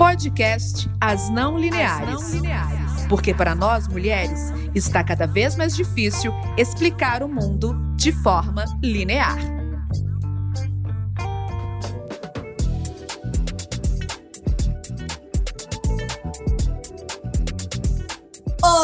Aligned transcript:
Podcast 0.00 0.88
As 0.98 1.28
Não 1.28 1.58
Lineares. 1.58 2.14
As 2.14 2.32
não 2.32 2.40
lineares. 2.40 3.04
Porque 3.06 3.34
para 3.34 3.54
nós 3.54 3.86
mulheres 3.86 4.50
está 4.74 5.04
cada 5.04 5.26
vez 5.26 5.56
mais 5.56 5.76
difícil 5.76 6.32
explicar 6.56 7.22
o 7.22 7.28
mundo 7.28 7.76
de 7.96 8.10
forma 8.10 8.64
linear. 8.82 9.59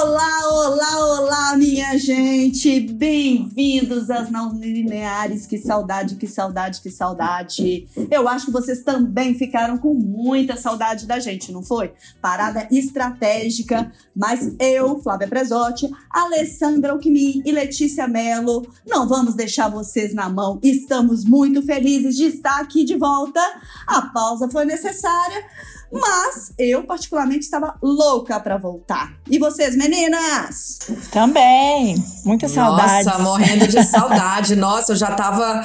Olá, 0.09 0.39
olá, 0.53 1.21
olá, 1.21 1.57
minha 1.57 1.99
gente! 1.99 2.79
Bem-vindos 2.79 4.09
às 4.09 4.31
não 4.31 4.53
lineares. 4.53 5.47
Que 5.47 5.59
saudade, 5.59 6.15
que 6.15 6.29
saudade, 6.29 6.81
que 6.81 6.91
saudade. 6.91 7.89
Eu 8.09 8.29
acho 8.29 8.47
que 8.47 8.53
vocês 8.53 8.85
também 8.85 9.35
ficaram 9.35 9.77
com 9.77 9.93
muita 9.93 10.57
saudade 10.57 11.07
da 11.07 11.19
gente, 11.19 11.51
não 11.51 11.61
foi? 11.61 11.93
Parada 12.23 12.69
estratégica, 12.71 13.91
mas 14.15 14.55
eu, 14.61 15.03
Flávia 15.03 15.27
Presotti, 15.27 15.91
Alessandra 16.09 16.93
Alckmin 16.93 17.43
e 17.45 17.51
Letícia 17.51 18.07
Mello 18.07 18.65
não 18.87 19.09
vamos 19.09 19.35
deixar 19.35 19.69
vocês 19.69 20.15
na 20.15 20.29
mão. 20.29 20.61
Estamos 20.63 21.25
muito 21.25 21.63
felizes 21.63 22.15
de 22.15 22.27
estar 22.27 22.61
aqui 22.61 22.85
de 22.85 22.97
volta. 22.97 23.41
A 23.89 24.03
pausa 24.03 24.49
foi 24.49 24.65
necessária 24.65 25.45
mas 25.93 26.53
eu, 26.59 26.85
particularmente, 26.85 27.45
estava 27.45 27.77
louca 27.83 28.39
para 28.41 28.57
voltar. 28.57 29.13
E 29.31 29.39
vocês, 29.39 29.77
meninas? 29.77 30.79
Também. 31.11 31.97
Muita 32.25 32.49
saudade. 32.49 33.05
Nossa, 33.05 33.19
morrendo 33.23 33.67
de 33.67 33.83
saudade. 33.85 34.57
Nossa, 34.57 34.93
eu 34.93 34.97
já 34.97 35.15
tava 35.15 35.63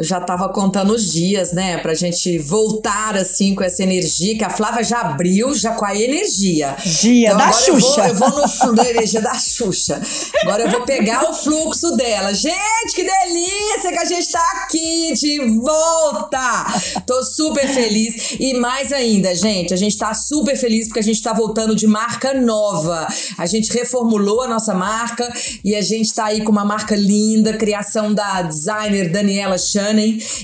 eu 0.00 0.04
já 0.04 0.18
tava 0.18 0.48
contando 0.48 0.94
os 0.94 1.12
dias, 1.12 1.52
né, 1.52 1.76
pra 1.76 1.92
gente 1.92 2.38
voltar 2.38 3.14
assim 3.16 3.54
com 3.54 3.62
essa 3.62 3.82
energia, 3.82 4.36
que 4.36 4.42
a 4.42 4.48
Flávia 4.48 4.82
já 4.82 5.02
abriu 5.02 5.54
já 5.54 5.74
com 5.74 5.84
a 5.84 5.94
energia. 5.94 6.74
Dia 7.02 7.28
então, 7.28 7.38
da 7.38 7.52
Xuxa. 7.52 8.08
Eu 8.08 8.14
vou, 8.14 8.28
eu 8.28 8.30
vou 8.30 8.40
no 8.40 8.48
fundo 8.48 8.76
da 8.76 8.88
energia 8.88 9.20
da 9.20 9.34
Xuxa. 9.34 10.00
Agora 10.40 10.62
eu 10.62 10.70
vou 10.70 10.86
pegar 10.86 11.28
o 11.28 11.34
fluxo 11.34 11.94
dela. 11.96 12.32
Gente, 12.32 12.94
que 12.94 13.02
delícia 13.02 13.92
que 13.92 13.98
a 13.98 14.04
gente 14.06 14.32
tá 14.32 14.50
aqui 14.64 15.12
de 15.12 15.38
volta. 15.60 16.80
Tô 17.06 17.22
super 17.22 17.68
feliz 17.68 18.36
e 18.40 18.54
mais 18.54 18.94
ainda, 18.94 19.34
gente, 19.34 19.74
a 19.74 19.76
gente 19.76 19.98
tá 19.98 20.14
super 20.14 20.56
feliz 20.56 20.86
porque 20.86 21.00
a 21.00 21.02
gente 21.02 21.22
tá 21.22 21.34
voltando 21.34 21.76
de 21.76 21.86
marca 21.86 22.32
nova. 22.32 23.06
A 23.36 23.44
gente 23.44 23.70
reformulou 23.70 24.40
a 24.40 24.48
nossa 24.48 24.72
marca 24.72 25.30
e 25.62 25.76
a 25.76 25.82
gente 25.82 26.14
tá 26.14 26.24
aí 26.24 26.42
com 26.42 26.50
uma 26.50 26.64
marca 26.64 26.96
linda, 26.96 27.52
criação 27.52 28.14
da 28.14 28.40
designer 28.40 29.10
Daniela 29.10 29.58
Chan 29.58 29.89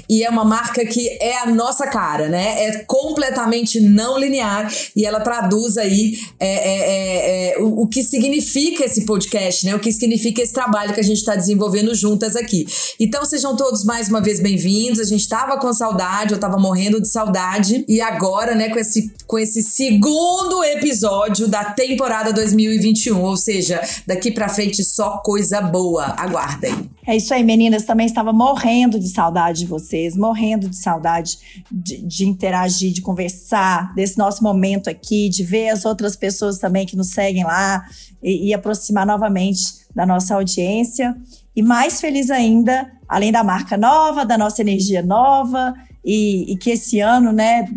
e 0.08 0.24
é 0.24 0.30
uma 0.30 0.44
marca 0.44 0.84
que 0.84 1.08
é 1.20 1.38
a 1.38 1.46
nossa 1.46 1.86
cara, 1.86 2.28
né? 2.28 2.64
É 2.64 2.78
completamente 2.86 3.80
não 3.80 4.18
linear 4.18 4.72
e 4.94 5.04
ela 5.04 5.20
traduz 5.20 5.76
aí 5.76 6.18
é, 6.40 6.48
é, 6.48 6.78
é, 6.78 7.58
é 7.58 7.62
o, 7.62 7.82
o, 7.82 7.86
que 7.86 8.02
significa 8.02 8.84
esse 8.84 9.04
podcast, 9.04 9.64
né? 9.64 9.74
O 9.74 9.78
que 9.78 9.92
significa 9.92 10.42
esse 10.42 10.52
trabalho 10.52 10.92
que 10.92 11.00
a 11.00 11.04
gente 11.04 11.18
está 11.18 11.36
desenvolvendo 11.36 11.94
juntas 11.94 12.34
aqui. 12.34 12.66
Então 12.98 13.24
sejam 13.24 13.56
todos 13.56 13.84
mais 13.84 14.08
uma 14.08 14.20
vez 14.20 14.40
bem-vindos. 14.40 14.98
A 14.98 15.04
gente 15.04 15.20
estava 15.20 15.58
com 15.58 15.72
saudade, 15.72 16.32
eu 16.32 16.36
estava 16.36 16.58
morrendo 16.58 17.00
de 17.00 17.08
saudade 17.08 17.84
e 17.88 18.00
agora, 18.00 18.54
né, 18.54 18.70
com 18.70 18.78
esse, 18.78 19.12
com 19.26 19.38
esse 19.38 19.62
segundo 19.62 20.64
episódio 20.64 21.46
da 21.46 21.64
temporada 21.64 22.32
2021, 22.32 23.22
ou 23.22 23.36
seja, 23.36 23.80
daqui 24.06 24.30
para 24.30 24.48
frente 24.48 24.82
só 24.82 25.18
coisa 25.18 25.60
boa. 25.60 26.14
Aguardem. 26.18 26.90
É 27.06 27.14
isso 27.16 27.32
aí, 27.32 27.44
meninas. 27.44 27.84
Também 27.84 28.06
estava 28.06 28.32
morrendo 28.32 28.98
de 28.98 29.08
saudade 29.08 29.35
de 29.52 29.66
vocês, 29.66 30.16
morrendo 30.16 30.68
de 30.68 30.76
saudade 30.76 31.38
de, 31.70 31.98
de, 31.98 32.26
interagir, 32.26 32.92
de 32.92 33.02
conversar, 33.02 33.94
desse 33.94 34.16
nosso 34.16 34.42
momento 34.42 34.88
aqui, 34.88 35.28
de 35.28 35.44
ver 35.44 35.68
as 35.68 35.84
outras 35.84 36.16
pessoas 36.16 36.58
também 36.58 36.86
que 36.86 36.96
nos 36.96 37.10
seguem 37.10 37.44
lá 37.44 37.86
e, 38.22 38.48
e 38.48 38.54
aproximar 38.54 39.06
novamente 39.06 39.86
da 39.94 40.06
nossa 40.06 40.34
audiência. 40.34 41.16
E 41.54 41.62
mais 41.62 42.00
feliz 42.00 42.30
ainda, 42.30 42.90
além 43.08 43.30
da 43.30 43.44
marca 43.44 43.76
nova, 43.76 44.24
da 44.24 44.36
nossa 44.36 44.60
energia 44.60 45.02
nova, 45.02 45.74
e, 46.04 46.52
e 46.52 46.56
que 46.56 46.70
esse 46.70 47.00
ano, 47.00 47.32
né, 47.32 47.68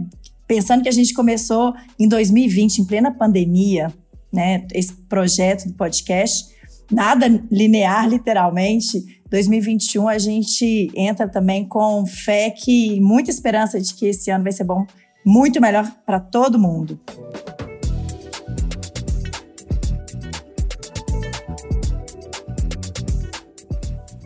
pensando 0.48 0.84
que 0.84 0.90
a 0.90 0.94
gente 0.94 1.14
começou 1.14 1.74
em 2.00 2.08
2020, 2.08 2.80
em 2.80 2.86
plena 2.86 3.12
pandemia, 3.12 3.94
né, 4.31 4.66
esse 4.74 4.94
projeto 4.94 5.68
do 5.68 5.74
podcast, 5.74 6.53
nada 6.92 7.28
linear, 7.52 8.08
literalmente, 8.08 9.19
2021 9.30 10.08
a 10.08 10.18
gente 10.18 10.92
entra 10.96 11.28
também 11.28 11.68
com 11.68 12.06
fé 12.06 12.50
que 12.50 13.00
muita 13.00 13.30
esperança 13.30 13.80
de 13.80 13.94
que 13.94 14.08
esse 14.08 14.32
ano 14.32 14.44
vai 14.44 14.52
ser 14.52 14.64
bom, 14.64 14.86
muito 15.26 15.62
melhor 15.62 15.90
para 16.06 16.20
todo 16.20 16.58
mundo. 16.58 17.00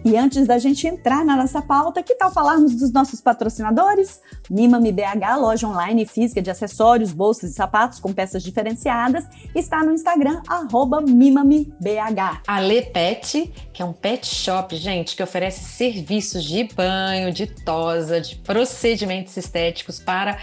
E 0.06 0.18
antes 0.18 0.46
da 0.46 0.58
gente 0.58 0.86
entrar 0.86 1.24
na 1.24 1.38
nossa 1.38 1.62
pauta, 1.62 2.04
que 2.04 2.16
tal 2.16 2.32
falarmos 2.32 2.76
dos 2.76 2.92
nossos 2.92 3.22
patrocinadores? 3.22 4.20
Mimami 4.50 4.92
BH, 4.92 5.38
loja 5.40 5.68
online 5.68 6.06
física 6.06 6.42
de 6.42 6.52
acessórios, 6.52 7.12
bolsas 7.12 7.52
e 7.52 7.54
sapatos 7.54 8.00
com 8.00 8.14
peças 8.14 8.44
diferenciadas, 8.44 9.26
está 9.56 9.84
no 9.84 9.94
Instagram, 9.94 10.42
arroba 10.48 11.02
MimamiBH. 11.02 12.42
A 12.48 12.60
Le 12.60 12.82
Pet, 12.84 13.52
que 13.72 13.82
é 13.82 13.86
um 13.86 13.94
pet 13.94 14.26
shop, 14.28 14.76
gente, 14.76 15.16
que 15.16 15.24
oferece 15.24 15.64
serviços 15.64 16.44
de 16.44 16.64
banho, 16.76 17.32
de 17.32 17.48
tosa, 17.48 18.20
de 18.20 18.36
procedimentos 18.38 19.36
estéticos 19.38 20.00
para 20.00 20.38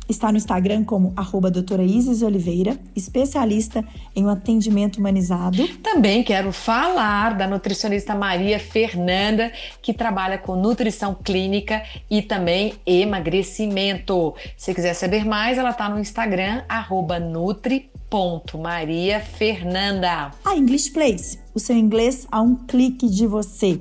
está 0.08 0.30
no 0.30 0.38
Instagram 0.38 0.84
como 0.84 1.12
arroba 1.16 1.50
doutora 1.50 1.82
Isis 1.82 2.22
Oliveira, 2.22 2.78
especialista 2.94 3.84
em 4.14 4.24
um 4.24 4.28
atendimento 4.28 4.98
humanizado. 4.98 5.66
Também 5.78 6.22
quero 6.22 6.52
falar 6.52 7.36
da 7.36 7.46
nutricionista 7.46 8.14
Maria 8.14 8.58
Fernanda, 8.58 9.52
que 9.82 9.92
trabalha 9.92 10.38
com 10.38 10.56
nutrição 10.56 11.14
clínica 11.14 11.82
e 12.10 12.22
também 12.22 12.74
emagrecimento. 12.86 14.34
Se 14.56 14.74
quiser 14.74 14.94
saber 14.94 15.24
mais, 15.24 15.58
ela 15.58 15.70
está 15.70 15.88
no 15.88 15.98
Instagram, 15.98 16.62
arroba 16.68 17.18
nutri 17.18 17.90
ponto 18.08 18.56
Maria 18.58 19.20
Fernanda. 19.20 20.30
A 20.44 20.56
English 20.56 20.90
Place, 20.90 21.38
o 21.54 21.58
seu 21.58 21.76
inglês 21.76 22.26
a 22.30 22.40
um 22.40 22.54
clique 22.54 23.08
de 23.08 23.26
você. 23.26 23.80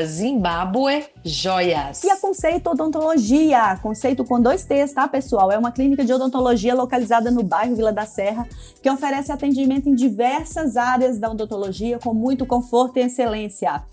@zimbabuejoias. 0.05 2.03
E 2.03 2.09
a 2.09 2.17
Conceito 2.17 2.71
Odontologia, 2.71 3.77
Conceito 3.81 4.25
com 4.25 4.41
dois 4.41 4.65
T's, 4.65 4.93
tá, 4.93 5.07
pessoal? 5.07 5.51
É 5.51 5.57
uma 5.57 5.71
clínica 5.71 6.03
de 6.03 6.11
odontologia 6.11 6.73
localizada 6.73 7.29
no 7.29 7.43
bairro 7.43 7.75
Vila 7.75 7.93
da 7.93 8.07
Serra, 8.07 8.47
que 8.81 8.89
oferece 8.89 9.31
atendimento 9.31 9.87
em 9.87 9.93
diversas 9.93 10.75
áreas 10.75 11.19
da 11.19 11.29
odontologia 11.29 11.99
com 11.99 12.11
muito 12.13 12.45
conforto 12.45 12.86
conforto 12.87 12.97
e 12.97 13.01
excelência. 13.01 13.83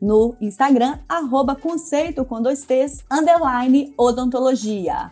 No 0.00 0.36
Instagram, 0.40 0.98
arroba 1.08 1.54
conceito 1.54 2.24
com 2.24 2.40
dois 2.40 2.64
T's, 2.64 3.04
underline 3.10 3.92
odontologia. 3.96 5.08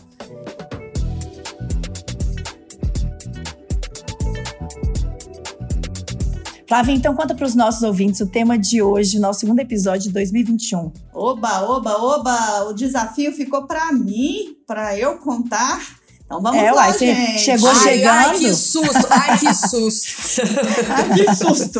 Flávia, 6.68 6.94
então 6.94 7.14
conta 7.14 7.34
para 7.34 7.44
os 7.44 7.54
nossos 7.54 7.82
ouvintes 7.82 8.20
o 8.20 8.26
tema 8.26 8.58
de 8.58 8.80
hoje, 8.80 9.18
nosso 9.18 9.40
segundo 9.40 9.60
episódio 9.60 10.08
de 10.08 10.12
2021. 10.12 10.90
Oba, 11.12 11.62
oba, 11.68 12.02
oba! 12.02 12.64
O 12.64 12.72
desafio 12.72 13.30
ficou 13.32 13.66
para 13.66 13.92
mim, 13.92 14.56
para 14.66 14.98
eu 14.98 15.18
contar 15.18 16.01
então 16.32 16.40
vamos 16.40 16.62
é, 16.62 16.72
lá, 16.72 16.86
uai, 16.86 16.98
gente. 16.98 17.40
Chegou 17.40 17.68
ai, 17.68 17.76
chegando. 17.76 18.08
Ai, 18.08 18.38
que 18.38 18.54
susto! 18.54 19.06
Ai, 19.10 19.38
que 19.38 19.54
susto! 19.54 20.40
ai, 20.88 21.14
que 21.14 21.34
susto! 21.34 21.78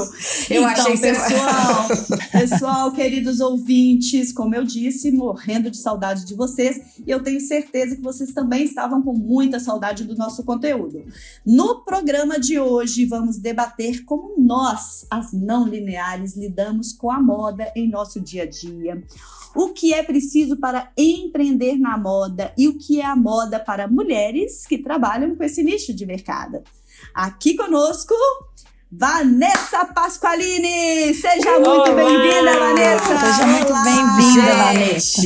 Eu 0.50 0.62
então, 0.62 0.66
achei 0.66 0.98
pessoal, 0.98 1.88
pessoal, 2.30 2.92
queridos 2.92 3.40
ouvintes, 3.40 4.30
como 4.30 4.54
eu 4.54 4.62
disse, 4.62 5.10
morrendo 5.10 5.70
de 5.70 5.78
saudade 5.78 6.26
de 6.26 6.34
vocês 6.34 6.78
e 7.06 7.10
eu 7.10 7.22
tenho 7.22 7.40
certeza 7.40 7.96
que 7.96 8.02
vocês 8.02 8.32
também 8.32 8.64
estavam 8.64 9.00
com 9.00 9.14
muita 9.14 9.58
saudade 9.58 10.04
do 10.04 10.14
nosso 10.16 10.44
conteúdo. 10.44 11.02
No 11.46 11.82
programa 11.82 12.38
de 12.38 12.60
hoje, 12.60 13.06
vamos 13.06 13.38
debater 13.38 14.04
como 14.04 14.34
nós, 14.38 15.06
as 15.10 15.32
não 15.32 15.66
lineares, 15.66 16.36
lidamos 16.36 16.92
com 16.92 17.10
a 17.10 17.18
moda 17.18 17.72
em 17.74 17.88
nosso 17.88 18.20
dia 18.20 18.42
a 18.42 18.46
dia 18.46 19.02
o 19.54 19.68
que 19.70 19.92
é 19.92 20.02
preciso 20.02 20.56
para 20.56 20.90
empreender 20.96 21.78
na 21.78 21.96
moda 21.98 22.52
e 22.56 22.68
o 22.68 22.78
que 22.78 23.00
é 23.00 23.04
a 23.04 23.16
moda 23.16 23.60
para 23.60 23.88
mulheres 23.88 24.66
que 24.66 24.78
trabalham 24.78 25.34
com 25.36 25.44
esse 25.44 25.62
nicho 25.62 25.92
de 25.94 26.06
mercado. 26.06 26.62
Aqui 27.14 27.54
conosco, 27.54 28.14
Vanessa 28.90 29.86
Pasqualini! 29.86 31.14
Seja 31.14 31.58
muito 31.58 31.92
bem-vinda, 31.94 32.58
Vanessa! 32.58 33.18
Seja 33.18 33.46
muito 33.46 33.72
bem-vinda, 33.82 34.54
Vanessa! 34.54 35.22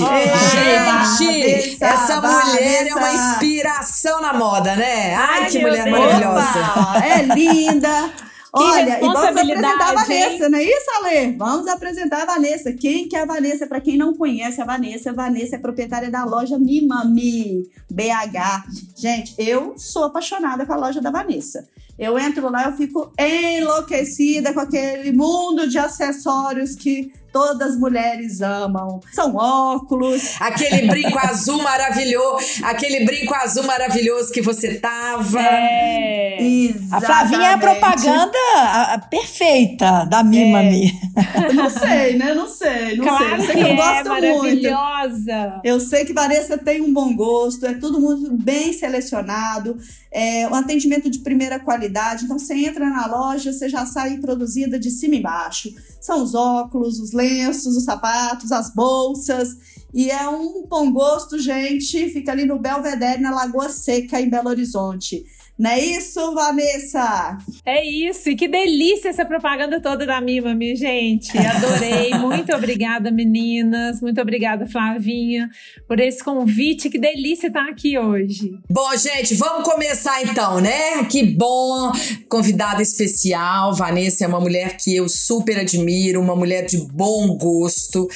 Gente, 1.19 1.85
essa 1.85 2.21
mulher 2.21 2.87
é 2.89 2.95
uma 2.95 3.13
inspiração 3.13 4.21
na 4.21 4.33
moda, 4.33 4.77
né? 4.77 5.15
Ai, 5.15 5.41
Ai 5.43 5.51
que 5.51 5.59
mulher 5.59 5.85
Deus. 5.85 5.99
maravilhosa! 5.99 6.61
Opa, 6.61 7.05
é 7.05 7.23
linda! 7.23 8.13
Olha, 8.59 8.99
e 8.99 9.01
vamos 9.01 9.23
apresentar 9.23 9.81
a 9.81 9.95
Vanessa, 9.95 10.49
não 10.49 10.59
é 10.59 10.65
isso, 10.65 10.87
Ale? 10.97 11.37
Vamos 11.37 11.69
apresentar 11.69 12.23
a 12.23 12.25
Vanessa. 12.25 12.73
Quem 12.73 13.09
que 13.09 13.15
é 13.15 13.23
a 13.23 13.27
Vanessa? 13.27 13.67
Para 13.67 13.81
quem 13.81 13.97
não 13.97 14.15
conhece 14.15 14.61
a 14.61 14.65
Vanessa, 14.65 15.11
a 15.11 15.13
Vanessa 15.13 15.57
é 15.57 15.59
proprietária 15.59 16.11
da 16.11 16.25
loja 16.25 16.59
Mimami 16.59 17.65
BH. 17.91 18.65
Gente, 18.97 19.35
eu 19.39 19.75
sou 19.77 20.05
apaixonada 20.05 20.65
com 20.65 20.73
a 20.73 20.77
loja 20.77 21.01
da 21.01 21.11
Vanessa. 21.11 21.69
Eu 21.99 22.19
entro 22.19 22.51
lá, 22.51 22.65
eu 22.65 22.73
fico 22.73 23.11
enlouquecida 23.19 24.53
com 24.53 24.61
aquele 24.61 25.13
mundo 25.13 25.69
de 25.69 25.79
acessórios 25.79 26.75
que 26.75 27.11
todas 27.37 27.73
as 27.73 27.79
mulheres 27.79 28.41
amam. 28.41 28.99
São 29.13 29.37
óculos. 29.37 30.41
Aquele 30.41 30.89
brinco 30.89 31.19
azul 31.19 31.63
maravilhoso, 31.63 32.65
aquele 32.65 33.05
brinco 33.05 33.35
azul 33.35 33.65
maravilhoso 33.65 34.33
que 34.33 34.41
você 34.41 34.77
tava. 34.77 35.43
É. 35.43 36.39
Exatamente. 36.41 36.95
A 36.95 37.01
Flavinha 37.01 37.49
é 37.49 37.53
a 37.53 37.59
propaganda 37.59 38.39
perfeita 39.11 40.07
da 40.07 40.25
Mimami. 40.25 40.99
É. 41.15 41.53
Não 41.53 41.69
sei, 41.69 42.17
né? 42.17 42.33
Não 42.33 42.49
sei, 42.49 42.97
não 42.97 43.05
claro 43.05 43.25
sei. 43.25 43.35
Eu 43.35 43.41
sei 43.41 43.55
que, 43.55 43.61
eu 43.61 43.67
é, 43.67 43.77
gosto 43.77 44.09
maravilhosa. 44.09 45.53
muito. 45.53 45.61
Eu 45.65 45.81
sei 45.81 46.05
que 46.07 46.13
Vanessa 46.15 46.57
tem 46.57 46.81
um 46.81 46.93
bom 46.93 47.15
gosto, 47.15 47.67
é 47.67 47.75
tudo 47.75 48.01
muito 48.01 48.33
bem 48.33 48.73
selecionado, 48.73 49.77
é 50.11 50.49
um 50.49 50.55
atendimento 50.55 51.11
de 51.11 51.19
primeira 51.19 51.59
qualidade. 51.59 52.25
Então 52.25 52.39
você 52.39 52.55
entra 52.55 52.89
na 52.89 53.07
loja, 53.07 53.53
você 53.53 53.69
já 53.69 53.85
sai 53.85 54.17
produzida 54.19 54.79
de 54.79 54.91
cima 54.91 55.17
e 55.17 55.19
embaixo. 55.19 55.71
São 56.01 56.23
os 56.23 56.35
óculos, 56.35 57.01
os 57.01 57.13
lenços, 57.13 57.26
os 57.49 57.85
sapatos, 57.85 58.53
as 58.53 58.73
bolsas. 58.75 59.49
E 59.93 60.11
é 60.11 60.29
um 60.29 60.67
bom 60.67 60.93
gosto, 60.93 61.39
gente. 61.39 62.11
Fica 62.11 62.33
ali 62.33 62.45
no 62.45 62.59
Belvedere, 62.59 63.21
na 63.21 63.35
Lagoa 63.35 63.69
Seca, 63.69 64.21
em 64.21 64.29
Belo 64.29 64.49
Horizonte. 64.49 65.25
Não 65.59 65.71
é 65.71 65.81
isso, 65.81 66.35
Vanessa? 66.35 67.39
É 67.65 67.83
isso. 67.83 68.29
E 68.29 68.37
que 68.37 68.47
delícia 68.47 69.09
essa 69.09 69.25
propaganda 69.25 69.81
toda 69.81 70.05
da 70.05 70.21
Mima, 70.21 70.55
minha 70.55 70.77
gente. 70.77 71.37
Adorei. 71.39 72.11
Muito 72.21 72.55
obrigada, 72.55 73.11
meninas. 73.11 74.03
Muito 74.03 74.21
obrigada, 74.21 74.67
Flavinha, 74.67 75.49
por 75.89 75.99
esse 75.99 76.23
convite. 76.23 76.91
Que 76.91 76.99
delícia 76.99 77.47
estar 77.47 77.67
aqui 77.71 77.99
hoje. 77.99 78.51
Bom, 78.71 78.95
gente, 78.99 79.35
vamos 79.35 79.65
começar 79.65 80.23
então, 80.23 80.61
né? 80.61 81.05
Que 81.05 81.23
bom. 81.23 81.91
Convidada 82.29 82.83
especial. 82.83 83.75
Vanessa 83.75 84.27
é 84.27 84.29
uma 84.29 84.41
mulher 84.41 84.77
que 84.77 84.95
eu 84.95 85.09
super 85.09 85.59
admiro, 85.59 86.21
uma 86.21 86.37
mulher 86.37 86.67
de 86.67 86.77
bom 86.93 87.35
gosto, 87.35 88.07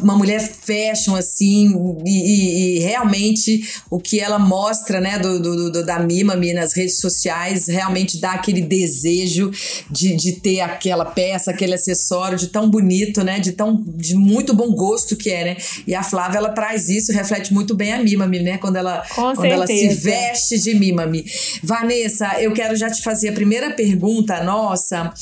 uma 0.00 0.16
mulher 0.16 0.40
fashion, 0.40 1.16
assim, 1.16 1.74
e, 2.06 2.10
e, 2.10 2.76
e 2.76 2.78
realmente 2.78 3.82
o 3.90 3.98
que 3.98 4.20
ela 4.20 4.38
mostra, 4.38 5.00
né, 5.00 5.18
do, 5.18 5.40
do, 5.40 5.72
do 5.72 5.84
da 5.84 5.98
Mima, 5.98 6.36
Minas 6.36 6.67
nas 6.68 6.74
redes 6.74 6.98
sociais 6.98 7.66
realmente 7.66 8.20
dá 8.20 8.32
aquele 8.32 8.60
desejo 8.60 9.50
de, 9.90 10.14
de 10.14 10.32
ter 10.32 10.60
aquela 10.60 11.04
peça, 11.04 11.50
aquele 11.50 11.74
acessório 11.74 12.36
de 12.36 12.48
tão 12.48 12.68
bonito, 12.68 13.24
né? 13.24 13.40
De 13.40 13.52
tão 13.52 13.82
de 13.86 14.14
muito 14.14 14.54
bom 14.54 14.70
gosto 14.72 15.16
que 15.16 15.30
é, 15.30 15.44
né? 15.44 15.56
E 15.86 15.94
a 15.94 16.02
Flávia 16.02 16.38
ela 16.38 16.50
traz 16.50 16.88
isso, 16.88 17.12
reflete 17.12 17.52
muito 17.54 17.74
bem 17.74 17.94
a 17.94 18.02
Mimami, 18.02 18.40
né? 18.40 18.58
Quando 18.58 18.76
ela 18.76 19.02
Com 19.14 19.34
quando 19.34 19.44
ela 19.46 19.66
se 19.66 19.88
veste 19.88 20.58
de 20.58 20.74
Mimami. 20.74 21.24
Vanessa, 21.62 22.40
eu 22.40 22.52
quero 22.52 22.76
já 22.76 22.90
te 22.90 23.02
fazer 23.02 23.30
a 23.30 23.32
primeira 23.32 23.70
pergunta 23.70 24.42
nossa 24.42 25.12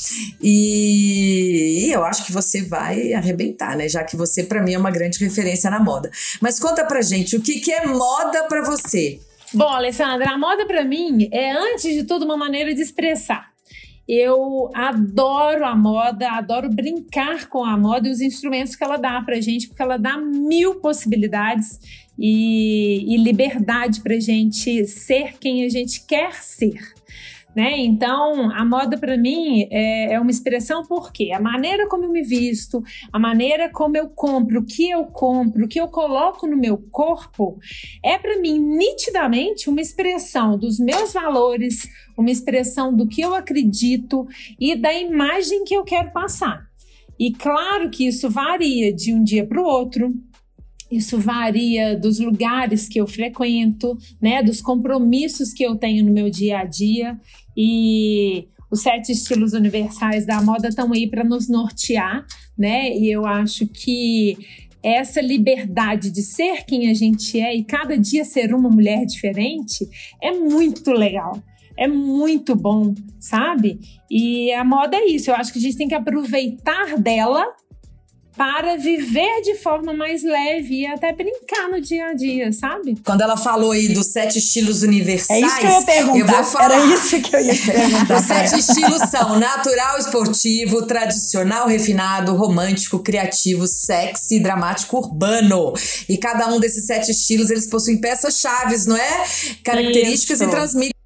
e, 0.41 1.85
e 1.85 1.91
eu 1.91 2.03
acho 2.03 2.25
que 2.25 2.31
você 2.31 2.61
vai 2.61 3.13
arrebentar, 3.13 3.77
né? 3.77 3.87
Já 3.87 4.03
que 4.03 4.17
você 4.17 4.43
para 4.43 4.61
mim 4.61 4.73
é 4.73 4.77
uma 4.77 4.91
grande 4.91 5.19
referência 5.19 5.69
na 5.69 5.79
moda. 5.79 6.11
Mas 6.41 6.59
conta 6.59 6.83
pra 6.83 7.01
gente 7.01 7.35
o 7.37 7.41
que 7.41 7.59
que 7.59 7.71
é 7.71 7.85
moda 7.85 8.43
para 8.43 8.63
você? 8.63 9.19
Bom, 9.53 9.67
Alessandra, 9.67 10.31
a 10.31 10.37
moda 10.37 10.65
para 10.65 10.83
mim 10.83 11.29
é, 11.31 11.51
antes 11.51 11.93
de 11.93 12.03
tudo, 12.03 12.25
uma 12.25 12.35
maneira 12.35 12.73
de 12.73 12.81
expressar. 12.81 13.49
Eu 14.07 14.69
adoro 14.73 15.65
a 15.65 15.75
moda, 15.75 16.31
adoro 16.31 16.69
brincar 16.69 17.47
com 17.47 17.63
a 17.63 17.77
moda 17.77 18.07
e 18.07 18.11
os 18.11 18.21
instrumentos 18.21 18.75
que 18.75 18.83
ela 18.83 18.97
dá 18.97 19.21
pra 19.21 19.39
gente, 19.39 19.67
porque 19.67 19.81
ela 19.81 19.97
dá 19.97 20.17
mil 20.17 20.75
possibilidades 20.75 21.79
e, 22.17 23.13
e 23.13 23.17
liberdade 23.17 24.01
pra 24.01 24.19
gente 24.19 24.85
ser 24.85 25.37
quem 25.39 25.65
a 25.65 25.69
gente 25.69 26.05
quer 26.05 26.33
ser. 26.35 26.96
Né? 27.57 27.75
Então, 27.79 28.51
a 28.51 28.63
moda 28.63 28.99
para 28.99 29.17
mim 29.17 29.67
é, 29.71 30.13
é, 30.13 30.19
uma 30.19 30.29
expressão 30.29 30.85
porque 30.85 31.31
a 31.31 31.39
maneira 31.39 31.87
como 31.87 32.03
eu 32.03 32.11
me 32.11 32.21
visto, 32.21 32.83
a 33.11 33.17
maneira 33.17 33.67
como 33.67 33.97
eu 33.97 34.09
compro, 34.09 34.59
o 34.59 34.63
que 34.63 34.87
eu 34.87 35.05
compro, 35.05 35.65
o 35.65 35.67
que 35.67 35.81
eu 35.81 35.87
coloco 35.87 36.45
no 36.45 36.55
meu 36.55 36.77
corpo, 36.91 37.57
é 38.05 38.15
para 38.19 38.39
mim 38.39 38.59
nitidamente 38.59 39.71
uma 39.71 39.81
expressão 39.81 40.55
dos 40.55 40.77
meus 40.77 41.13
valores, 41.13 41.89
uma 42.15 42.29
expressão 42.29 42.95
do 42.95 43.07
que 43.07 43.21
eu 43.21 43.33
acredito 43.33 44.27
e 44.59 44.75
da 44.75 44.93
imagem 44.93 45.63
que 45.63 45.75
eu 45.75 45.83
quero 45.83 46.11
passar. 46.11 46.69
E 47.17 47.33
claro 47.33 47.89
que 47.89 48.05
isso 48.05 48.29
varia 48.29 48.93
de 48.93 49.11
um 49.11 49.23
dia 49.23 49.47
para 49.47 49.59
o 49.59 49.65
outro, 49.65 50.13
isso 50.91 51.17
varia 51.17 51.97
dos 51.97 52.19
lugares 52.19 52.87
que 52.87 52.99
eu 52.99 53.07
frequento, 53.07 53.97
né, 54.21 54.41
dos 54.43 54.61
compromissos 54.61 55.53
que 55.53 55.63
eu 55.63 55.75
tenho 55.75 56.05
no 56.05 56.13
meu 56.13 56.29
dia 56.29 56.59
a 56.59 56.63
dia. 56.63 57.17
E 57.57 58.47
os 58.69 58.81
sete 58.81 59.11
estilos 59.11 59.53
universais 59.53 60.25
da 60.25 60.41
moda 60.41 60.67
estão 60.67 60.91
aí 60.93 61.09
para 61.09 61.23
nos 61.23 61.49
nortear, 61.49 62.25
né? 62.57 62.95
E 62.95 63.11
eu 63.11 63.25
acho 63.25 63.65
que 63.67 64.37
essa 64.83 65.19
liberdade 65.19 66.11
de 66.11 66.21
ser 66.21 66.63
quem 66.65 66.89
a 66.89 66.93
gente 66.93 67.39
é 67.39 67.55
e 67.55 67.63
cada 67.63 67.97
dia 67.97 68.23
ser 68.23 68.53
uma 68.53 68.69
mulher 68.69 69.05
diferente 69.05 69.87
é 70.21 70.31
muito 70.31 70.91
legal. 70.91 71.41
É 71.77 71.87
muito 71.87 72.55
bom, 72.55 72.95
sabe? 73.19 73.79
E 74.09 74.51
a 74.53 74.63
moda 74.63 74.97
é 74.97 75.05
isso. 75.07 75.29
Eu 75.29 75.35
acho 75.35 75.53
que 75.53 75.59
a 75.59 75.61
gente 75.61 75.77
tem 75.77 75.87
que 75.87 75.93
aproveitar 75.93 76.97
dela 76.97 77.45
para 78.37 78.77
viver 78.77 79.41
de 79.41 79.55
forma 79.55 79.93
mais 79.93 80.23
leve 80.23 80.81
e 80.81 80.85
até 80.85 81.11
brincar 81.11 81.69
no 81.69 81.81
dia 81.81 82.05
a 82.05 82.13
dia, 82.13 82.53
sabe? 82.53 82.95
Quando 83.03 83.21
ela 83.21 83.35
falou 83.35 83.71
aí 83.71 83.89
dos 83.89 84.07
sete 84.07 84.37
estilos 84.37 84.83
universais. 84.83 85.41
É 85.41 85.45
isso 85.45 85.59
que 85.59 85.65
eu 85.65 85.71
ia 85.71 85.81
perguntar. 85.81 86.19
Eu 86.19 86.27
vou 86.27 86.43
falar. 86.43 86.65
Era 86.65 86.85
isso 86.85 87.21
que 87.21 87.35
eu 87.35 87.39
ia 87.41 87.55
perguntar. 87.57 88.19
Os 88.19 88.25
sete 88.25 88.59
estilos 88.59 89.09
são 89.09 89.39
natural, 89.39 89.97
esportivo, 89.97 90.83
tradicional, 90.83 91.67
refinado, 91.67 92.35
romântico, 92.35 92.99
criativo, 92.99 93.67
sexy, 93.67 94.39
dramático, 94.39 94.97
urbano. 94.97 95.73
E 96.07 96.15
cada 96.17 96.47
um 96.47 96.59
desses 96.59 96.85
sete 96.85 97.09
estilos, 97.09 97.49
eles 97.49 97.67
possuem 97.67 97.99
peças 97.99 98.39
chaves, 98.39 98.85
não 98.85 98.95
é? 98.95 99.23
Características 99.63 100.41
Isso. 100.41 100.49
e 100.49 100.51
transmitem 100.51 100.96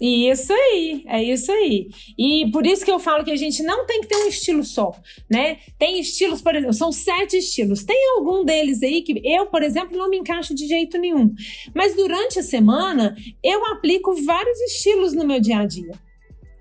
Isso 0.00 0.52
aí, 0.52 1.04
é 1.06 1.22
isso 1.22 1.50
aí. 1.50 1.88
E 2.18 2.50
por 2.52 2.66
isso 2.66 2.84
que 2.84 2.90
eu 2.90 2.98
falo 2.98 3.24
que 3.24 3.30
a 3.30 3.36
gente 3.36 3.62
não 3.62 3.86
tem 3.86 4.00
que 4.00 4.08
ter 4.08 4.16
um 4.16 4.28
estilo 4.28 4.62
só, 4.62 4.94
né? 5.28 5.58
Tem 5.78 6.00
estilos, 6.00 6.42
por 6.42 6.54
exemplo, 6.54 6.74
são 6.74 6.92
sete 6.92 7.36
estilos. 7.38 7.84
Tem 7.84 7.96
algum 8.16 8.44
deles 8.44 8.82
aí 8.82 9.02
que 9.02 9.20
eu, 9.24 9.46
por 9.46 9.62
exemplo, 9.62 9.96
não 9.96 10.10
me 10.10 10.18
encaixo 10.18 10.54
de 10.54 10.66
jeito 10.66 10.98
nenhum. 10.98 11.34
Mas 11.74 11.94
durante 11.96 12.38
a 12.38 12.42
semana, 12.42 13.16
eu 13.42 13.64
aplico 13.66 14.14
vários 14.24 14.60
estilos 14.60 15.14
no 15.14 15.26
meu 15.26 15.40
dia 15.40 15.58
a 15.58 15.66
dia. 15.66 16.05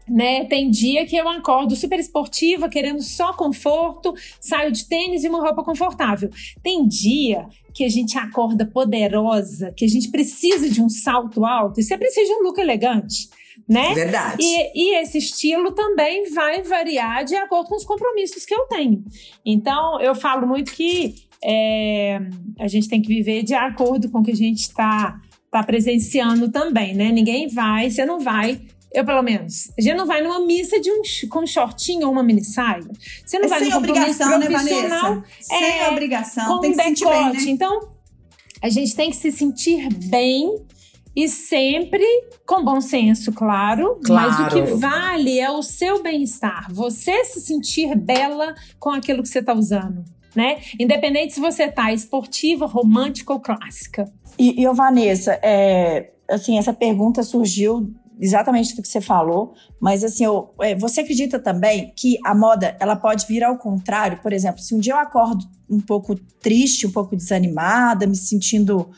Né? 0.07 0.45
Tem 0.45 0.69
dia 0.69 1.05
que 1.05 1.15
eu 1.15 1.27
acordo 1.27 1.75
super 1.75 1.99
esportiva, 1.99 2.69
querendo 2.69 3.01
só 3.01 3.33
conforto, 3.33 4.13
saio 4.39 4.71
de 4.71 4.87
tênis 4.87 5.23
e 5.23 5.29
uma 5.29 5.41
roupa 5.41 5.63
confortável. 5.63 6.29
Tem 6.61 6.87
dia 6.87 7.47
que 7.73 7.83
a 7.83 7.89
gente 7.89 8.17
acorda 8.17 8.65
poderosa, 8.65 9.73
que 9.75 9.83
a 9.83 9.87
gente 9.87 10.09
precisa 10.09 10.69
de 10.69 10.81
um 10.81 10.87
salto 10.87 11.45
alto, 11.45 11.79
e 11.79 11.83
você 11.83 11.97
precisa 11.97 12.25
de 12.25 12.39
um 12.39 12.43
look 12.43 12.57
elegante, 12.57 13.29
né? 13.67 13.93
Verdade. 13.93 14.37
E, 14.39 14.71
e 14.73 14.95
esse 14.95 15.17
estilo 15.17 15.71
também 15.73 16.31
vai 16.31 16.61
variar 16.61 17.25
de 17.25 17.35
acordo 17.35 17.67
com 17.67 17.75
os 17.75 17.83
compromissos 17.83 18.45
que 18.45 18.53
eu 18.53 18.65
tenho. 18.67 19.03
Então, 19.45 19.99
eu 19.99 20.15
falo 20.15 20.47
muito 20.47 20.71
que 20.71 21.15
é, 21.43 22.21
a 22.59 22.67
gente 22.67 22.87
tem 22.87 23.01
que 23.01 23.07
viver 23.07 23.43
de 23.43 23.53
acordo 23.53 24.09
com 24.09 24.19
o 24.19 24.23
que 24.23 24.31
a 24.31 24.35
gente 24.35 24.61
está 24.61 25.19
tá 25.51 25.61
presenciando 25.63 26.49
também, 26.51 26.93
né? 26.93 27.11
Ninguém 27.11 27.47
vai, 27.47 27.89
você 27.89 28.05
não 28.05 28.19
vai. 28.19 28.61
Eu, 28.95 29.05
pelo 29.05 29.21
menos, 29.21 29.69
a 29.77 29.81
gente 29.81 29.95
não 29.97 30.05
vai 30.05 30.21
numa 30.21 30.39
missa 30.39 30.79
de 30.79 30.89
um, 30.89 31.01
com 31.29 31.39
um 31.43 31.47
shortinho 31.47 32.07
ou 32.07 32.13
uma 32.13 32.23
mini 32.23 32.43
saia. 32.43 32.79
Você 33.25 33.37
não 33.37 33.45
É 33.45 33.49
vai 33.49 33.59
sem 33.59 33.73
obrigação, 33.73 34.39
né, 34.39 34.45
profissional 34.47 35.01
Vanessa? 35.15 35.23
Sem 35.41 35.79
é, 35.81 35.89
obrigação. 35.89 36.47
com 36.47 36.61
tem 36.61 36.71
que 36.71 36.77
se 36.77 36.83
sentir 36.83 37.05
bem, 37.05 37.23
decote. 37.25 37.45
né? 37.45 37.51
Então, 37.51 37.89
a 38.61 38.69
gente 38.69 38.95
tem 38.95 39.09
que 39.09 39.17
se 39.17 39.31
sentir 39.31 39.89
bem 40.09 40.55
e 41.15 41.27
sempre 41.29 42.03
com 42.45 42.63
bom 42.63 42.79
senso, 42.81 43.31
claro. 43.31 43.99
Mas 44.07 44.39
o 44.39 44.47
que 44.47 44.61
Claro. 44.61 44.77
vale 44.77 45.39
é 45.39 45.49
o 45.51 45.61
seu 45.61 46.01
bem-estar. 46.01 46.67
Você 46.73 47.23
se 47.25 47.41
sentir 47.41 47.95
bela 47.97 48.53
com 48.79 48.89
aquilo 48.89 49.21
que 49.21 49.29
você 49.29 49.39
está 49.39 49.53
usando. 49.53 50.03
Né? 50.35 50.57
Independente 50.79 51.33
se 51.33 51.39
você 51.39 51.69
tá 51.69 51.93
esportiva, 51.93 52.65
romântica 52.65 53.31
ou 53.31 53.39
clássica. 53.39 54.11
E, 54.37 54.61
e 54.61 54.67
Vanessa, 54.73 55.39
é, 55.41 56.11
assim, 56.29 56.57
essa 56.57 56.73
pergunta 56.73 57.23
surgiu 57.23 57.93
exatamente 58.19 58.75
do 58.75 58.81
que 58.81 58.87
você 58.87 59.01
falou, 59.01 59.53
mas 59.79 60.03
assim, 60.03 60.25
eu, 60.25 60.53
é, 60.61 60.75
você 60.75 61.01
acredita 61.01 61.39
também 61.39 61.93
que 61.95 62.17
a 62.25 62.33
moda 62.33 62.75
ela 62.79 62.95
pode 62.95 63.25
vir 63.25 63.43
ao 63.43 63.57
contrário? 63.57 64.19
Por 64.21 64.31
exemplo, 64.33 64.61
se 64.61 64.73
um 64.73 64.79
dia 64.79 64.93
eu 64.93 64.97
acordo 64.97 65.45
um 65.69 65.79
pouco 65.79 66.15
triste, 66.41 66.87
um 66.87 66.91
pouco 66.91 67.15
desanimada, 67.15 68.07
me 68.07 68.15
sentindo 68.15 68.89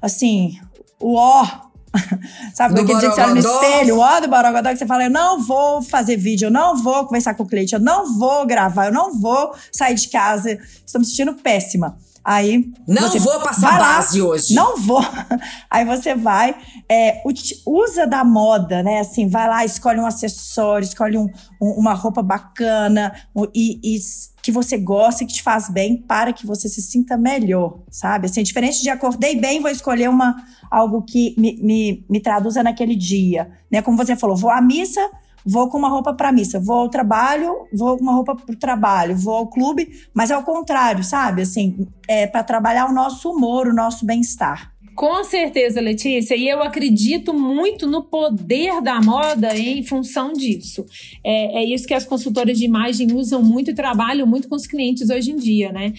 assim, 0.00 0.58
o 1.00 1.14
ó. 1.14 1.46
Sabe, 2.54 2.74
Do 2.74 2.80
aquele 2.80 2.98
dia 2.98 3.08
que 3.08 3.14
você 3.14 3.20
olha 3.20 3.34
no 3.34 3.38
espelho, 3.38 3.96
o 3.96 4.00
ó 4.00 4.20
do 4.20 4.28
Borogodó, 4.28 4.68
que 4.70 4.76
você 4.76 4.86
fala, 4.86 5.04
eu 5.04 5.10
não 5.10 5.40
vou 5.40 5.80
fazer 5.80 6.16
vídeo, 6.16 6.46
eu 6.46 6.50
não 6.50 6.76
vou 6.76 7.04
conversar 7.04 7.34
com 7.34 7.44
o 7.44 7.46
cliente, 7.46 7.72
eu 7.72 7.80
não 7.80 8.18
vou 8.18 8.44
gravar, 8.44 8.86
eu 8.86 8.92
não 8.92 9.18
vou 9.20 9.54
sair 9.70 9.94
de 9.94 10.08
casa, 10.08 10.58
estou 10.84 11.00
me 11.00 11.06
sentindo 11.06 11.34
péssima. 11.34 11.96
Aí 12.24 12.72
Não 12.88 13.02
você 13.08 13.18
vou 13.18 13.38
passar 13.40 13.72
lá, 13.78 13.96
base 13.96 14.22
hoje. 14.22 14.54
não 14.54 14.78
vou. 14.78 15.02
Aí 15.70 15.84
você 15.84 16.14
vai, 16.14 16.56
é, 16.88 17.22
usa 17.66 18.06
da 18.06 18.24
moda, 18.24 18.82
né? 18.82 19.00
Assim, 19.00 19.28
vai 19.28 19.46
lá, 19.46 19.64
escolhe 19.64 20.00
um 20.00 20.06
acessório, 20.06 20.86
escolhe 20.86 21.18
um- 21.18 21.28
um- 21.60 21.72
uma 21.80 21.92
roupa 21.92 22.22
bacana 22.22 23.12
e, 23.54 23.78
e 23.82 23.98
que 24.42 24.50
você 24.50 24.78
gosta 24.78 25.22
e 25.22 25.26
que 25.26 25.34
te 25.34 25.42
faz 25.42 25.68
bem 25.68 25.96
para 25.98 26.32
que 26.32 26.46
você 26.46 26.68
se 26.68 26.80
sinta 26.80 27.16
melhor, 27.16 27.78
sabe? 27.90 28.26
Assim, 28.26 28.42
diferente 28.42 28.80
de 28.82 28.88
acordei 28.88 29.38
bem, 29.38 29.60
vou 29.60 29.70
escolher 29.70 30.08
uma, 30.08 30.34
algo 30.70 31.02
que 31.02 31.34
me, 31.38 31.56
me, 31.62 32.06
me 32.08 32.20
traduza 32.20 32.62
naquele 32.62 32.96
dia, 32.96 33.50
né? 33.70 33.82
Como 33.82 33.96
você 33.98 34.16
falou, 34.16 34.36
vou 34.36 34.50
à 34.50 34.60
missa, 34.62 35.00
vou 35.44 35.68
com 35.68 35.78
uma 35.78 35.88
roupa 35.88 36.14
para 36.14 36.32
missa, 36.32 36.58
vou 36.58 36.76
ao 36.76 36.88
trabalho, 36.88 37.66
vou 37.72 37.96
com 37.96 38.02
uma 38.02 38.14
roupa 38.14 38.34
para 38.34 38.54
o 38.54 38.58
trabalho, 38.58 39.16
vou 39.16 39.34
ao 39.34 39.46
clube, 39.48 39.88
mas 40.14 40.30
ao 40.30 40.42
contrário, 40.42 41.04
sabe? 41.04 41.42
Assim, 41.42 41.86
é 42.08 42.26
para 42.26 42.42
trabalhar 42.42 42.88
o 42.88 42.94
nosso 42.94 43.30
humor, 43.30 43.66
o 43.66 43.74
nosso 43.74 44.06
bem-estar. 44.06 44.74
Com 44.94 45.24
certeza, 45.24 45.80
Letícia, 45.80 46.36
e 46.36 46.48
eu 46.48 46.62
acredito 46.62 47.34
muito 47.34 47.84
no 47.86 48.04
poder 48.04 48.80
da 48.80 49.00
moda 49.00 49.56
em 49.56 49.82
função 49.82 50.32
disso. 50.32 50.86
É, 51.24 51.62
é 51.62 51.64
isso 51.64 51.86
que 51.86 51.94
as 51.94 52.04
consultoras 52.04 52.56
de 52.56 52.64
imagem 52.64 53.12
usam 53.12 53.42
muito 53.42 53.72
e 53.72 53.74
trabalham 53.74 54.24
muito 54.24 54.48
com 54.48 54.54
os 54.54 54.68
clientes 54.68 55.10
hoje 55.10 55.32
em 55.32 55.36
dia, 55.36 55.72
né? 55.72 55.92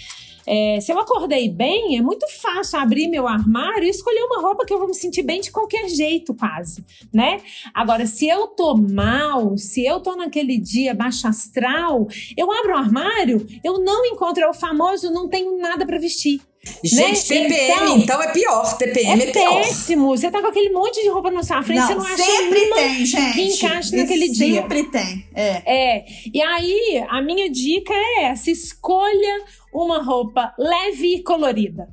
É, 0.47 0.79
se 0.79 0.91
eu 0.91 0.99
acordei 0.99 1.49
bem, 1.49 1.97
é 1.97 2.01
muito 2.01 2.25
fácil 2.41 2.79
abrir 2.79 3.07
meu 3.07 3.27
armário 3.27 3.83
e 3.83 3.89
escolher 3.89 4.23
uma 4.25 4.41
roupa 4.41 4.65
que 4.65 4.73
eu 4.73 4.77
vou 4.79 4.87
me 4.87 4.93
sentir 4.95 5.23
bem 5.23 5.41
de 5.41 5.51
qualquer 5.51 5.87
jeito, 5.89 6.33
quase, 6.35 6.83
né? 7.13 7.41
Agora, 7.73 8.05
se 8.05 8.27
eu 8.27 8.47
tô 8.47 8.75
mal, 8.75 9.57
se 9.57 9.85
eu 9.85 9.99
tô 9.99 10.15
naquele 10.15 10.57
dia 10.59 10.93
baixo 10.93 11.27
astral, 11.27 12.07
eu 12.37 12.51
abro 12.51 12.73
o 12.73 12.77
armário, 12.77 13.45
eu 13.63 13.79
não 13.79 14.05
encontro, 14.05 14.43
é 14.43 14.47
o 14.49 14.53
famoso, 14.53 15.11
não 15.11 15.27
tenho 15.27 15.57
nada 15.57 15.85
para 15.85 15.97
vestir. 15.97 16.39
Gente, 16.83 17.31
né? 17.31 17.47
TPM, 17.47 17.75
Então- 17.83 17.97
então, 17.99 18.23
é 18.23 18.31
pior. 18.31 18.75
TPM 18.77 19.21
é, 19.21 19.29
É 19.29 19.31
pior. 19.31 19.53
péssimo. 19.61 20.07
Você 20.17 20.31
tá 20.31 20.41
com 20.41 20.47
aquele 20.47 20.71
monte 20.71 20.99
de 20.99 21.09
roupa 21.09 21.29
na 21.29 21.43
sua 21.43 21.61
frente, 21.61 21.85
você 21.85 21.93
Não, 21.93 22.03
não 22.03 22.11
acha 22.11 22.23
sempre 22.23 22.65
tem, 22.73 23.05
gente. 23.05 23.33
que 23.33 23.41
encaixe 23.43 23.95
E 23.95 23.97
naquele 24.01 24.29
dia. 24.29 24.61
Sempre 24.63 24.83
tem. 24.85 25.27
É. 25.35 25.61
É. 25.97 26.05
E 26.33 26.41
aí, 26.41 27.05
a 27.07 27.21
minha 27.21 27.51
dica 27.51 27.93
é 27.93 28.23
essa: 28.23 28.49
escolha 28.49 29.43
uma 29.83 30.01
roupa 30.01 30.53
leve 30.57 31.15
e 31.15 31.23
colorida. 31.23 31.89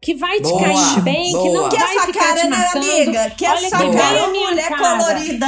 Que 0.00 0.14
vai 0.14 0.36
te 0.38 0.50
Boa, 0.50 0.60
cair 0.60 1.00
bem, 1.02 1.32
que 1.32 1.48
não 1.48 1.52
boa. 1.62 1.68
Que 1.70 1.76
vai 1.78 1.96
essa 1.96 2.06
ficar 2.06 2.20
cara, 2.20 2.40
te 2.40 2.46
né, 2.48 2.56
marcando. 2.58 2.84
amiga? 2.84 3.30
Que 3.30 3.46
Olha 3.46 3.66
essa 3.66 3.76
que 3.78 3.82
boa. 3.84 3.96
cara 3.96 4.18
é 4.18 4.26
mulher 4.26 4.68
cara. 4.68 4.98
colorida. 4.98 5.46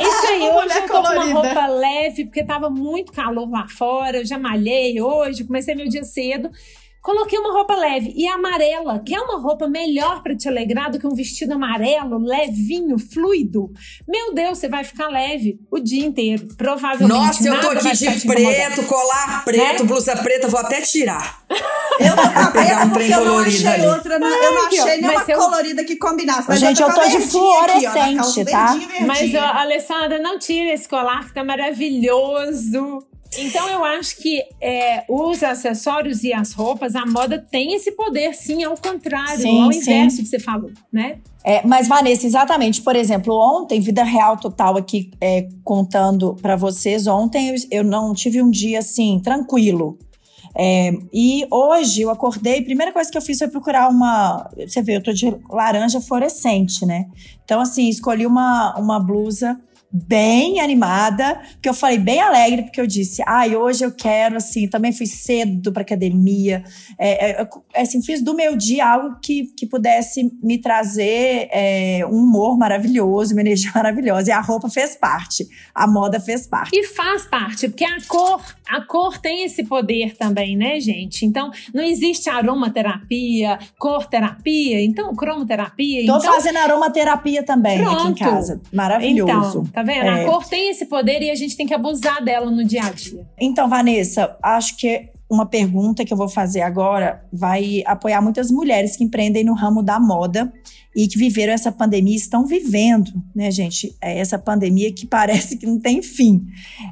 Isso 0.00 0.26
aí, 0.26 0.40
hoje 0.50 0.52
Mulher 0.54 0.76
eu 0.82 0.86
tô 0.88 0.92
com 0.92 0.98
uma 0.98 1.08
colorida. 1.14 1.32
roupa 1.34 1.66
leve, 1.68 2.24
porque 2.24 2.44
tava 2.44 2.68
muito 2.68 3.12
calor 3.12 3.48
lá 3.48 3.68
fora, 3.68 4.16
eu 4.18 4.26
já 4.26 4.36
malhei 4.38 5.00
hoje, 5.00 5.44
comecei 5.44 5.76
meu 5.76 5.88
dia 5.88 6.02
cedo. 6.02 6.50
Coloquei 7.02 7.36
uma 7.36 7.52
roupa 7.52 7.74
leve 7.74 8.12
e 8.16 8.28
amarela, 8.28 9.02
que 9.04 9.12
é 9.12 9.20
uma 9.20 9.36
roupa 9.40 9.66
melhor 9.68 10.22
para 10.22 10.36
te 10.36 10.48
alegrar 10.48 10.88
do 10.88 11.00
que 11.00 11.06
um 11.06 11.14
vestido 11.16 11.52
amarelo, 11.54 12.16
levinho, 12.18 12.96
fluido. 12.96 13.72
Meu 14.06 14.32
Deus, 14.32 14.58
você 14.58 14.68
vai 14.68 14.84
ficar 14.84 15.08
leve 15.08 15.58
o 15.68 15.80
dia 15.80 16.06
inteiro. 16.06 16.46
Provavelmente. 16.56 17.08
Nossa, 17.12 17.48
eu 17.48 17.60
tô 17.60 17.70
aqui 17.70 17.90
de 17.96 18.24
preto, 18.26 18.84
colar 18.84 19.44
preto, 19.44 19.82
Né? 19.82 19.88
blusa 19.88 20.14
preta, 20.16 20.46
vou 20.46 20.60
até 20.60 20.80
tirar. 20.80 21.42
Eu 21.98 22.14
tô 22.14 22.22
com 22.22 22.52
pegar 22.52 22.52
preta 22.52 22.84
um 22.86 22.90
trem 22.90 23.10
eu 23.10 23.18
não 23.18 23.24
colorido 23.32 23.56
achei 23.56 23.68
ali. 23.68 23.86
outra. 23.86 24.18
na- 24.20 24.28
eu 24.28 24.52
não 24.54 24.66
achei 24.66 25.00
nenhuma 25.00 25.24
eu- 25.28 25.38
colorida 25.38 25.84
que 25.84 25.96
combinasse. 25.96 26.48
Mas 26.48 26.60
Gente, 26.60 26.80
eu 26.80 26.88
eu 26.88 26.94
tô, 26.94 27.00
tô 27.00 27.06
com 27.08 27.08
a 27.08 27.10
de 27.10 27.18
verdinha 27.18 27.42
aqui, 27.90 28.18
ó, 28.20 28.22
fluorescente, 28.22 28.50
tá? 28.50 28.66
verdinha, 28.66 28.88
verdinha. 28.88 29.06
Mas, 29.08 29.34
ó, 29.34 29.58
Alessandra, 29.58 30.18
não 30.20 30.38
tire 30.38 30.70
esse 30.70 30.88
colar 30.88 31.26
que 31.26 31.34
tá 31.34 31.42
maravilhoso. 31.42 33.04
Então, 33.38 33.68
eu 33.68 33.82
acho 33.84 34.16
que 34.16 34.42
é, 34.60 35.04
os 35.08 35.42
acessórios 35.42 36.22
e 36.22 36.32
as 36.32 36.52
roupas, 36.52 36.94
a 36.94 37.06
moda 37.06 37.38
tem 37.38 37.74
esse 37.74 37.92
poder, 37.92 38.34
sim, 38.34 38.62
ao 38.62 38.76
contrário, 38.76 39.40
Sim, 39.40 39.62
ao 39.62 39.72
sim. 39.72 39.78
inverso 39.78 40.18
que 40.18 40.26
você 40.26 40.38
falou, 40.38 40.70
né? 40.92 41.18
É, 41.44 41.66
mas, 41.66 41.88
Vanessa, 41.88 42.26
exatamente. 42.26 42.82
Por 42.82 42.94
exemplo, 42.94 43.34
ontem, 43.34 43.80
vida 43.80 44.04
real 44.04 44.36
total 44.36 44.76
aqui, 44.76 45.10
é, 45.20 45.48
contando 45.64 46.36
pra 46.40 46.56
vocês. 46.56 47.06
Ontem 47.06 47.48
eu, 47.50 47.54
eu 47.70 47.84
não 47.84 48.14
tive 48.14 48.42
um 48.42 48.50
dia 48.50 48.78
assim, 48.78 49.20
tranquilo. 49.22 49.98
É, 50.54 50.92
e 51.12 51.46
hoje 51.50 52.02
eu 52.02 52.10
acordei, 52.10 52.60
a 52.60 52.64
primeira 52.64 52.92
coisa 52.92 53.10
que 53.10 53.16
eu 53.16 53.22
fiz 53.22 53.38
foi 53.38 53.48
procurar 53.48 53.88
uma. 53.88 54.48
Você 54.56 54.82
vê, 54.82 54.96
eu 54.96 55.02
tô 55.02 55.12
de 55.12 55.34
laranja 55.48 56.00
fluorescente, 56.00 56.84
né? 56.84 57.06
Então, 57.44 57.60
assim, 57.60 57.88
escolhi 57.88 58.26
uma, 58.26 58.78
uma 58.78 59.00
blusa 59.00 59.58
bem 59.92 60.58
animada, 60.60 61.38
que 61.60 61.68
eu 61.68 61.74
falei 61.74 61.98
bem 61.98 62.20
alegre, 62.20 62.62
porque 62.62 62.80
eu 62.80 62.86
disse, 62.86 63.22
ai, 63.26 63.54
hoje 63.54 63.84
eu 63.84 63.92
quero, 63.92 64.36
assim, 64.36 64.66
também 64.66 64.90
fui 64.90 65.06
cedo 65.06 65.70
pra 65.70 65.82
academia, 65.82 66.64
é, 66.98 67.42
é, 67.42 67.48
assim, 67.76 68.02
fiz 68.02 68.22
do 68.22 68.34
meu 68.34 68.56
dia 68.56 68.86
algo 68.86 69.16
que, 69.22 69.52
que 69.54 69.66
pudesse 69.66 70.32
me 70.42 70.58
trazer 70.58 71.48
é, 71.50 72.06
um 72.06 72.22
humor 72.22 72.56
maravilhoso, 72.56 73.34
uma 73.34 73.42
energia 73.42 73.70
maravilhosa, 73.76 74.30
e 74.30 74.32
a 74.32 74.40
roupa 74.40 74.70
fez 74.70 74.96
parte, 74.96 75.46
a 75.74 75.86
moda 75.86 76.18
fez 76.18 76.46
parte. 76.46 76.70
E 76.72 76.84
faz 76.86 77.26
parte, 77.26 77.68
porque 77.68 77.84
a 77.84 77.98
cor, 78.08 78.42
a 78.66 78.80
cor 78.80 79.18
tem 79.18 79.44
esse 79.44 79.64
poder 79.64 80.16
também, 80.16 80.56
né, 80.56 80.80
gente? 80.80 81.26
Então, 81.26 81.50
não 81.74 81.82
existe 81.82 82.30
aromaterapia, 82.30 83.58
cor 83.78 84.06
terapia, 84.06 84.82
então 84.82 85.14
cromoterapia. 85.14 86.06
Tô 86.06 86.16
então, 86.16 86.32
fazendo 86.32 86.58
aromaterapia 86.58 87.42
também 87.42 87.78
aqui 87.78 87.92
em 87.92 87.96
Pronto. 87.96 88.18
casa, 88.18 88.60
maravilhoso. 88.72 89.60
Então, 89.60 89.64
tá 89.66 89.81
Tá 89.82 89.92
vendo? 89.92 90.06
É. 90.06 90.22
A 90.22 90.24
cor 90.24 90.46
tem 90.46 90.70
esse 90.70 90.86
poder 90.86 91.20
e 91.22 91.30
a 91.30 91.34
gente 91.34 91.56
tem 91.56 91.66
que 91.66 91.74
abusar 91.74 92.24
dela 92.24 92.50
no 92.50 92.64
dia 92.64 92.84
a 92.84 92.90
dia. 92.90 93.26
Então, 93.38 93.68
Vanessa, 93.68 94.36
acho 94.40 94.76
que 94.76 95.10
uma 95.28 95.46
pergunta 95.46 96.04
que 96.04 96.12
eu 96.12 96.16
vou 96.16 96.28
fazer 96.28 96.60
agora 96.60 97.24
vai 97.32 97.82
apoiar 97.86 98.20
muitas 98.22 98.50
mulheres 98.50 98.96
que 98.96 99.02
empreendem 99.02 99.42
no 99.42 99.54
ramo 99.54 99.82
da 99.82 99.98
moda 99.98 100.52
e 100.94 101.08
que 101.08 101.18
viveram 101.18 101.52
essa 101.52 101.72
pandemia, 101.72 102.14
estão 102.14 102.46
vivendo, 102.46 103.10
né, 103.34 103.50
gente? 103.50 103.96
É 104.00 104.18
essa 104.18 104.38
pandemia 104.38 104.92
que 104.92 105.06
parece 105.08 105.56
que 105.56 105.66
não 105.66 105.80
tem 105.80 106.00
fim. 106.00 106.46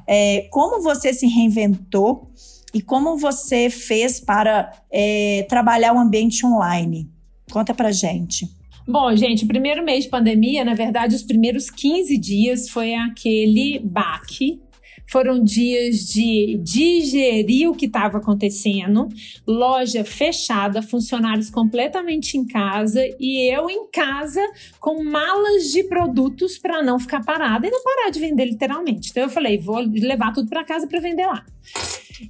É, 0.07 0.49
como 0.51 0.83
você 0.83 1.13
se 1.13 1.27
reinventou 1.27 2.31
e 2.75 2.81
como 2.81 3.17
você 3.17 3.69
fez 3.71 4.19
para 4.19 4.73
é, 4.91 5.47
trabalhar 5.49 5.93
o 5.93 5.99
ambiente 5.99 6.45
online? 6.45 7.09
Conta 7.53 7.75
pra 7.75 7.93
gente. 7.93 8.49
Bom, 8.87 9.15
gente, 9.15 9.45
o 9.45 9.49
primeiro 9.49 9.85
mês 9.85 10.05
de 10.05 10.11
pandemia, 10.11 10.65
na 10.65 10.75
verdade, 10.75 11.15
os 11.15 11.23
primeiros 11.23 11.71
15 11.71 12.17
dias 12.19 12.69
foi 12.69 12.95
aquele 12.95 13.79
baque. 13.79 14.61
Foram 15.07 15.43
dias 15.43 16.07
de 16.07 16.57
digerir 16.63 17.69
o 17.69 17.75
que 17.75 17.87
estava 17.87 18.19
acontecendo, 18.19 19.09
loja 19.45 20.05
fechada, 20.05 20.81
funcionários 20.81 21.51
completamente 21.51 22.39
em 22.39 22.47
casa 22.47 23.03
e 23.19 23.53
eu 23.53 23.69
em 23.69 23.91
casa 23.91 24.41
com 24.79 25.03
malas 25.03 25.65
de 25.73 25.83
produtos 25.83 26.59
para 26.59 26.81
não 26.81 26.97
ficar 26.97 27.25
parada 27.25 27.67
e 27.67 27.71
não 27.71 27.83
parar 27.83 28.11
de 28.11 28.21
vender 28.21 28.45
literalmente. 28.45 29.11
Então 29.11 29.25
eu 29.25 29.29
falei, 29.29 29.59
vou 29.59 29.81
levar 29.81 30.33
tudo 30.33 30.49
para 30.49 30.65
casa 30.65 30.87
para 30.87 31.01
vender 31.01 31.27
lá. 31.27 31.45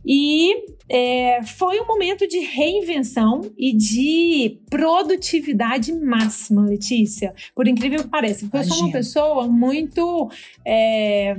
E 0.04 0.54
é, 0.88 1.42
foi 1.42 1.80
um 1.80 1.86
momento 1.86 2.26
de 2.26 2.38
reinvenção 2.40 3.40
e 3.56 3.72
de 3.72 4.58
produtividade 4.68 5.92
máxima, 5.92 6.64
Letícia. 6.64 7.34
Por 7.54 7.66
incrível 7.68 8.02
que 8.02 8.08
pareça, 8.08 8.40
porque 8.40 8.58
eu 8.58 8.64
sou 8.64 8.78
uma 8.84 8.92
pessoa 8.92 9.46
muito. 9.48 10.30
É, 10.64 11.36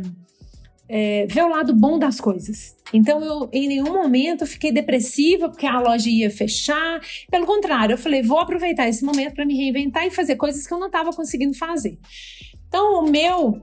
é, 0.93 1.25
ver 1.25 1.45
o 1.45 1.47
lado 1.47 1.73
bom 1.73 1.97
das 1.97 2.19
coisas. 2.19 2.75
Então, 2.93 3.23
eu 3.23 3.49
em 3.53 3.65
nenhum 3.65 3.93
momento 3.93 4.45
fiquei 4.45 4.73
depressiva 4.73 5.47
porque 5.47 5.65
a 5.65 5.79
loja 5.79 6.09
ia 6.09 6.29
fechar. 6.29 6.99
Pelo 7.29 7.45
contrário, 7.45 7.93
eu 7.93 7.97
falei, 7.97 8.21
vou 8.21 8.39
aproveitar 8.39 8.89
esse 8.89 9.05
momento 9.05 9.33
para 9.33 9.45
me 9.45 9.55
reinventar 9.55 10.05
e 10.05 10.11
fazer 10.11 10.35
coisas 10.35 10.67
que 10.67 10.73
eu 10.73 10.79
não 10.79 10.87
estava 10.87 11.11
conseguindo 11.11 11.53
fazer. 11.53 11.97
Então, 12.67 13.05
o 13.05 13.09
meu 13.09 13.61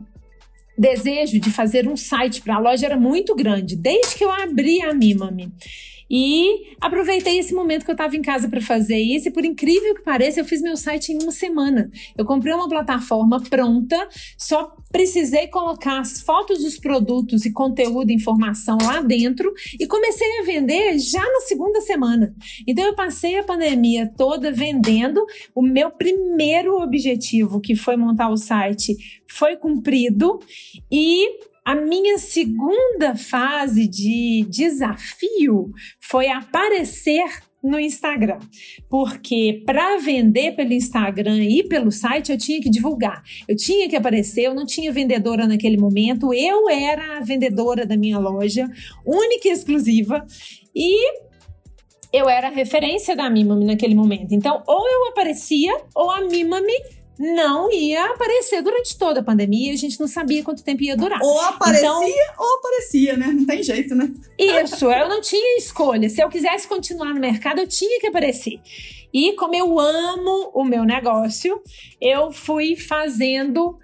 desejo 0.79 1.41
de 1.41 1.51
fazer 1.51 1.89
um 1.89 1.97
site 1.97 2.41
para 2.41 2.57
a 2.57 2.59
loja 2.59 2.87
era 2.87 2.97
muito 2.97 3.35
grande, 3.35 3.77
desde 3.77 4.15
que 4.15 4.25
eu 4.25 4.31
abri 4.31 4.81
a 4.83 4.95
Mimami. 4.95 5.53
E 6.11 6.75
aproveitei 6.81 7.39
esse 7.39 7.55
momento 7.55 7.85
que 7.85 7.91
eu 7.91 7.95
estava 7.95 8.17
em 8.17 8.23
casa 8.23 8.49
para 8.49 8.61
fazer 8.61 8.99
isso, 8.99 9.29
e 9.29 9.33
por 9.33 9.45
incrível 9.45 9.95
que 9.95 10.03
pareça, 10.03 10.41
eu 10.41 10.45
fiz 10.45 10.63
meu 10.63 10.77
site 10.77 11.13
em 11.13 11.23
uma 11.23 11.33
semana. 11.33 11.91
Eu 12.17 12.25
comprei 12.25 12.55
uma 12.55 12.69
plataforma 12.69 13.43
pronta, 13.43 14.09
só 14.37 14.75
precisei 14.91 15.49
colocar 15.49 16.01
as 16.01 16.21
fotos 16.21 16.63
dos 16.63 16.79
produtos 16.79 17.45
e 17.45 17.53
conteúdo 17.53 18.11
e 18.11 18.15
informação 18.15 18.79
lá 18.83 19.01
dentro 19.03 19.53
e 19.79 19.87
comecei 19.87 20.39
a 20.39 20.45
vender 20.45 20.99
já 20.99 21.23
na 21.23 21.41
segunda 21.41 21.81
semana. 21.81 22.35
Então 22.67 22.85
eu 22.85 22.95
passei 22.95 23.39
a 23.39 23.45
pandemia 23.45 24.11
toda 24.17 24.51
vendendo. 24.51 25.25
O 25.55 25.63
meu 25.63 25.91
primeiro 25.91 26.81
objetivo, 26.81 27.61
que 27.61 27.75
foi 27.75 27.97
montar 27.97 28.31
o 28.31 28.37
site, 28.37 28.97
foi 29.27 29.57
cumprido 29.57 30.39
e 30.91 31.48
a 31.69 31.75
minha 31.75 32.17
segunda 32.17 33.15
fase 33.15 33.87
de 33.87 34.47
desafio 34.49 35.67
foi 36.01 36.27
aparecer 36.27 37.27
no 37.63 37.79
Instagram, 37.79 38.39
porque 38.89 39.63
para 39.67 39.99
vender 39.99 40.53
pelo 40.53 40.73
Instagram 40.73 41.45
e 41.45 41.63
pelo 41.63 41.93
site 41.93 42.33
eu 42.33 42.39
tinha 42.39 42.59
que 42.59 42.71
divulgar, 42.71 43.23
eu 43.47 43.55
tinha 43.55 43.87
que 43.87 43.97
aparecer, 43.97 44.45
eu 44.45 44.55
não 44.55 44.65
tinha 44.65 44.91
vendedora 44.91 45.47
naquele 45.47 45.77
momento, 45.77 46.33
eu 46.33 46.71
era 46.71 47.19
a 47.19 47.21
vendedora 47.21 47.85
da 47.85 47.99
minha 47.99 48.19
loja, 48.19 48.67
única 49.05 49.49
e 49.49 49.53
exclusiva, 49.53 50.25
e 50.75 51.19
eu 52.11 52.31
era 52.31 52.49
a 52.49 52.51
referência 52.51 53.15
da 53.15 53.29
Mimami 53.29 53.67
naquele 53.67 53.95
momento. 53.95 54.33
Então, 54.33 54.63
ou 54.67 54.89
eu 54.89 55.09
aparecia, 55.09 55.77
ou 55.95 56.11
a 56.11 56.23
Mimami 56.23 56.98
não 57.19 57.71
ia 57.73 58.05
aparecer 58.07 58.63
durante 58.63 58.97
toda 58.97 59.21
a 59.21 59.23
pandemia, 59.23 59.73
a 59.73 59.77
gente 59.77 59.99
não 59.99 60.07
sabia 60.07 60.43
quanto 60.43 60.63
tempo 60.63 60.83
ia 60.83 60.97
durar. 60.97 61.21
Ou 61.23 61.41
aparecia 61.41 61.81
Então- 61.87 62.03
ou 62.39 62.55
aparecia, 62.59 63.17
né? 63.17 63.27
Não 63.29 63.45
tem 63.47 63.63
jeito, 63.63 63.95
né? 63.95 64.11
Isso, 64.39 64.91
eu 64.91 65.09
não 65.09 65.21
tinha 65.21 65.59
escolha. 65.59 66.09
Se 66.09 66.23
eu 66.23 66.29
quisesse 66.29 66.69
continuar 66.69 67.13
no 67.13 67.21
mercado, 67.21 67.59
eu 67.61 67.67
tinha 67.67 67.99
que 68.01 68.07
aparecer. 68.07 68.61
E 69.13 69.33
como 69.33 69.55
eu 69.55 69.79
amo 69.79 70.51
o 70.55 70.65
meu 70.65 70.85
negócio, 70.85 71.61
eu 72.01 72.31
fui 72.31 72.77
fazendo 72.77 73.79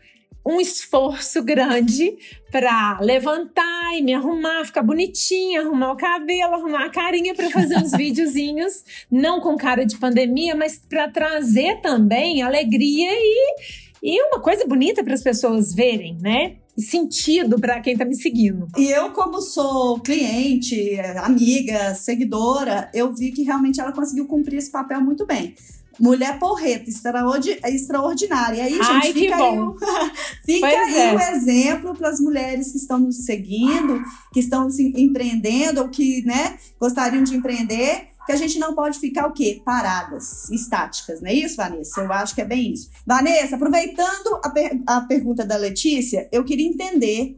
um 0.47 0.61
esforço 0.61 1.43
grande 1.43 2.17
para 2.51 2.99
levantar 3.01 3.97
e 3.97 4.03
me 4.03 4.13
arrumar, 4.13 4.65
ficar 4.65 4.83
bonitinha, 4.83 5.63
arrumar 5.63 5.93
o 5.93 5.97
cabelo, 5.97 6.55
arrumar 6.55 6.87
a 6.87 6.91
carinha 6.91 7.35
para 7.35 7.51
fazer 7.51 7.79
uns 7.79 7.93
videozinhos, 7.97 8.85
não 9.11 9.41
com 9.41 9.57
cara 9.57 9.85
de 9.87 9.97
pandemia, 9.97 10.55
mas 10.55 10.79
para 10.79 11.09
trazer 11.09 11.81
também 11.81 12.43
alegria 12.43 13.11
e, 13.11 13.57
e 14.03 14.23
uma 14.29 14.41
coisa 14.41 14.67
bonita 14.67 15.03
para 15.03 15.15
as 15.15 15.23
pessoas 15.23 15.75
verem, 15.75 16.19
né? 16.21 16.57
E 16.77 16.83
sentido 16.83 17.59
para 17.59 17.81
quem 17.81 17.97
tá 17.97 18.05
me 18.05 18.17
seguindo. 18.17 18.67
E 18.77 18.91
eu, 18.91 19.13
como 19.13 19.41
sou 19.41 20.01
cliente, 20.01 20.99
amiga, 21.23 21.95
seguidora, 21.95 22.91
eu 22.93 23.15
vi 23.15 23.31
que 23.31 23.45
realmente 23.45 23.81
ela 23.81 23.93
conseguiu 23.93 24.27
cumprir 24.27 24.59
esse 24.59 24.73
papel 24.73 25.01
muito 25.01 25.25
bem. 25.25 25.55
Mulher 26.01 26.39
porreta, 26.39 26.89
extraordi- 26.91 27.59
extraordinária. 27.65 28.57
E 28.59 28.61
aí, 28.63 28.73
gente, 28.73 28.83
Ai, 28.91 29.13
fica, 29.13 29.37
aí, 29.37 29.59
o, 29.59 29.77
fica 30.45 30.67
aí 30.67 30.95
é. 30.97 31.33
exemplo 31.33 31.95
para 31.95 32.09
as 32.09 32.21
mulheres 32.21 32.73
que 32.73 32.79
estão 32.79 32.99
nos 32.99 33.25
seguindo, 33.25 34.03
que 34.33 34.41
estão 34.41 34.69
se 34.71 34.93
empreendendo 34.97 35.81
ou 35.83 35.89
que 35.89 36.23
né, 36.25 36.59
gostariam 36.81 37.23
de 37.23 37.35
empreender, 37.37 38.09
que 38.27 38.33
a 38.33 38.37
gente 38.37 38.59
não 38.59 38.75
pode 38.75 38.99
ficar 38.99 39.27
o 39.29 39.33
quê? 39.33 39.61
Paradas, 39.65 40.49
estáticas, 40.51 41.21
não 41.21 41.29
é 41.29 41.35
isso, 41.35 41.57
Vanessa? 41.57 42.01
Eu 42.01 42.13
acho 42.13 42.35
que 42.35 42.41
é 42.41 42.45
bem 42.45 42.73
isso. 42.73 42.89
Vanessa, 43.07 43.55
aproveitando 43.57 44.41
a, 44.43 44.49
per- 44.51 44.81
a 44.87 45.01
pergunta 45.03 45.45
da 45.45 45.57
Letícia, 45.57 46.27
eu 46.33 46.43
queria 46.43 46.67
entender 46.67 47.37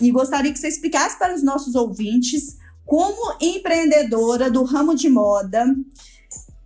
e 0.00 0.10
gostaria 0.10 0.52
que 0.52 0.58
você 0.58 0.68
explicasse 0.68 1.18
para 1.18 1.34
os 1.34 1.42
nossos 1.42 1.74
ouvintes, 1.74 2.56
como 2.84 3.36
empreendedora 3.40 4.50
do 4.50 4.62
ramo 4.64 4.94
de 4.94 5.08
moda, 5.08 5.66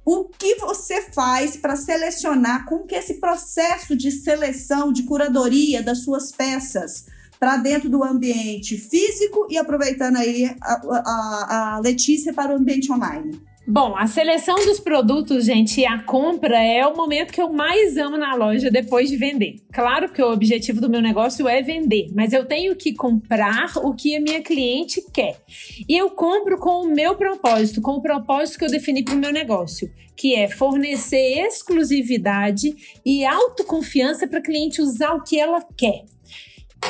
o 0.04 0.24
que 0.24 0.56
você 0.56 1.02
faz 1.12 1.56
para 1.56 1.76
selecionar, 1.76 2.64
como 2.66 2.86
que 2.86 2.94
esse 2.94 3.14
processo 3.14 3.96
de 3.96 4.10
seleção, 4.10 4.92
de 4.92 5.04
curadoria 5.04 5.82
das 5.82 6.02
suas 6.02 6.32
peças 6.32 7.06
para 7.38 7.56
dentro 7.56 7.88
do 7.88 8.02
ambiente 8.04 8.76
físico 8.76 9.46
e 9.50 9.58
aproveitando 9.58 10.16
aí 10.16 10.44
a, 10.60 10.72
a- 10.74 11.74
a 11.76 11.78
Letícia 11.80 12.32
para 12.32 12.52
o 12.52 12.56
ambiente 12.56 12.90
online. 12.92 13.40
Bom, 13.64 13.94
a 13.96 14.08
seleção 14.08 14.56
dos 14.66 14.80
produtos, 14.80 15.44
gente, 15.44 15.80
e 15.80 15.86
a 15.86 16.02
compra 16.02 16.60
é 16.60 16.84
o 16.84 16.96
momento 16.96 17.32
que 17.32 17.40
eu 17.40 17.52
mais 17.52 17.96
amo 17.96 18.16
na 18.16 18.34
loja 18.34 18.72
depois 18.72 19.08
de 19.08 19.16
vender. 19.16 19.60
Claro 19.72 20.08
que 20.08 20.20
o 20.20 20.32
objetivo 20.32 20.80
do 20.80 20.90
meu 20.90 21.00
negócio 21.00 21.46
é 21.46 21.62
vender, 21.62 22.08
mas 22.12 22.32
eu 22.32 22.44
tenho 22.44 22.74
que 22.74 22.92
comprar 22.92 23.72
o 23.76 23.94
que 23.94 24.16
a 24.16 24.20
minha 24.20 24.42
cliente 24.42 25.00
quer. 25.12 25.40
E 25.88 25.96
eu 25.96 26.10
compro 26.10 26.58
com 26.58 26.84
o 26.84 26.92
meu 26.92 27.14
propósito, 27.14 27.80
com 27.80 27.92
o 27.92 28.02
propósito 28.02 28.58
que 28.58 28.64
eu 28.64 28.70
defini 28.70 29.04
para 29.04 29.14
o 29.14 29.18
meu 29.18 29.32
negócio, 29.32 29.88
que 30.16 30.34
é 30.34 30.48
fornecer 30.48 31.46
exclusividade 31.46 32.74
e 33.06 33.24
autoconfiança 33.24 34.26
para 34.26 34.40
a 34.40 34.42
cliente 34.42 34.82
usar 34.82 35.14
o 35.14 35.22
que 35.22 35.38
ela 35.38 35.62
quer. 35.76 36.04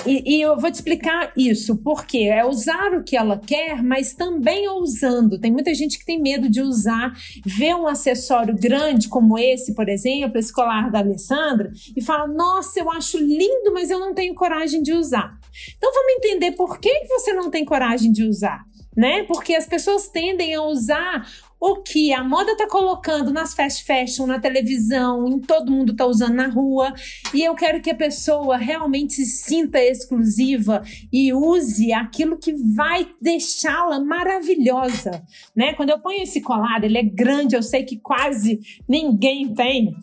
E, 0.07 0.37
e 0.37 0.41
eu 0.41 0.59
vou 0.59 0.71
te 0.71 0.75
explicar 0.75 1.33
isso, 1.37 1.77
porque 1.77 2.19
é 2.19 2.45
usar 2.45 2.93
o 2.95 3.05
que 3.05 3.17
ela 3.17 3.39
quer, 3.39 3.83
mas 3.83 4.15
também 4.15 4.69
ousando. 4.69 5.39
Tem 5.39 5.53
muita 5.53 5.73
gente 5.75 5.99
que 5.99 6.05
tem 6.05 6.21
medo 6.21 6.49
de 6.49 6.61
usar, 6.61 7.13
vê 7.45 7.75
um 7.75 7.87
acessório 7.87 8.55
grande 8.57 9.09
como 9.09 9.39
esse, 9.39 9.75
por 9.75 9.89
exemplo, 9.89 10.39
esse 10.39 10.53
colar 10.53 10.91
da 10.91 10.99
Alessandra, 10.99 11.71
e 11.97 12.03
fala: 12.03 12.27
Nossa, 12.27 12.81
eu 12.81 12.91
acho 12.91 13.19
lindo, 13.19 13.73
mas 13.73 13.91
eu 13.91 14.01
não 14.01 14.15
tenho 14.15 14.35
coragem 14.35 14.83
de 14.83 14.93
usar. 14.93 15.39
Então 15.77 15.93
vamos 15.93 16.15
entender 16.15 16.53
por 16.53 16.79
que 16.79 17.07
você 17.09 17.33
não 17.33 17.51
tem 17.51 17.65
coragem 17.65 18.11
de 18.11 18.25
usar. 18.25 18.65
Né? 18.95 19.23
Porque 19.23 19.55
as 19.55 19.65
pessoas 19.65 20.09
tendem 20.09 20.55
a 20.55 20.63
usar 20.63 21.27
o 21.65 21.77
que 21.77 22.13
a 22.13 22.25
moda 22.25 22.57
tá 22.57 22.67
colocando 22.67 23.33
nas 23.33 23.55
fast 23.55 23.85
fashion, 23.85 24.27
na 24.27 24.41
televisão, 24.41 25.29
em 25.29 25.39
todo 25.39 25.71
mundo 25.71 25.95
tá 25.95 26.05
usando 26.05 26.35
na 26.35 26.49
rua. 26.49 26.93
E 27.33 27.41
eu 27.41 27.55
quero 27.55 27.81
que 27.81 27.89
a 27.89 27.95
pessoa 27.95 28.57
realmente 28.57 29.13
se 29.13 29.25
sinta 29.27 29.79
exclusiva 29.79 30.83
e 31.13 31.33
use 31.33 31.93
aquilo 31.93 32.37
que 32.37 32.53
vai 32.53 33.09
deixá-la 33.21 34.01
maravilhosa, 34.01 35.23
né? 35.55 35.73
Quando 35.75 35.91
eu 35.91 36.01
ponho 36.01 36.25
esse 36.25 36.41
colar, 36.41 36.83
ele 36.83 36.99
é 36.99 37.05
grande, 37.05 37.55
eu 37.55 37.63
sei 37.63 37.85
que 37.85 37.97
quase 37.97 38.59
ninguém 38.89 39.55
tem. 39.55 39.95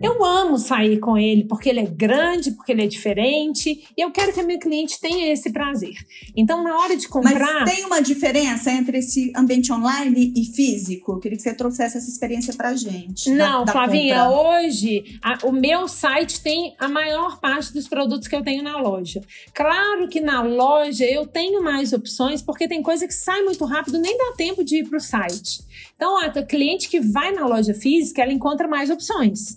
Eu 0.00 0.24
amo 0.24 0.58
sair 0.58 0.98
com 0.98 1.16
ele 1.16 1.44
porque 1.44 1.68
ele 1.68 1.80
é 1.80 1.86
grande, 1.86 2.50
porque 2.50 2.72
ele 2.72 2.82
é 2.82 2.86
diferente 2.86 3.84
e 3.96 4.00
eu 4.02 4.10
quero 4.10 4.32
que 4.32 4.40
a 4.40 4.42
minha 4.42 4.58
cliente 4.58 5.00
tenha 5.00 5.32
esse 5.32 5.52
prazer. 5.52 5.94
Então, 6.36 6.64
na 6.64 6.76
hora 6.78 6.96
de 6.96 7.06
comprar. 7.08 7.60
Mas 7.62 7.70
tem 7.74 7.84
uma 7.84 8.00
diferença 8.02 8.72
entre 8.72 8.98
esse 8.98 9.32
ambiente 9.36 9.72
online 9.72 10.32
e 10.36 10.44
físico? 10.46 11.12
Eu 11.12 11.18
queria 11.20 11.36
que 11.36 11.42
você 11.44 11.54
trouxesse 11.54 11.96
essa 11.96 12.08
experiência 12.10 12.52
pra 12.54 12.74
gente. 12.74 13.30
Não, 13.30 13.60
da, 13.60 13.64
da 13.66 13.72
Flavinha, 13.72 14.24
compra. 14.24 14.40
hoje 14.60 15.18
a- 15.22 15.38
o 15.44 15.52
meu 15.52 15.86
site 15.86 16.42
tem 16.42 16.74
a 16.78 16.88
maior 16.88 17.38
parte 17.40 17.72
dos 17.72 17.86
produtos 17.86 18.26
que 18.26 18.34
eu 18.34 18.42
tenho 18.42 18.62
na 18.64 18.76
loja. 18.80 19.20
Claro 19.54 20.08
que 20.08 20.20
na 20.20 20.42
loja 20.42 21.04
eu 21.04 21.24
tenho 21.26 21.62
mais 21.62 21.92
opções 21.92 22.42
porque 22.42 22.66
tem 22.66 22.82
coisa 22.82 23.06
que 23.06 23.14
sai 23.14 23.42
muito 23.42 23.64
rápido, 23.64 23.98
nem 24.00 24.18
dá 24.18 24.32
tempo 24.36 24.64
de 24.64 24.78
ir 24.80 24.88
para 24.88 24.98
o 24.98 25.00
site. 25.00 25.62
Então, 25.96 26.18
a 26.18 26.28
cliente 26.42 26.88
que 26.88 26.98
vai 27.00 27.30
na 27.32 27.46
loja 27.46 27.72
física, 27.72 28.20
ela 28.20 28.32
encontra 28.32 28.66
mais 28.66 28.90
opções. 28.90 29.56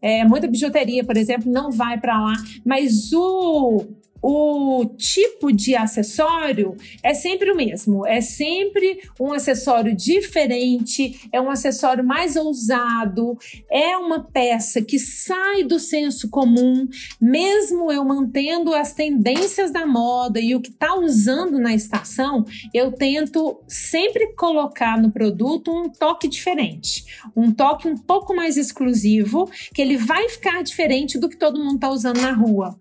É, 0.00 0.24
muita 0.24 0.46
bijuteria, 0.46 1.04
por 1.04 1.16
exemplo, 1.16 1.50
não 1.50 1.70
vai 1.70 1.98
para 1.98 2.20
lá, 2.20 2.34
mas 2.64 3.12
o 3.12 3.86
o 4.22 4.84
tipo 4.96 5.52
de 5.52 5.76
acessório 5.76 6.76
é 7.02 7.14
sempre 7.14 7.50
o 7.50 7.56
mesmo, 7.56 8.06
é 8.06 8.20
sempre 8.20 9.00
um 9.18 9.32
acessório 9.32 9.94
diferente, 9.94 11.28
é 11.32 11.40
um 11.40 11.50
acessório 11.50 12.04
mais 12.04 12.36
ousado, 12.36 13.36
é 13.70 13.96
uma 13.96 14.24
peça 14.24 14.82
que 14.82 14.98
sai 14.98 15.62
do 15.62 15.78
senso 15.78 16.28
comum, 16.28 16.88
mesmo 17.20 17.90
eu 17.92 18.04
mantendo 18.04 18.74
as 18.74 18.92
tendências 18.92 19.70
da 19.70 19.86
moda 19.86 20.40
e 20.40 20.54
o 20.54 20.60
que 20.60 20.70
está 20.70 20.94
usando 20.94 21.58
na 21.58 21.74
estação, 21.74 22.44
eu 22.74 22.92
tento 22.92 23.60
sempre 23.66 24.34
colocar 24.34 25.00
no 25.00 25.12
produto 25.12 25.70
um 25.70 25.88
toque 25.88 26.28
diferente, 26.28 27.04
um 27.36 27.52
toque 27.52 27.88
um 27.88 27.96
pouco 27.96 28.34
mais 28.34 28.56
exclusivo, 28.56 29.50
que 29.72 29.80
ele 29.80 29.96
vai 29.96 30.28
ficar 30.28 30.62
diferente 30.62 31.18
do 31.18 31.28
que 31.28 31.36
todo 31.36 31.58
mundo 31.58 31.76
está 31.76 31.90
usando 31.90 32.20
na 32.20 32.32
rua. 32.32 32.78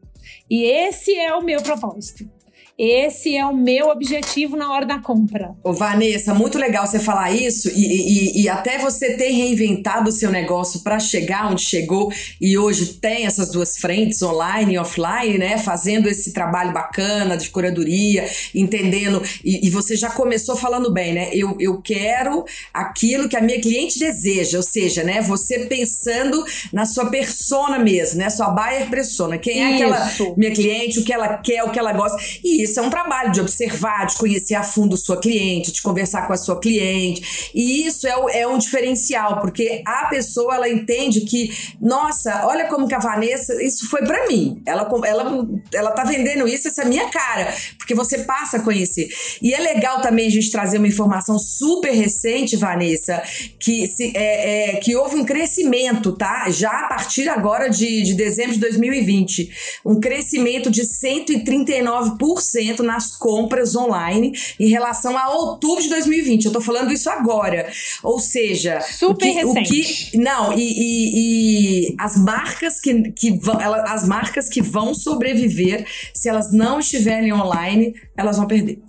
E 0.49 0.63
esse 0.63 1.13
é 1.15 1.33
o 1.35 1.43
meu 1.43 1.61
propósito. 1.61 2.36
Esse 2.77 3.35
é 3.35 3.43
o 3.43 3.57
meu 3.57 3.89
objetivo 3.89 4.55
na 4.55 4.71
hora 4.71 4.85
da 4.85 4.99
compra. 4.99 5.55
Ô, 5.63 5.73
Vanessa, 5.73 6.31
muito 6.35 6.59
legal 6.59 6.85
você 6.85 6.99
falar 6.99 7.31
isso 7.31 7.69
e, 7.69 8.37
e- 8.37 8.43
e 8.43 8.47
até 8.49 8.77
você 8.77 9.17
ter 9.17 9.29
reinventado 9.31 10.09
o 10.09 10.11
seu 10.11 10.29
negócio 10.29 10.81
para 10.83 10.99
chegar 10.99 11.51
onde 11.51 11.63
chegou 11.63 12.13
e 12.39 12.55
hoje 12.55 12.93
tem 13.01 13.25
essas 13.25 13.49
duas 13.51 13.77
frentes, 13.77 14.21
online 14.21 14.75
e 14.75 14.77
offline, 14.77 15.39
né? 15.39 15.57
Fazendo 15.57 16.07
esse 16.07 16.31
trabalho 16.33 16.71
bacana 16.71 17.35
de 17.35 17.49
curadoria, 17.49 18.29
entendendo. 18.53 19.23
E, 19.43 19.65
e 19.65 19.69
você 19.71 19.95
já 19.95 20.11
começou 20.11 20.55
falando 20.55 20.93
bem, 20.93 21.13
né? 21.15 21.29
Eu, 21.33 21.57
eu 21.59 21.81
quero 21.81 22.45
aquilo 22.71 23.27
que 23.27 23.35
a 23.35 23.41
minha 23.41 23.59
cliente 23.59 23.97
deseja, 23.97 24.57
ou 24.57 24.63
seja, 24.63 25.03
né? 25.03 25.19
Você 25.23 25.65
pensando 25.65 26.45
na 26.71 26.85
sua 26.85 27.09
persona 27.09 27.79
mesmo, 27.79 28.19
né? 28.19 28.29
Sua 28.29 28.51
buyer 28.51 28.87
persona. 28.87 29.39
Quem 29.39 29.63
é 29.63 29.73
aquela 29.73 30.07
Isso. 30.07 30.35
minha 30.37 30.53
cliente, 30.53 30.99
o 30.99 31.03
que 31.03 31.11
ela 31.11 31.37
quer, 31.39 31.63
o 31.63 31.71
que 31.71 31.79
ela 31.79 31.91
gosta. 31.91 32.17
E 32.43 32.66
isso 32.67 32.79
é 32.79 32.83
um 32.83 32.89
trabalho 32.89 33.31
de 33.31 33.39
observar, 33.39 34.05
de 34.05 34.17
conhecer 34.17 34.55
a 34.55 34.63
fundo 34.63 34.97
sua 34.97 35.19
cliente, 35.19 35.71
de 35.71 35.81
conversar 35.81 36.27
com 36.27 36.33
a 36.33 36.37
sua 36.37 36.59
cliente. 36.59 37.51
E 37.55 37.87
isso 37.87 38.05
é, 38.05 38.41
é 38.41 38.47
um 38.47 38.57
diferencial, 38.57 39.39
porque 39.39 39.81
a 39.85 40.05
pessoa 40.07 40.55
ela 40.55 40.69
entende 40.69 41.21
que, 41.21 41.49
nossa, 41.81 42.45
olha 42.45 42.67
como 42.67 42.87
que 42.87 42.93
a 42.93 42.99
Vanessa, 42.99 43.61
isso 43.63 43.89
foi 43.89 44.05
pra 44.05 44.27
mim. 44.27 44.61
Ela, 44.65 44.89
ela, 45.05 45.47
ela 45.73 45.91
tá 45.91 46.03
vendendo 46.03 46.47
isso, 46.47 46.67
essa 46.67 46.81
é 46.81 46.85
a 46.85 46.87
minha 46.87 47.09
cara, 47.09 47.53
porque 47.77 47.95
você 47.95 48.19
passa 48.19 48.57
a 48.57 48.61
conhecer. 48.61 49.07
E 49.41 49.53
é 49.53 49.59
legal 49.59 50.01
também 50.01 50.27
a 50.27 50.31
gente 50.31 50.51
trazer 50.51 50.77
uma 50.77 50.87
informação 50.87 51.39
super 51.39 51.91
recente, 51.91 52.57
Vanessa, 52.57 53.23
que, 53.59 53.87
se, 53.87 54.11
é, 54.15 54.75
é, 54.75 54.75
que 54.77 54.95
houve 54.95 55.15
um 55.15 55.25
crescimento, 55.25 56.11
tá? 56.13 56.49
Já 56.49 56.71
a 56.71 56.87
partir 56.89 57.29
agora 57.29 57.69
de, 57.69 58.03
de 58.03 58.13
dezembro 58.13 58.53
de 58.53 58.59
2020. 58.59 59.49
Um 59.85 59.99
crescimento 59.99 60.69
de 60.69 60.81
139% 60.81 62.56
nas 62.83 63.15
compras 63.17 63.75
online 63.75 64.31
em 64.59 64.67
relação 64.69 65.17
a 65.17 65.29
outubro 65.29 65.81
de 65.83 65.89
2020. 65.89 66.45
Eu 66.45 66.51
tô 66.51 66.61
falando 66.61 66.91
isso 66.91 67.09
agora. 67.09 67.69
Ou 68.03 68.19
seja, 68.19 68.79
Super 68.81 69.11
o 69.11 69.15
que, 69.15 69.45
o 69.45 69.53
recente. 69.53 70.09
que- 70.11 70.17
não, 70.17 70.53
e, 70.53 70.61
e- 70.61 71.87
e 71.91 71.95
as 71.99 72.17
marcas 72.17 72.79
que, 72.79 73.11
que 73.11 73.31
vão, 73.31 73.57
as 73.59 74.07
marcas 74.07 74.49
que 74.49 74.61
vão 74.61 74.93
sobreviver, 74.93 75.85
se 76.13 76.29
elas 76.29 76.51
não 76.53 76.79
estiverem 76.79 77.31
online, 77.33 77.93
elas 78.17 78.37
vão 78.37 78.47
perder. 78.47 78.79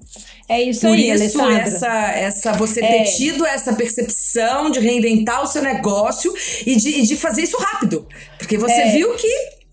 É 0.48 0.62
isso 0.62 0.80
Por 0.80 0.94
aí, 0.94 1.10
isso, 1.10 1.38
Alessandra. 1.40 1.60
essa, 1.62 1.88
essa, 2.12 2.52
você 2.54 2.82
É. 2.82 3.04
ter 3.04 3.10
tido 3.16 3.44
essa 3.44 3.74
percepção 3.74 4.70
de 4.70 4.80
reinventar 4.80 5.42
o 5.42 5.46
seu 5.46 5.60
negócio 5.62 6.32
e 6.64 6.74
de, 6.76 7.02
de 7.02 7.16
fazer 7.16 7.42
isso 7.42 7.58
rápido. 7.58 8.06
Porque 8.38 8.56
você 8.56 8.72
É. 8.72 8.92
viu 8.92 9.12
que 9.14 9.28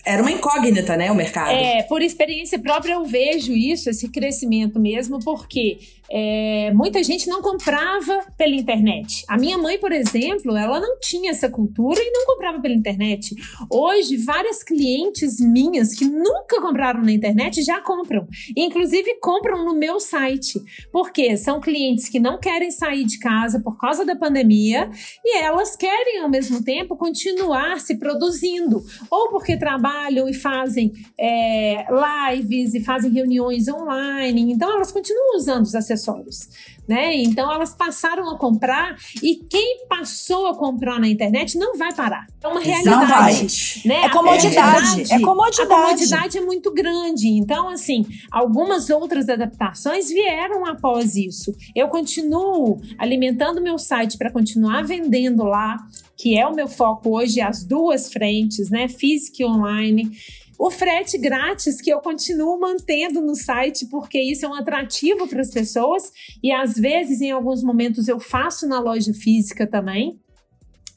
era 0.05 0.21
uma 0.21 0.31
incógnita, 0.31 0.95
né, 0.95 1.11
o 1.11 1.15
mercado. 1.15 1.51
É, 1.51 1.83
por 1.83 2.01
experiência 2.01 2.59
própria 2.59 2.93
eu 2.93 3.05
vejo 3.05 3.53
isso, 3.53 3.89
esse 3.89 4.07
crescimento 4.09 4.79
mesmo, 4.79 5.19
porque 5.23 5.79
é, 6.09 6.71
muita 6.73 7.03
gente 7.03 7.27
não 7.27 7.41
comprava 7.41 8.25
pela 8.37 8.53
internet. 8.53 9.23
A 9.27 9.37
minha 9.37 9.57
mãe, 9.57 9.77
por 9.77 9.91
exemplo, 9.91 10.55
ela 10.55 10.79
não 10.79 10.99
tinha 10.99 11.31
essa 11.31 11.49
cultura 11.49 11.99
e 11.99 12.11
não 12.11 12.25
comprava 12.25 12.59
pela 12.59 12.73
internet. 12.73 13.35
Hoje, 13.69 14.17
várias 14.17 14.63
clientes 14.63 15.39
minhas 15.39 15.93
que 15.93 16.05
nunca 16.05 16.61
compraram 16.61 17.01
na 17.01 17.11
internet 17.11 17.63
já 17.63 17.81
compram. 17.81 18.27
Inclusive, 18.55 19.19
compram 19.19 19.65
no 19.65 19.75
meu 19.75 19.99
site. 19.99 20.59
Porque 20.91 21.37
são 21.37 21.59
clientes 21.59 22.09
que 22.09 22.19
não 22.19 22.39
querem 22.39 22.71
sair 22.71 23.03
de 23.05 23.19
casa 23.19 23.59
por 23.59 23.77
causa 23.77 24.05
da 24.05 24.15
pandemia 24.15 24.89
e 25.23 25.37
elas 25.37 25.75
querem, 25.75 26.19
ao 26.19 26.29
mesmo 26.29 26.63
tempo, 26.63 26.95
continuar 26.95 27.79
se 27.79 27.97
produzindo. 27.97 28.83
Ou 29.09 29.29
porque 29.29 29.57
trabalham 29.57 30.29
e 30.29 30.33
fazem 30.33 30.91
é, 31.19 31.85
lives 32.31 32.73
e 32.73 32.83
fazem 32.83 33.11
reuniões 33.11 33.67
online. 33.67 34.53
Então, 34.53 34.71
elas 34.71 34.91
continuam 34.91 35.35
usando 35.35 35.65
os 35.65 35.75
acessórios. 35.95 36.49
Né? 36.87 37.15
Então 37.15 37.51
elas 37.51 37.73
passaram 37.73 38.29
a 38.29 38.37
comprar 38.37 38.95
e 39.23 39.37
quem 39.49 39.87
passou 39.87 40.47
a 40.47 40.55
comprar 40.55 40.99
na 40.99 41.07
internet 41.07 41.57
não 41.57 41.75
vai 41.75 41.91
parar. 41.93 42.27
É 42.43 42.47
uma 42.47 42.59
realidade. 42.59 43.81
Né? 43.83 44.03
É 44.03 44.09
comodidade, 44.09 45.11
é 45.11 45.19
comodidade. 45.19 45.61
A 45.61 45.65
comodidade 45.65 46.37
é 46.37 46.41
muito 46.41 46.71
grande. 46.71 47.27
Então, 47.27 47.69
assim, 47.69 48.05
algumas 48.31 48.91
outras 48.91 49.27
adaptações 49.29 50.09
vieram 50.09 50.63
após 50.65 51.15
isso. 51.15 51.51
Eu 51.75 51.87
continuo 51.87 52.79
alimentando 52.99 53.61
meu 53.61 53.79
site 53.79 54.15
para 54.15 54.31
continuar 54.31 54.83
vendendo 54.83 55.43
lá, 55.43 55.77
que 56.15 56.37
é 56.37 56.45
o 56.45 56.53
meu 56.53 56.67
foco 56.67 57.17
hoje, 57.17 57.41
as 57.41 57.63
duas 57.63 58.13
frentes, 58.13 58.69
né? 58.69 58.87
Física 58.87 59.41
e 59.41 59.45
online. 59.45 60.11
O 60.57 60.71
frete 60.71 61.17
grátis 61.17 61.81
que 61.81 61.89
eu 61.89 61.99
continuo 61.99 62.59
mantendo 62.59 63.21
no 63.21 63.35
site, 63.35 63.85
porque 63.87 64.19
isso 64.19 64.45
é 64.45 64.49
um 64.49 64.53
atrativo 64.55 65.27
para 65.27 65.41
as 65.41 65.51
pessoas. 65.51 66.11
E 66.41 66.51
às 66.51 66.75
vezes, 66.75 67.21
em 67.21 67.31
alguns 67.31 67.61
momentos, 67.61 68.07
eu 68.07 68.19
faço 68.19 68.67
na 68.67 68.79
loja 68.79 69.13
física 69.13 69.67
também. 69.67 70.17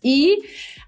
E 0.02 0.38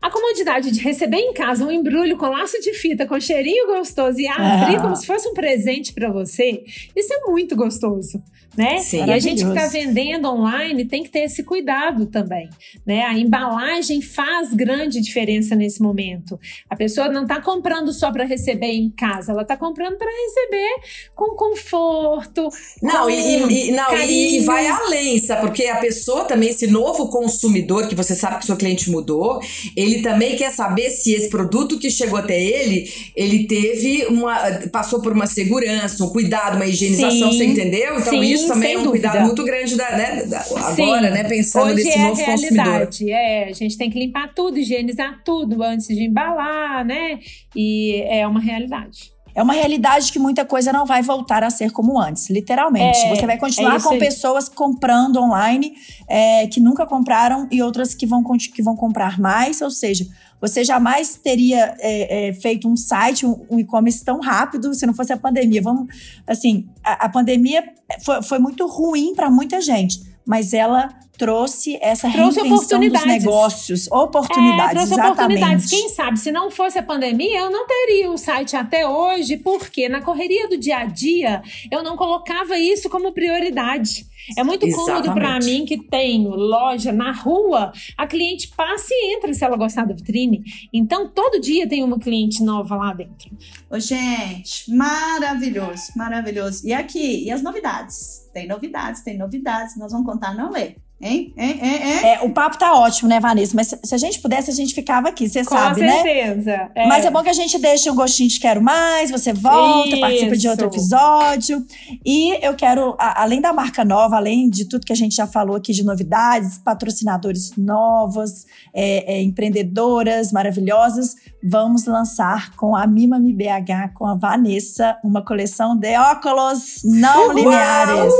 a 0.00 0.08
comodidade 0.08 0.70
de 0.70 0.80
receber 0.80 1.16
em 1.18 1.32
casa 1.34 1.66
um 1.66 1.70
embrulho 1.70 2.16
com 2.16 2.26
laço 2.26 2.60
de 2.60 2.72
fita, 2.74 3.06
com 3.06 3.18
cheirinho 3.18 3.66
gostoso 3.66 4.20
e 4.20 4.28
abrir 4.28 4.76
Ah. 4.76 4.82
como 4.82 4.94
se 4.94 5.04
fosse 5.04 5.28
um 5.28 5.34
presente 5.34 5.92
para 5.92 6.12
você, 6.12 6.62
isso 6.96 7.12
é 7.12 7.28
muito 7.28 7.56
gostoso. 7.56 8.22
Né? 8.60 8.78
Sim. 8.80 9.06
E 9.06 9.10
a 9.10 9.18
gente 9.18 9.42
que 9.42 9.48
está 9.48 9.68
vendendo 9.68 10.28
online 10.28 10.84
tem 10.84 11.02
que 11.02 11.08
ter 11.08 11.20
esse 11.20 11.42
cuidado 11.42 12.04
também. 12.04 12.50
Né? 12.84 13.02
A 13.04 13.18
embalagem 13.18 14.02
faz 14.02 14.52
grande 14.52 15.00
diferença 15.00 15.54
nesse 15.54 15.80
momento. 15.80 16.38
A 16.68 16.76
pessoa 16.76 17.08
não 17.08 17.22
está 17.22 17.40
comprando 17.40 17.90
só 17.90 18.12
para 18.12 18.24
receber 18.24 18.66
em 18.66 18.90
casa, 18.90 19.32
ela 19.32 19.40
está 19.40 19.56
comprando 19.56 19.96
para 19.96 20.10
receber 20.10 20.68
com 21.14 21.34
conforto. 21.36 22.50
Não, 22.82 23.04
com 23.04 23.10
e, 23.10 23.68
e- 23.68 23.72
não 23.72 23.98
e, 23.98 24.40
vai 24.40 24.66
além, 24.66 25.18
sabe? 25.18 25.40
Porque 25.40 25.64
a 25.64 25.76
pessoa 25.76 26.26
também, 26.26 26.50
esse 26.50 26.66
novo 26.66 27.08
consumidor, 27.08 27.88
que 27.88 27.94
você 27.94 28.14
sabe 28.14 28.40
que 28.40 28.44
seu 28.44 28.58
cliente 28.58 28.90
mudou, 28.90 29.40
ele 29.74 30.02
também 30.02 30.36
quer 30.36 30.50
saber 30.50 30.90
se 30.90 31.14
esse 31.14 31.30
produto 31.30 31.78
que 31.78 31.90
chegou 31.90 32.18
até 32.18 32.38
ele, 32.38 32.92
ele 33.16 33.46
teve 33.46 34.04
uma. 34.10 34.36
passou 34.70 35.00
por 35.00 35.12
uma 35.12 35.26
segurança, 35.26 36.04
um 36.04 36.10
cuidado, 36.10 36.56
uma 36.56 36.66
higienização, 36.66 37.32
Sim, 37.32 37.38
você 37.38 37.44
entendeu? 37.46 37.98
Então, 37.98 38.12
sim, 38.12 38.20
isso 38.20 38.49
também 38.54 38.74
é 38.74 38.78
um 38.78 38.86
cuidado 38.90 39.12
dúvida. 39.12 39.26
muito 39.26 39.44
grande 39.44 39.76
da, 39.76 39.90
né, 39.96 40.24
da- 40.26 40.40
agora, 40.40 40.74
Sim. 40.74 41.00
né? 41.00 41.24
Pensando 41.24 41.66
Hoje 41.66 41.74
nesse 41.84 41.98
é 41.98 42.02
novo 42.02 42.20
a 42.20 42.24
consumidor. 42.24 42.64
realidade. 42.64 43.10
É, 43.10 43.44
a 43.48 43.52
gente 43.52 43.76
tem 43.78 43.90
que 43.90 43.98
limpar 43.98 44.32
tudo, 44.34 44.58
higienizar 44.58 45.20
tudo 45.24 45.62
antes 45.62 45.86
de 45.88 46.04
embalar, 46.04 46.84
né? 46.84 47.18
E 47.54 48.02
é 48.08 48.26
uma 48.26 48.40
realidade. 48.40 49.12
É 49.32 49.40
uma 49.42 49.52
realidade 49.52 50.10
que 50.12 50.18
muita 50.18 50.44
coisa 50.44 50.72
não 50.72 50.84
vai 50.84 51.02
voltar 51.02 51.44
a 51.44 51.50
ser 51.50 51.70
como 51.70 51.98
antes, 52.00 52.28
literalmente. 52.30 52.98
É, 52.98 53.14
Você 53.14 53.24
vai 53.26 53.36
é 53.36 53.38
continuar 53.38 53.76
isso 53.76 53.86
com 53.86 53.94
aí. 53.94 54.00
pessoas 54.00 54.48
comprando 54.48 55.20
online 55.22 55.72
é, 56.08 56.48
que 56.48 56.58
nunca 56.58 56.84
compraram 56.84 57.46
e 57.50 57.62
outras 57.62 57.94
que 57.94 58.04
vão, 58.06 58.24
que 58.24 58.60
vão 58.60 58.74
comprar 58.74 59.20
mais. 59.20 59.60
Ou 59.62 59.70
seja, 59.70 60.04
você 60.40 60.64
jamais 60.64 61.16
teria 61.16 61.74
é, 61.78 62.28
é, 62.28 62.32
feito 62.32 62.68
um 62.68 62.76
site, 62.76 63.26
um, 63.26 63.44
um 63.50 63.58
e-commerce 63.58 64.04
tão 64.04 64.20
rápido 64.20 64.72
se 64.74 64.86
não 64.86 64.94
fosse 64.94 65.12
a 65.12 65.16
pandemia. 65.16 65.60
Vamos, 65.62 65.86
assim, 66.26 66.68
a, 66.82 67.06
a 67.06 67.08
pandemia 67.08 67.62
foi, 68.04 68.22
foi 68.22 68.38
muito 68.38 68.66
ruim 68.66 69.14
para 69.14 69.30
muita 69.30 69.60
gente, 69.60 70.00
mas 70.26 70.52
ela 70.52 70.88
trouxe 71.18 71.76
essa 71.82 72.10
Trouxe 72.10 72.40
reinvenção 72.40 72.80
dos 72.80 72.88
oportunidades. 72.88 73.06
negócios, 73.24 73.92
oportunidades, 73.92 74.70
É, 74.70 74.70
trouxe 74.70 74.92
exatamente. 74.94 75.12
oportunidades. 75.12 75.66
Quem 75.68 75.88
sabe, 75.90 76.18
se 76.18 76.32
não 76.32 76.50
fosse 76.50 76.78
a 76.78 76.82
pandemia, 76.82 77.40
eu 77.40 77.50
não 77.50 77.66
teria 77.66 78.10
o 78.10 78.16
site 78.16 78.56
até 78.56 78.88
hoje, 78.88 79.36
porque 79.36 79.86
na 79.86 80.00
correria 80.00 80.48
do 80.48 80.56
dia 80.56 80.78
a 80.78 80.86
dia, 80.86 81.42
eu 81.70 81.82
não 81.82 81.94
colocava 81.94 82.58
isso 82.58 82.88
como 82.88 83.12
prioridade. 83.12 84.06
É 84.36 84.44
muito 84.44 84.68
cômodo 84.70 85.12
para 85.12 85.38
Exatamente. 85.38 85.44
mim 85.46 85.64
que 85.64 85.78
tenho 85.88 86.30
loja 86.30 86.92
na 86.92 87.12
rua, 87.12 87.72
a 87.96 88.06
cliente 88.06 88.48
passa 88.48 88.88
e 88.90 89.16
entra 89.16 89.32
se 89.34 89.44
ela 89.44 89.56
gostar 89.56 89.84
da 89.84 89.94
vitrine. 89.94 90.42
Então, 90.72 91.08
todo 91.08 91.40
dia 91.40 91.68
tem 91.68 91.82
uma 91.82 91.98
cliente 91.98 92.42
nova 92.42 92.76
lá 92.76 92.92
dentro. 92.92 93.30
Ô, 93.70 93.78
gente, 93.78 94.70
maravilhoso, 94.70 95.92
maravilhoso. 95.96 96.66
E 96.66 96.72
aqui, 96.72 97.24
e 97.24 97.30
as 97.30 97.42
novidades? 97.42 98.28
Tem 98.32 98.46
novidades, 98.46 99.02
tem 99.02 99.18
novidades. 99.18 99.76
Nós 99.76 99.92
vamos 99.92 100.06
contar, 100.06 100.34
não, 100.34 100.50
Lê? 100.50 100.76
Hein? 101.02 101.32
Hein? 101.36 101.58
Hein? 101.62 101.80
Hein? 101.82 102.06
É, 102.06 102.20
o 102.22 102.30
papo 102.30 102.58
tá 102.58 102.74
ótimo, 102.74 103.08
né, 103.08 103.18
Vanessa? 103.18 103.56
Mas 103.56 103.68
se, 103.68 103.78
se 103.82 103.94
a 103.94 103.98
gente 103.98 104.20
pudesse, 104.20 104.50
a 104.50 104.54
gente 104.54 104.74
ficava 104.74 105.08
aqui, 105.08 105.28
você 105.28 105.42
Com 105.44 105.54
sabe, 105.56 105.80
né? 105.80 106.02
certeza. 106.02 106.70
É. 106.74 106.86
Mas 106.86 107.06
é 107.06 107.10
bom 107.10 107.22
que 107.22 107.30
a 107.30 107.32
gente 107.32 107.58
deixe 107.58 107.90
um 107.90 107.94
gostinho 107.94 108.28
de 108.28 108.38
quero 108.38 108.60
mais, 108.62 109.10
você 109.10 109.32
volta, 109.32 109.96
participa 109.98 110.36
de 110.36 110.46
outro 110.48 110.66
Isso. 110.68 110.76
episódio. 110.76 111.64
E 112.04 112.38
eu 112.44 112.54
quero, 112.54 112.94
a- 112.98 113.22
além 113.22 113.40
da 113.40 113.50
marca 113.52 113.82
nova, 113.84 114.16
além 114.16 114.50
de 114.50 114.66
tudo 114.66 114.84
que 114.84 114.92
a 114.92 114.96
gente 114.96 115.14
já 115.14 115.26
falou 115.26 115.56
aqui 115.56 115.72
de 115.72 115.82
novidades, 115.82 116.58
patrocinadores 116.58 117.52
novos, 117.56 118.44
é, 118.74 119.14
é, 119.14 119.22
empreendedoras 119.22 120.32
maravilhosas, 120.32 121.14
vamos 121.42 121.86
lançar 121.86 122.54
com 122.56 122.76
a 122.76 122.86
Mima 122.86 123.18
Mi 123.18 123.32
BH, 123.32 123.94
com 123.94 124.06
a 124.06 124.14
Vanessa, 124.14 124.96
uma 125.02 125.24
coleção 125.24 125.76
de 125.76 125.96
óculos 125.98 126.82
não 126.84 127.32
lineares. 127.32 128.12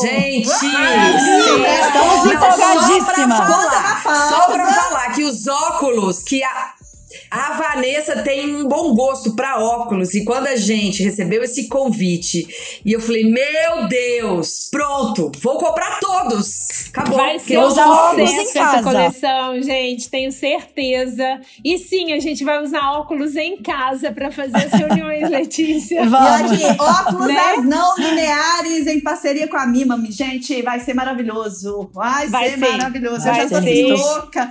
Gente! 0.00 0.48
Estamos 0.48 2.26
empolgadíssimas. 2.26 3.38
Só 4.28 4.46
pra 4.46 4.62
Conta 4.62 4.72
falar, 4.72 4.90
falar 4.90 5.12
que 5.12 5.24
os 5.24 5.46
óculos 5.46 6.22
que 6.22 6.42
a. 6.42 6.71
A 7.34 7.52
Vanessa 7.54 8.22
tem 8.22 8.54
um 8.54 8.68
bom 8.68 8.94
gosto 8.94 9.34
pra 9.34 9.58
óculos 9.58 10.12
e 10.14 10.22
quando 10.22 10.48
a 10.48 10.56
gente 10.56 11.02
recebeu 11.02 11.42
esse 11.42 11.66
convite 11.66 12.46
e 12.84 12.92
eu 12.92 13.00
falei, 13.00 13.24
meu 13.24 13.88
Deus, 13.88 14.68
pronto, 14.70 15.32
vou 15.40 15.56
comprar 15.56 15.98
todos. 15.98 16.88
Acabou. 16.90 17.16
Vai 17.16 17.38
ser 17.38 17.56
um 17.56 17.62
usar 17.64 17.88
óculos 17.88 18.30
em 18.30 18.36
sucesso 18.36 18.58
essa 18.58 18.70
casa. 18.70 18.82
coleção, 18.82 19.62
gente, 19.62 20.10
tenho 20.10 20.30
certeza. 20.30 21.40
E 21.64 21.78
sim, 21.78 22.12
a 22.12 22.20
gente 22.20 22.44
vai 22.44 22.62
usar 22.62 22.92
óculos 22.98 23.34
em 23.34 23.56
casa 23.62 24.12
para 24.12 24.30
fazer 24.30 24.66
as 24.66 24.72
reuniões, 24.72 25.28
Letícia. 25.32 26.02
E 26.02 26.06
Vamos. 26.06 26.52
aqui, 26.52 26.64
óculos 26.78 27.28
Né? 27.28 27.54
as 27.56 27.64
não 27.64 27.96
lineares 27.96 28.86
em 28.86 29.00
parceria 29.00 29.48
com 29.48 29.56
a 29.56 29.66
Mimami. 29.66 30.12
Gente, 30.12 30.60
vai 30.60 30.80
ser 30.80 30.92
maravilhoso. 30.92 31.88
Vai, 31.94 32.28
Vai 32.28 32.50
ser, 32.50 32.58
ser. 32.58 32.70
maravilhoso. 32.72 33.24
Vai 33.24 33.44
eu 33.44 33.48
já 33.48 33.60
tô 33.60 33.94
louca. 33.96 34.50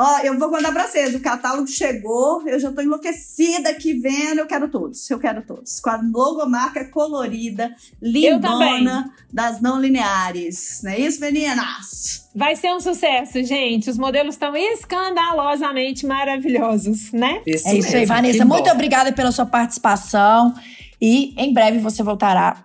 Ó, 0.00 0.20
eu 0.20 0.38
vou 0.38 0.48
contar 0.48 0.70
pra 0.70 0.86
vocês. 0.86 1.12
O 1.12 1.18
catálogo 1.18 1.66
chegou, 1.66 2.46
eu 2.46 2.60
já 2.60 2.70
tô 2.70 2.80
enlouquecida 2.80 3.70
aqui 3.70 3.94
vendo. 3.94 4.38
Eu 4.38 4.46
quero 4.46 4.68
todos. 4.68 5.10
Eu 5.10 5.18
quero 5.18 5.42
todos. 5.42 5.80
Com 5.80 5.90
a 5.90 5.96
logomarca 6.00 6.84
colorida, 6.84 7.74
lindona 8.00 9.12
das 9.32 9.60
não 9.60 9.80
lineares. 9.80 10.82
Não 10.84 10.92
é 10.92 11.00
isso, 11.00 11.20
meninas? 11.20 12.28
Vai 12.32 12.54
ser 12.54 12.72
um 12.72 12.78
sucesso, 12.78 13.42
gente. 13.42 13.90
Os 13.90 13.98
modelos 13.98 14.36
estão 14.36 14.54
escandalosamente 14.56 16.06
maravilhosos, 16.06 17.10
né? 17.10 17.42
É 17.44 17.50
isso 17.50 17.66
aí, 17.68 17.80
mesmo, 17.80 18.06
Vanessa. 18.06 18.38
que 18.38 18.44
Muito 18.44 18.66
bom. 18.66 18.70
obrigada 18.70 19.10
pela 19.12 19.32
sua 19.32 19.46
participação. 19.46 20.54
E 21.00 21.34
em 21.36 21.52
breve 21.52 21.80
você 21.80 22.04
voltará 22.04 22.64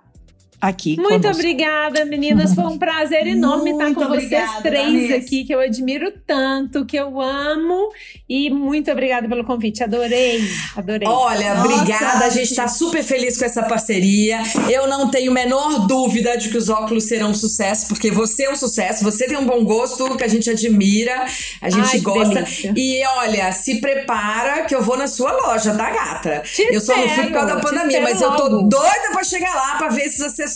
aqui. 0.67 0.95
Muito 0.97 1.21
conosco. 1.23 1.41
obrigada, 1.41 2.05
meninas. 2.05 2.53
Foi 2.55 2.63
um 2.63 2.77
prazer 2.77 3.27
enorme 3.27 3.71
estar 3.71 3.83
Muito 3.85 3.99
com 3.99 4.07
vocês 4.07 4.23
obrigada, 4.25 4.61
três 4.61 4.85
Vanessa. 4.93 5.15
aqui, 5.15 5.43
que 5.43 5.53
eu 5.53 5.59
admiro 5.59 6.11
tanto, 6.25 6.85
que 6.85 6.95
eu 6.95 7.19
amo. 7.19 7.89
E 8.29 8.49
muito 8.49 8.89
obrigada 8.89 9.27
pelo 9.27 9.43
convite. 9.43 9.83
Adorei, 9.83 10.41
adorei. 10.75 11.07
Olha, 11.07 11.53
Nossa, 11.55 11.73
obrigada. 11.73 12.25
A 12.25 12.29
gente 12.29 12.49
que- 12.49 12.55
tá 12.55 12.67
super 12.69 13.03
feliz 13.03 13.37
com 13.37 13.43
essa 13.45 13.63
parceria. 13.63 14.41
Eu 14.71 14.87
não 14.87 15.11
tenho 15.11 15.31
a 15.31 15.33
menor 15.33 15.85
dúvida 15.85 16.37
de 16.37 16.49
que 16.49 16.57
os 16.57 16.69
óculos 16.69 17.03
serão 17.03 17.31
um 17.31 17.35
sucesso, 17.35 17.87
porque 17.89 18.09
você 18.09 18.43
é 18.45 18.49
um 18.51 18.55
sucesso, 18.55 19.03
você 19.03 19.27
tem 19.27 19.37
um 19.37 19.45
bom 19.45 19.63
gosto 19.65 20.15
que 20.17 20.23
a 20.23 20.27
gente 20.27 20.49
admira, 20.49 21.25
a 21.61 21.69
gente 21.69 21.95
Ai, 21.95 21.99
gosta. 21.99 22.33
delícia. 22.35 22.73
E 22.77 23.05
olha, 23.17 23.51
se 23.51 23.81
prepara 23.81 24.63
que 24.65 24.73
eu 24.73 24.81
vou 24.81 24.95
na 24.97 25.07
sua 25.07 25.31
loja, 25.33 25.73
tá, 25.75 25.89
gata? 25.89 26.41
Te 26.45 26.61
eu 26.71 26.79
só 26.79 26.95
não 26.95 27.09
fui 27.09 27.23
por 27.25 27.33
causa 27.33 27.55
da 27.55 27.59
pandemia, 27.59 28.01
mas 28.01 28.21
eu 28.21 28.31
tô 28.35 28.47
doida 28.63 29.09
pra 29.11 29.23
chegar 29.23 29.53
lá 29.53 29.75
pra 29.77 29.89
ver 29.89 30.03
esses 30.05 30.21
acessórios 30.21 30.52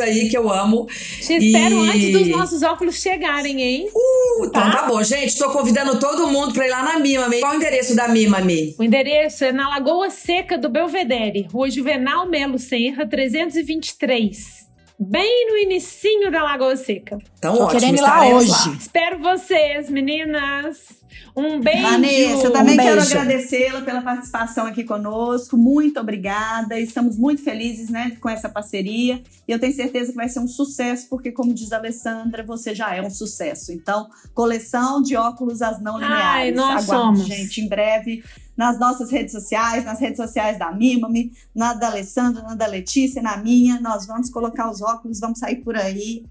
aí 0.00 0.28
que 0.28 0.36
eu 0.36 0.50
amo. 0.52 0.86
Te 1.20 1.34
espero 1.34 1.84
E- 1.84 1.88
antes 1.88 2.12
dos 2.12 2.28
nossos 2.28 2.62
óculos 2.62 2.96
chegarem, 3.00 3.60
hein? 3.62 3.88
Uh, 3.94 4.46
então 4.46 4.62
Tá? 4.62 4.70
tá 4.70 4.82
bom, 4.86 5.02
gente. 5.02 5.36
Tô 5.38 5.50
convidando 5.50 5.98
todo 5.98 6.28
mundo 6.28 6.52
pra 6.52 6.66
ir 6.66 6.70
lá 6.70 6.82
na 6.82 6.98
Mimami. 6.98 7.40
Qual 7.40 7.52
o 7.52 7.56
endereço 7.56 7.96
da 7.96 8.08
Mimami? 8.08 8.74
O 8.78 8.84
endereço 8.84 9.44
é 9.44 9.52
na 9.52 9.68
Lagoa 9.68 10.10
Seca 10.10 10.56
do 10.58 10.68
Belvedere, 10.68 11.48
Rua 11.52 11.70
Juvenal 11.70 12.28
Melo 12.28 12.58
Senra, 12.58 13.06
323. 13.06 14.68
Bem 14.98 15.46
no 15.48 15.56
inicinho 15.56 16.30
da 16.30 16.42
Lagoa 16.42 16.76
Seca. 16.76 17.16
Então, 17.38 17.54
Tô 17.56 17.62
ótimo, 17.64 17.80
querendo 17.80 17.98
ir 17.98 18.02
lá 18.02 18.26
hoje. 18.28 18.50
lá. 18.50 18.76
Espero 18.78 19.18
vocês, 19.18 19.88
meninas. 19.88 20.99
Um 21.36 21.60
beijo. 21.60 21.82
Vanessa, 21.82 22.46
eu 22.46 22.52
também 22.52 22.74
Um 22.74 22.82
quero 22.82 23.00
agradecê-la 23.00 23.80
pela 23.82 24.02
participação 24.02 24.66
aqui 24.66 24.84
conosco. 24.84 25.56
Muito 25.56 26.00
obrigada. 26.00 26.78
Estamos 26.78 27.16
muito 27.16 27.42
felizes 27.42 27.88
né, 27.88 28.16
com 28.20 28.28
essa 28.28 28.48
parceria. 28.48 29.22
E 29.46 29.52
eu 29.52 29.58
tenho 29.58 29.72
certeza 29.72 30.10
que 30.10 30.16
vai 30.16 30.28
ser 30.28 30.40
um 30.40 30.48
sucesso, 30.48 31.08
porque, 31.08 31.30
como 31.30 31.54
diz 31.54 31.72
a 31.72 31.76
Alessandra, 31.76 32.42
você 32.42 32.74
já 32.74 32.94
é 32.94 33.02
um 33.02 33.10
sucesso. 33.10 33.72
Então, 33.72 34.08
coleção 34.34 35.00
de 35.00 35.16
óculos 35.16 35.62
as 35.62 35.80
não 35.80 35.94
lineares. 35.94 36.24
Ai, 36.24 36.50
nós 36.52 36.88
Aguarde, 36.88 37.18
somos. 37.20 37.26
gente, 37.26 37.60
em 37.60 37.68
breve. 37.68 38.24
Nas 38.56 38.78
nossas 38.78 39.10
redes 39.10 39.32
sociais, 39.32 39.84
nas 39.84 39.98
redes 39.98 40.18
sociais 40.18 40.58
da 40.58 40.70
Mimami, 40.70 41.32
na 41.54 41.72
da 41.72 41.86
Alessandra, 41.86 42.42
na 42.42 42.54
da 42.54 42.66
Letícia, 42.66 43.22
na 43.22 43.36
minha. 43.38 43.80
Nós 43.80 44.06
vamos 44.06 44.28
colocar 44.28 44.70
os 44.70 44.82
óculos, 44.82 45.18
vamos 45.18 45.38
sair 45.38 45.56
por 45.56 45.76
aí 45.76 46.24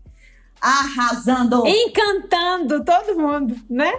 arrasando. 0.61 1.63
Encantando 1.67 2.83
todo 2.83 3.17
mundo, 3.19 3.55
né? 3.69 3.93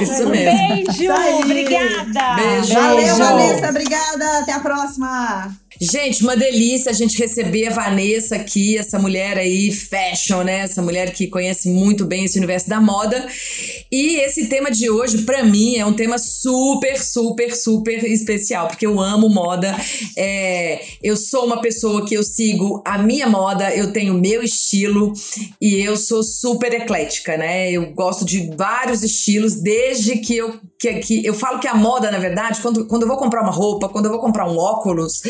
Isso 0.00 0.24
um 0.24 0.30
mesmo. 0.30 0.84
beijo. 0.84 1.12
Obrigada. 1.44 2.36
Beijo. 2.36 2.74
Valeu. 2.74 3.16
Vanessa. 3.16 3.70
Obrigada. 3.70 4.38
Até 4.40 4.52
a 4.52 4.60
próxima. 4.60 5.63
Gente, 5.80 6.22
uma 6.22 6.36
delícia 6.36 6.90
a 6.90 6.94
gente 6.94 7.18
receber 7.18 7.66
a 7.66 7.74
Vanessa 7.74 8.36
aqui, 8.36 8.78
essa 8.78 8.98
mulher 8.98 9.36
aí, 9.38 9.72
fashion, 9.72 10.42
né? 10.42 10.60
Essa 10.60 10.80
mulher 10.80 11.12
que 11.12 11.26
conhece 11.26 11.68
muito 11.68 12.04
bem 12.04 12.24
esse 12.24 12.38
universo 12.38 12.68
da 12.68 12.80
moda. 12.80 13.26
E 13.90 14.16
esse 14.16 14.46
tema 14.46 14.70
de 14.70 14.88
hoje, 14.88 15.22
pra 15.22 15.42
mim, 15.42 15.76
é 15.76 15.84
um 15.84 15.92
tema 15.92 16.16
super, 16.18 17.02
super, 17.02 17.54
super 17.54 18.04
especial, 18.04 18.68
porque 18.68 18.86
eu 18.86 19.00
amo 19.00 19.28
moda. 19.28 19.76
É, 20.16 20.80
eu 21.02 21.16
sou 21.16 21.44
uma 21.44 21.60
pessoa 21.60 22.06
que 22.06 22.14
eu 22.14 22.22
sigo 22.22 22.82
a 22.86 22.98
minha 22.98 23.28
moda, 23.28 23.74
eu 23.74 23.92
tenho 23.92 24.14
o 24.14 24.20
meu 24.20 24.42
estilo 24.42 25.12
e 25.60 25.76
eu 25.76 25.96
sou 25.96 26.22
super 26.22 26.72
eclética, 26.72 27.36
né? 27.36 27.70
Eu 27.70 27.92
gosto 27.92 28.24
de 28.24 28.50
vários 28.56 29.02
estilos, 29.02 29.54
desde 29.54 30.18
que 30.18 30.36
eu. 30.36 30.54
Que, 30.78 30.94
que, 30.94 31.24
eu 31.24 31.32
falo 31.32 31.58
que 31.60 31.68
a 31.68 31.74
moda, 31.74 32.10
na 32.10 32.18
verdade, 32.18 32.60
quando, 32.60 32.86
quando 32.86 33.02
eu 33.02 33.08
vou 33.08 33.16
comprar 33.16 33.42
uma 33.42 33.50
roupa, 33.50 33.88
quando 33.88 34.06
eu 34.06 34.10
vou 34.10 34.20
comprar 34.20 34.46
um 34.46 34.58
óculos, 34.58 35.22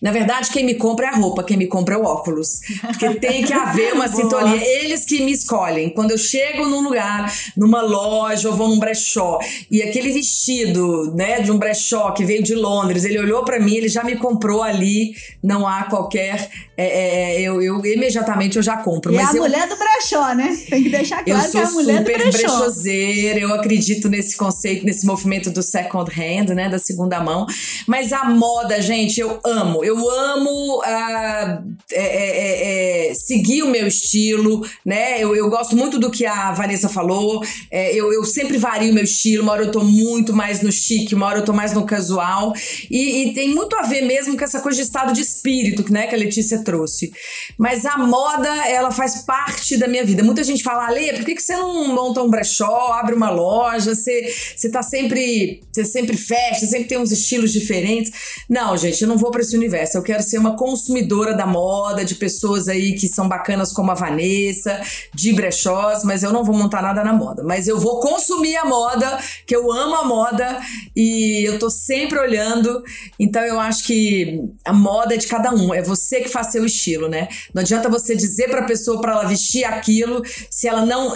na 0.00 0.10
verdade, 0.10 0.50
quem 0.50 0.64
me 0.64 0.74
compra 0.74 1.06
é 1.06 1.08
a 1.10 1.16
roupa, 1.16 1.42
quem 1.42 1.56
me 1.56 1.66
compra 1.66 1.96
é 1.96 1.98
o 1.98 2.04
óculos. 2.04 2.60
Porque 2.80 3.14
tem 3.16 3.44
que 3.44 3.52
haver 3.52 3.92
uma 3.94 4.08
sintonia. 4.08 4.62
Eles 4.64 5.04
que 5.04 5.22
me 5.22 5.32
escolhem. 5.32 5.90
Quando 5.90 6.12
eu 6.12 6.18
chego 6.18 6.66
num 6.66 6.82
lugar, 6.82 7.32
numa 7.56 7.82
loja, 7.82 8.48
eu 8.48 8.56
vou 8.56 8.68
num 8.68 8.78
brechó, 8.78 9.38
e 9.70 9.82
aquele 9.82 10.12
vestido, 10.12 11.14
né, 11.14 11.40
de 11.40 11.50
um 11.50 11.58
brechó 11.58 12.12
que 12.12 12.24
veio 12.24 12.42
de 12.42 12.54
Londres, 12.54 13.04
ele 13.04 13.18
olhou 13.18 13.44
pra 13.44 13.60
mim, 13.60 13.76
ele 13.76 13.88
já 13.88 14.02
me 14.04 14.16
comprou 14.16 14.62
ali, 14.62 15.12
não 15.42 15.66
há 15.66 15.84
qualquer. 15.84 16.50
é, 16.76 17.36
é, 17.36 17.42
eu, 17.42 17.60
eu 17.60 17.84
imediatamente 17.84 18.56
eu 18.56 18.62
já 18.62 18.76
compro. 18.78 19.12
E 19.12 19.16
mas 19.16 19.30
a 19.30 19.36
eu, 19.36 19.42
mulher 19.42 19.68
do 19.68 19.76
brechó, 19.76 20.34
né? 20.34 20.56
Tem 20.68 20.82
que 20.82 20.88
deixar 20.88 21.20
eu 21.20 21.34
claro 21.34 21.50
que 21.50 21.58
é 21.58 21.66
sou 21.66 21.70
a 21.70 21.82
mulher 21.82 22.02
do 22.02 22.10
super 22.10 22.30
brechó. 22.30 22.58
brechoseira, 22.58 23.40
eu 23.40 23.54
acredito 23.54 24.08
nesse 24.08 24.36
conceito, 24.36 24.84
nesse 24.92 25.06
movimento 25.06 25.50
do 25.50 25.62
second 25.62 26.10
hand, 26.10 26.54
né, 26.54 26.68
da 26.68 26.78
segunda 26.78 27.18
mão. 27.20 27.46
Mas 27.86 28.12
a 28.12 28.24
moda, 28.24 28.80
gente, 28.82 29.18
eu 29.18 29.40
amo. 29.44 29.82
Eu 29.82 29.96
amo 30.10 30.82
ah, 30.84 31.62
é, 31.90 32.00
é, 32.00 33.10
é, 33.10 33.14
seguir 33.14 33.62
o 33.62 33.70
meu 33.70 33.86
estilo, 33.86 34.64
né? 34.84 35.18
Eu, 35.18 35.34
eu 35.34 35.48
gosto 35.48 35.74
muito 35.74 35.98
do 35.98 36.10
que 36.10 36.26
a 36.26 36.52
Vanessa 36.52 36.88
falou. 36.88 37.42
É, 37.70 37.94
eu, 37.94 38.12
eu 38.12 38.24
sempre 38.24 38.58
vario 38.58 38.90
o 38.90 38.94
meu 38.94 39.04
estilo. 39.04 39.42
Uma 39.42 39.52
hora 39.52 39.62
eu 39.64 39.70
tô 39.70 39.82
muito 39.82 40.34
mais 40.34 40.60
no 40.60 40.70
chique, 40.70 41.14
uma 41.14 41.26
hora 41.26 41.38
eu 41.38 41.44
tô 41.44 41.54
mais 41.54 41.72
no 41.72 41.86
casual. 41.86 42.52
E, 42.90 43.28
e 43.28 43.34
tem 43.34 43.54
muito 43.54 43.74
a 43.76 43.82
ver 43.82 44.02
mesmo 44.02 44.36
com 44.36 44.44
essa 44.44 44.60
coisa 44.60 44.76
de 44.76 44.82
estado 44.82 45.12
de 45.14 45.22
espírito, 45.22 45.90
né, 45.90 46.06
que 46.06 46.14
a 46.14 46.18
Letícia 46.18 46.62
trouxe. 46.62 47.10
Mas 47.58 47.86
a 47.86 47.96
moda, 47.96 48.48
ela 48.68 48.90
faz 48.90 49.24
parte 49.24 49.78
da 49.78 49.88
minha 49.88 50.04
vida. 50.04 50.22
Muita 50.22 50.44
gente 50.44 50.62
fala, 50.62 50.86
Ale, 50.86 51.14
por 51.14 51.24
que, 51.24 51.34
que 51.34 51.42
você 51.42 51.56
não 51.56 51.88
monta 51.94 52.22
um 52.22 52.28
brechó, 52.28 52.92
abre 52.92 53.14
uma 53.14 53.30
loja? 53.30 53.94
Você, 53.94 54.32
você 54.54 54.70
tá 54.70 54.81
tá 54.82 54.88
sempre. 54.88 55.60
Você 55.72 55.84
sempre 55.84 56.16
fecha, 56.16 56.66
sempre 56.66 56.88
tem 56.88 56.98
uns 56.98 57.10
estilos 57.10 57.52
diferentes. 57.52 58.12
Não, 58.48 58.76
gente, 58.76 59.00
eu 59.00 59.08
não 59.08 59.16
vou 59.16 59.30
para 59.30 59.40
esse 59.40 59.56
universo. 59.56 59.96
Eu 59.96 60.02
quero 60.02 60.22
ser 60.22 60.38
uma 60.38 60.56
consumidora 60.56 61.34
da 61.34 61.46
moda, 61.46 62.04
de 62.04 62.14
pessoas 62.16 62.68
aí 62.68 62.94
que 62.94 63.08
são 63.08 63.28
bacanas 63.28 63.72
como 63.72 63.90
a 63.90 63.94
Vanessa, 63.94 64.80
de 65.14 65.32
brechós, 65.32 66.04
mas 66.04 66.22
eu 66.22 66.32
não 66.32 66.44
vou 66.44 66.54
montar 66.54 66.82
nada 66.82 67.02
na 67.02 67.12
moda. 67.12 67.42
Mas 67.42 67.68
eu 67.68 67.78
vou 67.78 68.00
consumir 68.00 68.56
a 68.56 68.64
moda, 68.64 69.18
que 69.46 69.54
eu 69.56 69.72
amo 69.72 69.94
a 69.94 70.04
moda 70.04 70.60
e 70.94 71.48
eu 71.48 71.58
tô 71.58 71.70
sempre 71.70 72.18
olhando. 72.18 72.82
Então 73.18 73.42
eu 73.42 73.58
acho 73.58 73.84
que 73.84 74.40
a 74.66 74.72
moda 74.72 75.14
é 75.14 75.16
de 75.16 75.26
cada 75.26 75.54
um, 75.54 75.72
é 75.72 75.80
você 75.80 76.20
que 76.20 76.28
faz 76.28 76.48
seu 76.48 76.66
estilo, 76.66 77.08
né? 77.08 77.28
Não 77.54 77.62
adianta 77.62 77.88
você 77.88 78.14
dizer 78.14 78.48
pra 78.48 78.64
pessoa 78.64 79.00
para 79.00 79.12
ela 79.12 79.24
vestir 79.24 79.64
aquilo 79.64 80.22
se 80.50 80.68
ela 80.68 80.84
não 80.84 81.14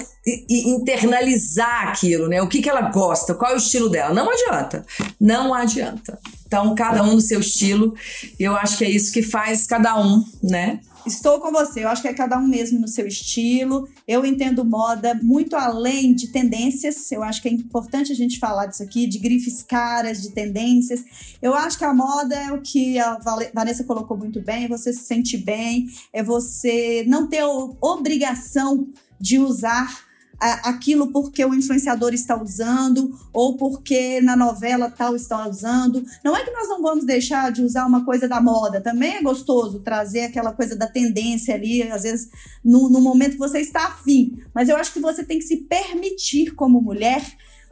internalizar 0.50 1.88
aquilo, 1.88 2.26
né? 2.26 2.42
O 2.42 2.48
que, 2.48 2.60
que 2.60 2.68
ela 2.68 2.90
gosta, 2.90 3.34
qual 3.34 3.52
é 3.52 3.54
o 3.54 3.58
estilo 3.58 3.88
dela. 3.88 4.12
Não 4.12 4.28
adianta. 4.28 4.84
Não 5.20 5.54
adianta. 5.54 6.18
Então, 6.46 6.74
cada 6.74 7.02
um 7.02 7.14
no 7.14 7.20
seu 7.20 7.40
estilo. 7.40 7.94
Eu 8.38 8.56
acho 8.56 8.76
que 8.76 8.84
é 8.84 8.90
isso 8.90 9.12
que 9.12 9.22
faz 9.22 9.66
cada 9.66 10.00
um, 10.00 10.24
né? 10.42 10.80
Estou 11.06 11.38
com 11.38 11.52
você. 11.52 11.84
Eu 11.84 11.88
acho 11.88 12.02
que 12.02 12.08
é 12.08 12.12
cada 12.12 12.36
um 12.36 12.48
mesmo 12.48 12.80
no 12.80 12.88
seu 12.88 13.06
estilo. 13.06 13.88
Eu 14.08 14.26
entendo 14.26 14.64
moda 14.64 15.14
muito 15.22 15.54
além 15.54 16.12
de 16.12 16.28
tendências. 16.28 17.12
Eu 17.12 17.22
acho 17.22 17.40
que 17.40 17.48
é 17.48 17.52
importante 17.52 18.10
a 18.10 18.14
gente 18.14 18.40
falar 18.40 18.66
disso 18.66 18.82
aqui, 18.82 19.06
de 19.06 19.20
grifes 19.20 19.62
caras, 19.62 20.20
de 20.20 20.30
tendências. 20.30 21.04
Eu 21.40 21.54
acho 21.54 21.78
que 21.78 21.84
a 21.84 21.94
moda 21.94 22.34
é 22.34 22.50
o 22.50 22.60
que 22.60 22.98
a 22.98 23.18
Vanessa 23.54 23.84
colocou 23.84 24.16
muito 24.16 24.40
bem: 24.40 24.64
é 24.64 24.68
você 24.68 24.92
se 24.92 25.04
sentir 25.04 25.38
bem, 25.38 25.86
é 26.12 26.24
você 26.24 27.04
não 27.06 27.28
ter 27.28 27.44
obrigação 27.80 28.88
de 29.20 29.38
usar 29.38 30.05
aquilo 30.38 31.08
porque 31.08 31.44
o 31.44 31.54
influenciador 31.54 32.12
está 32.12 32.40
usando 32.40 33.18
ou 33.32 33.56
porque 33.56 34.20
na 34.20 34.36
novela 34.36 34.90
tal 34.90 35.16
está 35.16 35.48
usando. 35.48 36.04
Não 36.24 36.36
é 36.36 36.44
que 36.44 36.50
nós 36.50 36.68
não 36.68 36.82
vamos 36.82 37.04
deixar 37.04 37.50
de 37.50 37.62
usar 37.62 37.86
uma 37.86 38.04
coisa 38.04 38.28
da 38.28 38.40
moda, 38.40 38.80
também 38.80 39.16
é 39.16 39.22
gostoso 39.22 39.80
trazer 39.80 40.22
aquela 40.22 40.52
coisa 40.52 40.76
da 40.76 40.86
tendência 40.86 41.54
ali, 41.54 41.82
às 41.82 42.02
vezes 42.02 42.28
no, 42.64 42.88
no 42.90 43.00
momento 43.00 43.32
que 43.32 43.38
você 43.38 43.60
está 43.60 43.86
afim. 43.86 44.42
Mas 44.54 44.68
eu 44.68 44.76
acho 44.76 44.92
que 44.92 45.00
você 45.00 45.24
tem 45.24 45.38
que 45.38 45.44
se 45.44 45.56
permitir, 45.58 46.54
como 46.54 46.80
mulher, 46.80 47.22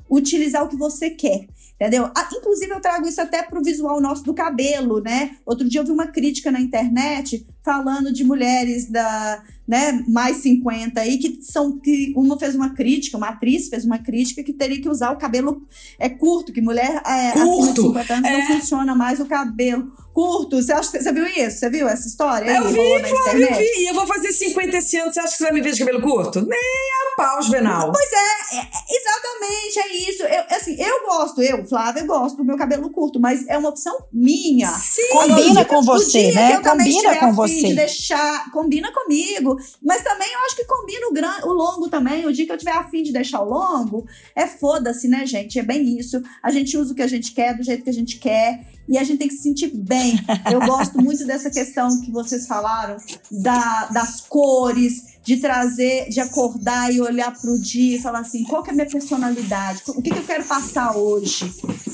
utilizar 0.09 0.64
o 0.64 0.68
que 0.68 0.77
você 0.77 1.11
quer. 1.11 1.46
Entendeu? 1.74 2.09
Ah, 2.16 2.29
inclusive, 2.33 2.72
eu 2.72 2.81
trago 2.81 3.07
isso 3.07 3.20
até 3.20 3.42
para 3.42 3.59
o 3.59 3.62
visual 3.62 4.00
nosso 4.00 4.22
do 4.22 4.33
cabelo, 4.33 5.00
né? 5.00 5.37
Outro 5.44 5.68
dia 5.68 5.81
eu 5.81 5.85
vi 5.85 5.90
uma 5.90 6.07
crítica 6.07 6.50
na 6.50 6.61
internet 6.61 7.44
falando 7.64 8.12
de 8.12 8.22
mulheres 8.22 8.88
da, 8.88 9.42
né, 9.66 10.05
mais 10.07 10.38
50 10.38 11.00
aí, 11.00 11.18
que 11.18 11.38
são 11.42 11.79
que 11.79 12.12
uma 12.16 12.38
fez 12.38 12.55
uma 12.55 12.74
crítica, 12.74 13.16
uma 13.16 13.29
atriz 13.29 13.68
fez 13.68 13.85
uma 13.85 13.98
crítica 13.98 14.42
que 14.42 14.53
teria 14.53 14.81
que 14.81 14.88
usar 14.88 15.11
o 15.11 15.16
cabelo 15.16 15.66
é 15.98 16.09
curto, 16.09 16.53
que 16.53 16.61
mulher 16.61 17.03
é, 17.07 17.33
curto. 17.33 17.50
acima 17.50 17.72
de 17.72 17.81
50 17.81 18.14
anos 18.14 18.29
é. 18.29 18.38
não 18.38 18.46
funciona 18.46 18.94
mais 18.94 19.20
o 19.20 19.27
cabelo 19.27 19.90
curto. 20.14 20.62
Você, 20.62 20.72
acha, 20.72 21.03
você 21.03 21.12
viu 21.12 21.27
isso? 21.27 21.59
Você 21.59 21.68
viu 21.68 21.88
essa 21.88 22.07
história? 22.07 22.48
Eu 22.48 22.68
vi, 22.68 23.09
Flávio, 23.09 23.48
eu 23.48 23.59
vi. 23.59 23.87
Eu 23.87 23.94
vou 23.94 24.07
fazer 24.07 24.33
50 24.33 24.77
esse 24.77 24.96
ano. 24.96 25.12
Você 25.12 25.20
acha 25.20 25.33
que 25.33 25.38
você 25.38 25.44
vai 25.44 25.53
me 25.53 25.61
ver 25.61 25.72
de 25.72 25.81
cabelo 25.81 26.00
curto? 26.00 26.40
Nem 26.46 26.59
a 26.59 27.16
pau, 27.16 27.42
Juvenal. 27.42 27.92
Pois 27.92 28.12
é, 28.12 28.59
é, 28.59 28.68
exatamente, 28.96 29.79
é 29.81 30.11
isso. 30.11 30.22
Eu, 30.22 30.57
assim, 30.57 30.77
eu 30.81 31.03
gosto, 31.05 31.42
eu, 31.42 31.66
Flávia, 31.66 32.00
eu 32.00 32.07
gosto 32.07 32.37
do 32.37 32.44
meu 32.44 32.57
cabelo 32.57 32.88
curto, 32.90 33.20
mas 33.20 33.46
é 33.48 33.59
uma 33.59 33.70
opção 33.70 34.07
minha. 34.12 34.68
Sim. 34.68 35.09
Combina 35.11 35.64
com 35.64 35.83
você, 35.83 36.33
né? 36.33 36.61
Combina 36.61 37.16
com 37.16 37.33
você. 37.33 37.68
De 37.68 37.74
deixar, 37.74 38.50
combina 38.53 38.92
comigo. 38.92 39.54
Mas 39.83 40.03
também 40.03 40.33
eu 40.33 40.40
acho 40.47 40.57
que 40.57 40.64
combina 40.64 41.09
o, 41.09 41.12
gran, 41.12 41.37
o 41.45 41.53
longo 41.53 41.88
também. 41.88 42.27
O 42.27 42.33
dia 42.33 42.47
que 42.47 42.53
eu 42.53 42.59
tiver 42.59 42.73
afim 42.73 43.03
de 43.03 43.12
deixar 43.12 43.40
o 43.40 43.49
longo, 43.49 44.07
é 44.35 44.47
foda-se, 44.47 45.09
né, 45.09 45.27
gente? 45.27 45.59
É 45.59 45.62
bem 45.62 45.99
isso. 45.99 46.23
A 46.43 46.51
gente 46.51 46.77
usa 46.77 46.93
o 46.93 46.97
que 46.97 47.03
a 47.03 47.07
gente 47.07 47.33
quer, 47.33 47.57
do 47.57 47.62
jeito 47.62 47.85
que 47.85 47.90
a 47.90 47.95
gente 47.95 48.19
quer 48.19 48.75
e 48.88 48.99
a 48.99 49.05
gente 49.05 49.19
tem 49.19 49.29
que 49.29 49.35
se 49.35 49.43
sentir 49.43 49.69
bem. 49.75 50.19
Eu 50.51 50.61
gosto 50.61 51.01
muito 51.01 51.25
dessa 51.27 51.51
questão 51.51 52.01
que 52.01 52.11
vocês 52.11 52.47
falaram 52.47 52.97
da, 53.31 53.87
das 53.87 54.21
cores, 54.21 55.13
de 55.25 55.39
trazer, 55.39 56.11
de 56.11 56.21
acordar 56.21 56.93
e 56.93 57.01
olhar 57.01 57.33
para 57.33 57.51
o 57.51 57.59
dia 57.59 57.97
e 57.97 58.01
falar 58.01 58.19
assim, 58.19 58.45
qual 58.45 58.63
que 58.63 58.69
é 58.69 58.73
a 58.73 58.77
minha 58.77 58.89
personalidade? 58.89 59.83
O 59.89 60.03
que, 60.03 60.11
que 60.11 60.19
eu 60.19 60.25
quero 60.25 60.45
passar 60.45 60.95
hoje? 60.97 61.51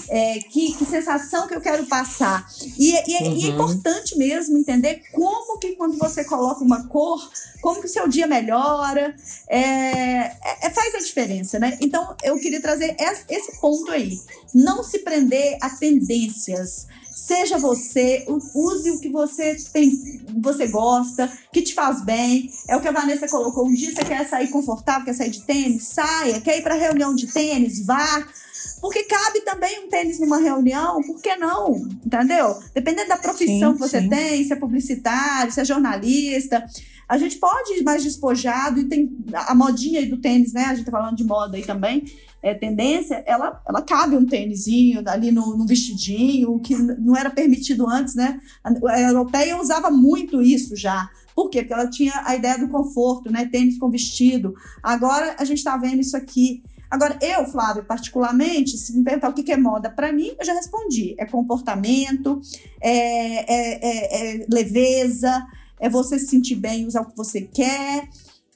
É, 0.09 0.40
que, 0.40 0.75
que, 0.75 0.85
sensação 0.85 1.47
que 1.47 1.55
eu 1.55 1.61
quero 1.61 1.87
passar? 1.87 2.45
E, 2.77 2.90
e, 2.90 2.95
uhum. 2.97 3.37
e, 3.37 3.45
é 3.45 3.47
uhum. 3.47 3.55
importante 3.55 4.19
mesmo 4.19 4.59
entender 4.59 5.03
como 5.12 5.61
que 5.61 5.77
quando 5.77 5.97
você 5.97 6.25
coloca 6.25 6.64
uma 6.64 6.88
cor, 6.88 7.31
como 7.62 7.81
que 7.81 7.87
o 7.87 7.90
seu 7.90 8.09
dia 8.09 8.27
melhora, 8.27 9.14
é, 9.49 9.61
é, 9.61 10.37
é 10.62 10.71
faz 10.71 10.97
a 10.97 10.99
diferença, 10.99 11.61
né? 11.61 11.79
Então, 11.81 12.16
eu 12.25 12.37
queria 12.40 12.61
trazer 12.61 12.97
esse 13.29 13.61
ponto 13.61 13.93
aí. 13.93 14.19
Não 14.53 14.83
se 14.83 14.99
prender 14.99 15.57
a 15.61 15.71
tendências, 15.71 16.88
Seja 17.11 17.59
você, 17.59 18.25
use 18.55 18.90
o 18.90 19.01
que 19.01 19.09
você 19.09 19.57
tem, 19.73 19.90
você 20.40 20.68
gosta, 20.68 21.31
que 21.53 21.62
te 21.62 21.75
faz 21.75 22.05
bem. 22.05 22.51
É 22.68 22.77
o 22.77 22.81
que 22.81 22.88
a 22.88 22.92
Vanessa 22.92 23.29
colocou. 23.29 23.66
Um 23.66 23.75
dia 23.75 23.92
você 23.94 24.05
quer 24.05 24.29
sair 24.29 24.49
confortável, 24.49 25.05
quer 25.05 25.14
sair 25.14 25.31
de 25.31 25.42
tênis, 25.42 25.88
saia. 25.88 26.40
Quer 26.40 26.59
ir 26.59 26.62
para 26.62 26.75
reunião 26.75 27.14
de 27.14 27.27
tênis, 27.27 27.85
vá. 27.85 28.27
Porque 28.81 29.05
cabe 29.05 29.40
também 29.42 29.85
um 29.85 29.88
tênis 29.88 30.18
numa 30.18 30.38
reunião, 30.38 31.03
por 31.03 31.20
que 31.20 31.37
não? 31.37 31.77
Entendeu? 32.05 32.59
Dependendo 32.75 33.09
da 33.09 33.16
profissão 33.16 33.73
sim, 33.73 33.75
que 33.75 33.81
você 33.81 34.01
sim. 34.01 34.09
tem, 34.09 34.44
se 34.44 34.53
é 34.53 34.57
publicitário, 34.57 35.53
se 35.53 35.61
é 35.61 35.64
jornalista. 35.64 36.64
A 37.09 37.18
gente 37.18 37.37
pode 37.38 37.79
ir 37.79 37.83
mais 37.83 38.05
despojado 38.05 38.81
e 38.81 38.85
tem 38.85 39.11
a 39.35 39.55
modinha 39.55 40.01
aí 40.01 40.07
do 40.07 40.20
tênis, 40.20 40.53
né? 40.53 40.64
A 40.66 40.75
gente 40.75 40.87
tá 40.87 40.92
falando 40.92 41.16
de 41.16 41.25
moda 41.25 41.57
aí 41.57 41.64
também 41.64 42.05
é, 42.42 42.55
tendência, 42.55 43.23
ela, 43.27 43.61
ela 43.68 43.83
cabe 43.83 44.16
um 44.16 44.25
tênisinho 44.25 45.03
ali 45.07 45.31
no, 45.31 45.57
no 45.57 45.66
vestidinho, 45.66 46.59
que 46.61 46.75
não 46.75 47.16
era 47.16 47.31
permitido 47.31 47.88
antes, 47.88 48.14
né? 48.14 48.40
A, 48.64 48.70
a 48.92 49.01
europeia 49.01 49.61
usava 49.61 49.90
muito 49.90 50.40
isso 50.40 50.75
já. 50.75 51.09
Por 51.35 51.51
quê? 51.51 51.61
Porque 51.61 51.75
ela 51.75 51.88
tinha 51.88 52.12
a 52.25 52.35
ideia 52.35 52.59
do 52.59 52.68
conforto, 52.68 53.31
né? 53.31 53.46
Tênis 53.46 53.79
com 53.79 53.90
vestido. 53.90 54.55
Agora 54.83 55.37
a 55.38 55.44
gente 55.44 55.59
está 55.59 55.77
vendo 55.77 56.01
isso 56.01 56.16
aqui. 56.16 56.62
Agora, 56.90 57.16
eu, 57.22 57.46
Flávio, 57.46 57.85
particularmente, 57.85 58.76
se 58.76 58.96
me 58.96 59.05
perguntar 59.05 59.29
o 59.29 59.33
que 59.33 59.53
é 59.53 59.57
moda 59.57 59.88
para 59.88 60.12
mim, 60.12 60.35
eu 60.38 60.44
já 60.44 60.53
respondi. 60.53 61.14
É 61.18 61.24
comportamento, 61.24 62.40
é, 62.81 62.90
é, 62.90 63.79
é, 63.83 64.40
é 64.42 64.46
leveza, 64.50 65.46
é 65.79 65.88
você 65.88 66.18
se 66.18 66.26
sentir 66.26 66.57
bem, 66.57 66.87
usar 66.87 67.03
o 67.03 67.07
que 67.07 67.16
você 67.16 67.42
quer. 67.42 68.09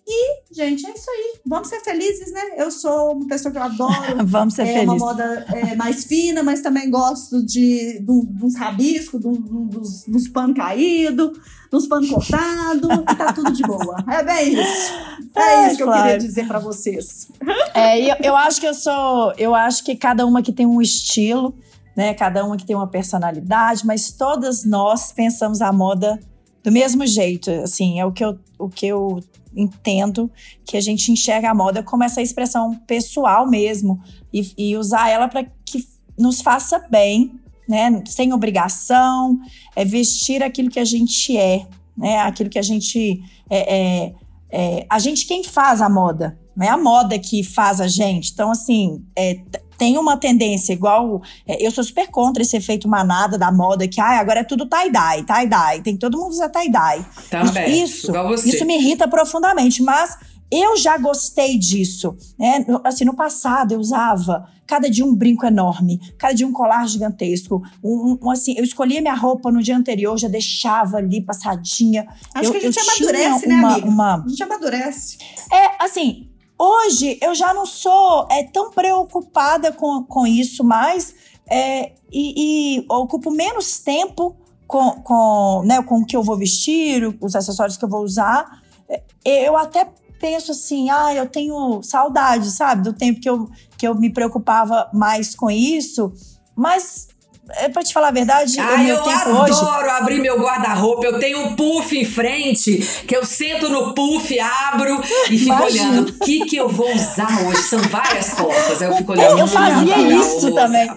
E, 0.07 0.55
gente, 0.55 0.87
é 0.87 0.91
isso 0.93 1.11
aí. 1.11 1.41
Vamos 1.47 1.69
ser 1.69 1.81
felizes, 1.81 2.31
né? 2.31 2.41
Eu 2.59 2.71
sou 2.71 3.13
uma 3.13 3.27
pessoa 3.27 3.51
que 3.51 3.57
eu 3.57 3.63
adoro. 3.63 3.95
Vamos 4.27 4.55
ser 4.55 4.63
é, 4.63 4.67
felizes. 4.67 4.89
uma 4.89 4.97
moda 4.97 5.47
é, 5.49 5.75
mais 5.75 6.05
fina, 6.05 6.43
mas 6.43 6.61
também 6.61 6.91
gosto 6.91 7.45
de, 7.45 8.01
de 8.01 8.45
uns 8.45 8.55
rabiscos, 8.55 9.21
de, 9.21 9.33
de, 9.33 9.65
dos, 9.69 10.05
dos 10.07 10.29
panos 10.29 10.57
caídos, 10.57 11.39
dos 11.71 11.87
panos 11.87 12.11
cortados, 12.11 12.89
tá 13.17 13.33
tudo 13.33 13.51
de 13.51 13.63
boa. 13.63 13.97
É 14.11 14.23
bem 14.23 14.55
isso. 14.55 14.93
É, 15.37 15.41
é 15.41 15.67
isso 15.67 15.79
que 15.79 15.83
claro. 15.83 15.99
eu 15.99 16.05
queria 16.05 16.19
dizer 16.19 16.47
para 16.47 16.61
vocês. 16.61 17.29
É, 17.75 18.01
eu, 18.01 18.17
eu 18.23 18.37
acho 18.37 18.61
que 18.61 18.67
eu 18.69 18.75
sou. 18.75 19.33
Eu 19.37 19.53
acho 19.53 19.83
que 19.83 19.97
cada 19.97 20.25
uma 20.25 20.43
que 20.43 20.53
tem 20.53 20.65
um 20.65 20.81
estilo, 20.81 21.53
né? 21.97 22.15
Cada 22.15 22.45
uma 22.45 22.57
que 22.57 22.65
tem 22.65 22.77
uma 22.77 22.87
personalidade, 22.87 23.85
mas 23.85 24.13
todas 24.13 24.65
nós 24.65 25.11
pensamos 25.11 25.61
a 25.61 25.73
moda 25.73 26.21
do 26.63 26.71
mesmo 26.71 27.05
jeito. 27.05 27.51
Assim, 27.51 27.99
é 27.99 28.07
o 28.07 28.13
que 28.13 28.25
eu, 28.25 28.39
o 28.57 28.69
que 28.69 28.87
eu 28.87 29.21
entendo 29.57 30.31
que 30.65 30.77
a 30.77 30.81
gente 30.81 31.11
enxerga 31.11 31.51
a 31.51 31.55
moda 31.55 31.83
como 31.83 32.05
essa 32.05 32.23
expressão 32.23 32.75
pessoal 32.87 33.49
mesmo 33.49 34.01
e, 34.33 34.53
e 34.57 34.77
usar 34.77 35.09
ela 35.09 35.29
para 35.29 35.45
que 35.65 35.87
nos 36.19 36.41
faça 36.41 36.79
bem, 36.91 37.39
né? 37.69 38.03
Sem 38.07 38.33
obrigação, 38.33 39.39
é 39.75 39.85
vestir 39.85 40.43
aquilo 40.43 40.71
que 40.71 40.81
a 40.81 40.85
gente 40.85 41.37
é, 41.37 41.67
né? 41.97 42.19
Aquilo 42.21 42.51
que 42.51 42.59
a 42.59 42.63
gente 42.63 43.23
é, 43.51 43.77
é, 43.77 44.15
é 44.51 44.87
a 44.89 44.99
gente 44.99 45.27
quem 45.27 45.43
faz 45.43 45.81
a 45.81 45.89
moda, 45.89 46.39
não 46.57 46.67
é 46.67 46.71
a 46.71 46.79
moda 46.79 47.19
que 47.19 47.43
faz 47.43 47.81
a 47.81 47.89
gente. 47.89 48.33
Então, 48.33 48.51
assim, 48.51 49.05
é, 49.17 49.41
tem 49.79 49.99
uma 49.99 50.17
tendência 50.17 50.73
igual. 50.73 51.23
É, 51.47 51.65
eu 51.65 51.71
sou 51.71 51.85
super 51.85 52.09
contra 52.09 52.43
esse 52.43 52.57
efeito 52.57 52.89
manada 52.89 53.37
da 53.39 53.53
moda, 53.53 53.87
que 53.89 54.01
ah, 54.01 54.21
agora 54.21 54.41
é 54.41 54.45
tudo 54.45 54.67
tie-dye, 54.67 55.25
tie-dye. 55.25 55.83
Tem 55.83 55.95
que 55.95 56.01
todo 56.01 56.19
mundo 56.19 56.31
usar 56.31 56.49
tie-dye. 56.49 57.05
Também. 57.31 57.83
Isso, 57.83 58.13
isso, 58.35 58.49
isso 58.49 58.65
me 58.65 58.77
irrita 58.77 59.09
profundamente, 59.09 59.83
mas 59.83 60.17
eu 60.51 60.77
já 60.77 60.97
gostei 60.99 61.59
disso. 61.59 62.17
Né? 62.39 62.65
Assim, 62.85 63.05
no 63.05 63.15
passado 63.15 63.73
eu 63.73 63.81
usava 63.81 64.49
cada 64.67 64.89
dia 64.89 65.05
um 65.05 65.15
brinco 65.15 65.45
enorme, 65.45 66.01
cada 66.19 66.33
dia 66.33 66.47
um 66.47 66.53
colar 66.53 66.87
gigantesco. 66.89 67.63
Um, 67.83 68.19
um, 68.23 68.31
assim, 68.31 68.55
eu 68.57 68.65
escolhia 68.65 69.01
minha 69.01 69.15
roupa 69.15 69.51
no 69.51 69.63
dia 69.63 69.77
anterior, 69.77 70.17
já 70.17 70.29
deixava 70.29 70.99
ali 70.99 71.21
passadinha. 71.21 72.07
Acho 72.35 72.49
eu, 72.49 72.53
que 72.53 72.59
a 72.59 72.71
gente 72.71 72.79
amadurece, 72.81 73.49
né, 73.49 73.55
amiga? 73.55 73.87
Uma... 73.89 74.25
A 74.25 74.29
gente 74.29 74.43
amadurece. 74.43 75.19
É, 75.53 75.85
assim, 75.85 76.29
Hoje 76.59 77.19
eu 77.21 77.35
já 77.35 77.53
não 77.53 77.67
sou 77.67 78.29
é, 78.31 78.45
tão 78.45 78.71
preocupada 78.71 79.73
com, 79.73 80.05
com 80.05 80.27
isso 80.27 80.63
mais 80.63 81.15
é, 81.51 81.93
e, 82.13 82.79
e 82.79 82.87
ocupo 82.89 83.31
menos 83.31 83.81
tempo 83.81 84.37
com, 84.67 84.93
com, 85.03 85.63
né, 85.65 85.83
com 85.83 86.01
o 86.01 86.07
que 86.07 86.17
eu 86.17 86.23
vou 86.23 86.37
vestir, 86.37 87.17
os 87.21 87.35
acessórios 87.35 87.77
que 87.77 87.85
eu 87.85 87.89
vou 87.89 88.03
usar. 88.03 88.63
É, 88.89 89.49
eu 89.49 89.57
até 89.57 89.89
penso 90.21 90.53
assim, 90.53 90.89
ah, 90.91 91.13
eu 91.15 91.29
tenho 91.29 91.83
saudade, 91.83 92.51
sabe, 92.51 92.83
do 92.83 92.93
tempo 92.93 93.21
que 93.21 93.29
eu, 93.29 93.49
que 93.77 93.87
eu 93.87 93.95
me 93.95 94.11
preocupava 94.11 94.89
mais 94.93 95.35
com 95.35 95.51
isso, 95.51 96.13
mas 96.57 97.09
é 97.51 97.69
pra 97.69 97.83
te 97.83 97.93
falar 97.93 98.09
a 98.09 98.13
verdade, 98.13 98.59
Ah, 98.59 98.83
eu 98.83 99.01
adoro 99.01 99.43
hoje. 99.43 99.91
abrir 99.91 100.21
meu 100.21 100.39
guarda-roupa. 100.41 101.05
Eu 101.07 101.19
tenho 101.19 101.41
um 101.41 101.57
puff 101.57 101.97
em 101.97 102.05
frente, 102.05 102.79
que 103.07 103.17
eu 103.17 103.25
sento 103.25 103.69
no 103.69 103.95
puff, 103.95 104.39
abro 104.39 105.01
e 105.31 105.39
fico 105.39 105.53
Imagina. 105.55 105.85
olhando 105.91 106.09
o 106.09 106.19
que, 106.21 106.47
que 106.47 106.57
eu 106.57 106.69
vou 106.69 106.93
usar 106.95 107.47
hoje. 107.47 107.63
São 107.63 107.79
várias 107.81 108.31
portas. 108.35 108.83
Aí 108.83 108.89
eu 108.89 108.97
fico 108.97 109.13
olhando. 109.13 109.39
Eu 109.39 109.47
fazia 109.47 109.99
isso 109.99 110.53
também. 110.55 110.89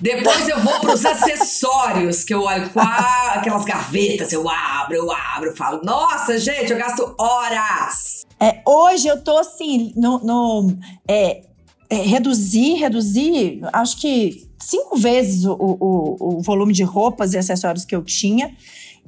Depois 0.00 0.48
eu 0.48 0.58
vou 0.60 0.80
pros 0.80 1.04
acessórios, 1.04 2.24
que 2.24 2.34
eu 2.34 2.42
olho 2.42 2.70
qual, 2.70 2.86
aquelas 3.34 3.64
gavetas, 3.64 4.32
eu 4.32 4.48
abro, 4.48 4.94
eu 4.94 5.10
abro, 5.12 5.50
eu 5.50 5.56
falo, 5.56 5.82
nossa, 5.82 6.38
gente, 6.38 6.72
eu 6.72 6.78
gasto 6.78 7.14
horas. 7.18 8.26
É, 8.40 8.62
hoje 8.66 9.06
eu 9.06 9.22
tô 9.22 9.36
assim, 9.38 9.92
no. 9.96 10.18
no 10.20 10.78
é, 11.06 11.42
é, 11.90 11.96
reduzir, 11.96 12.74
reduzir, 12.74 13.60
acho 13.72 13.98
que 14.00 14.49
cinco 14.60 14.96
vezes 14.96 15.44
o, 15.44 15.52
o, 15.54 16.36
o 16.38 16.42
volume 16.42 16.72
de 16.72 16.82
roupas 16.82 17.32
e 17.32 17.38
acessórios 17.38 17.84
que 17.84 17.94
eu 17.96 18.02
tinha. 18.04 18.54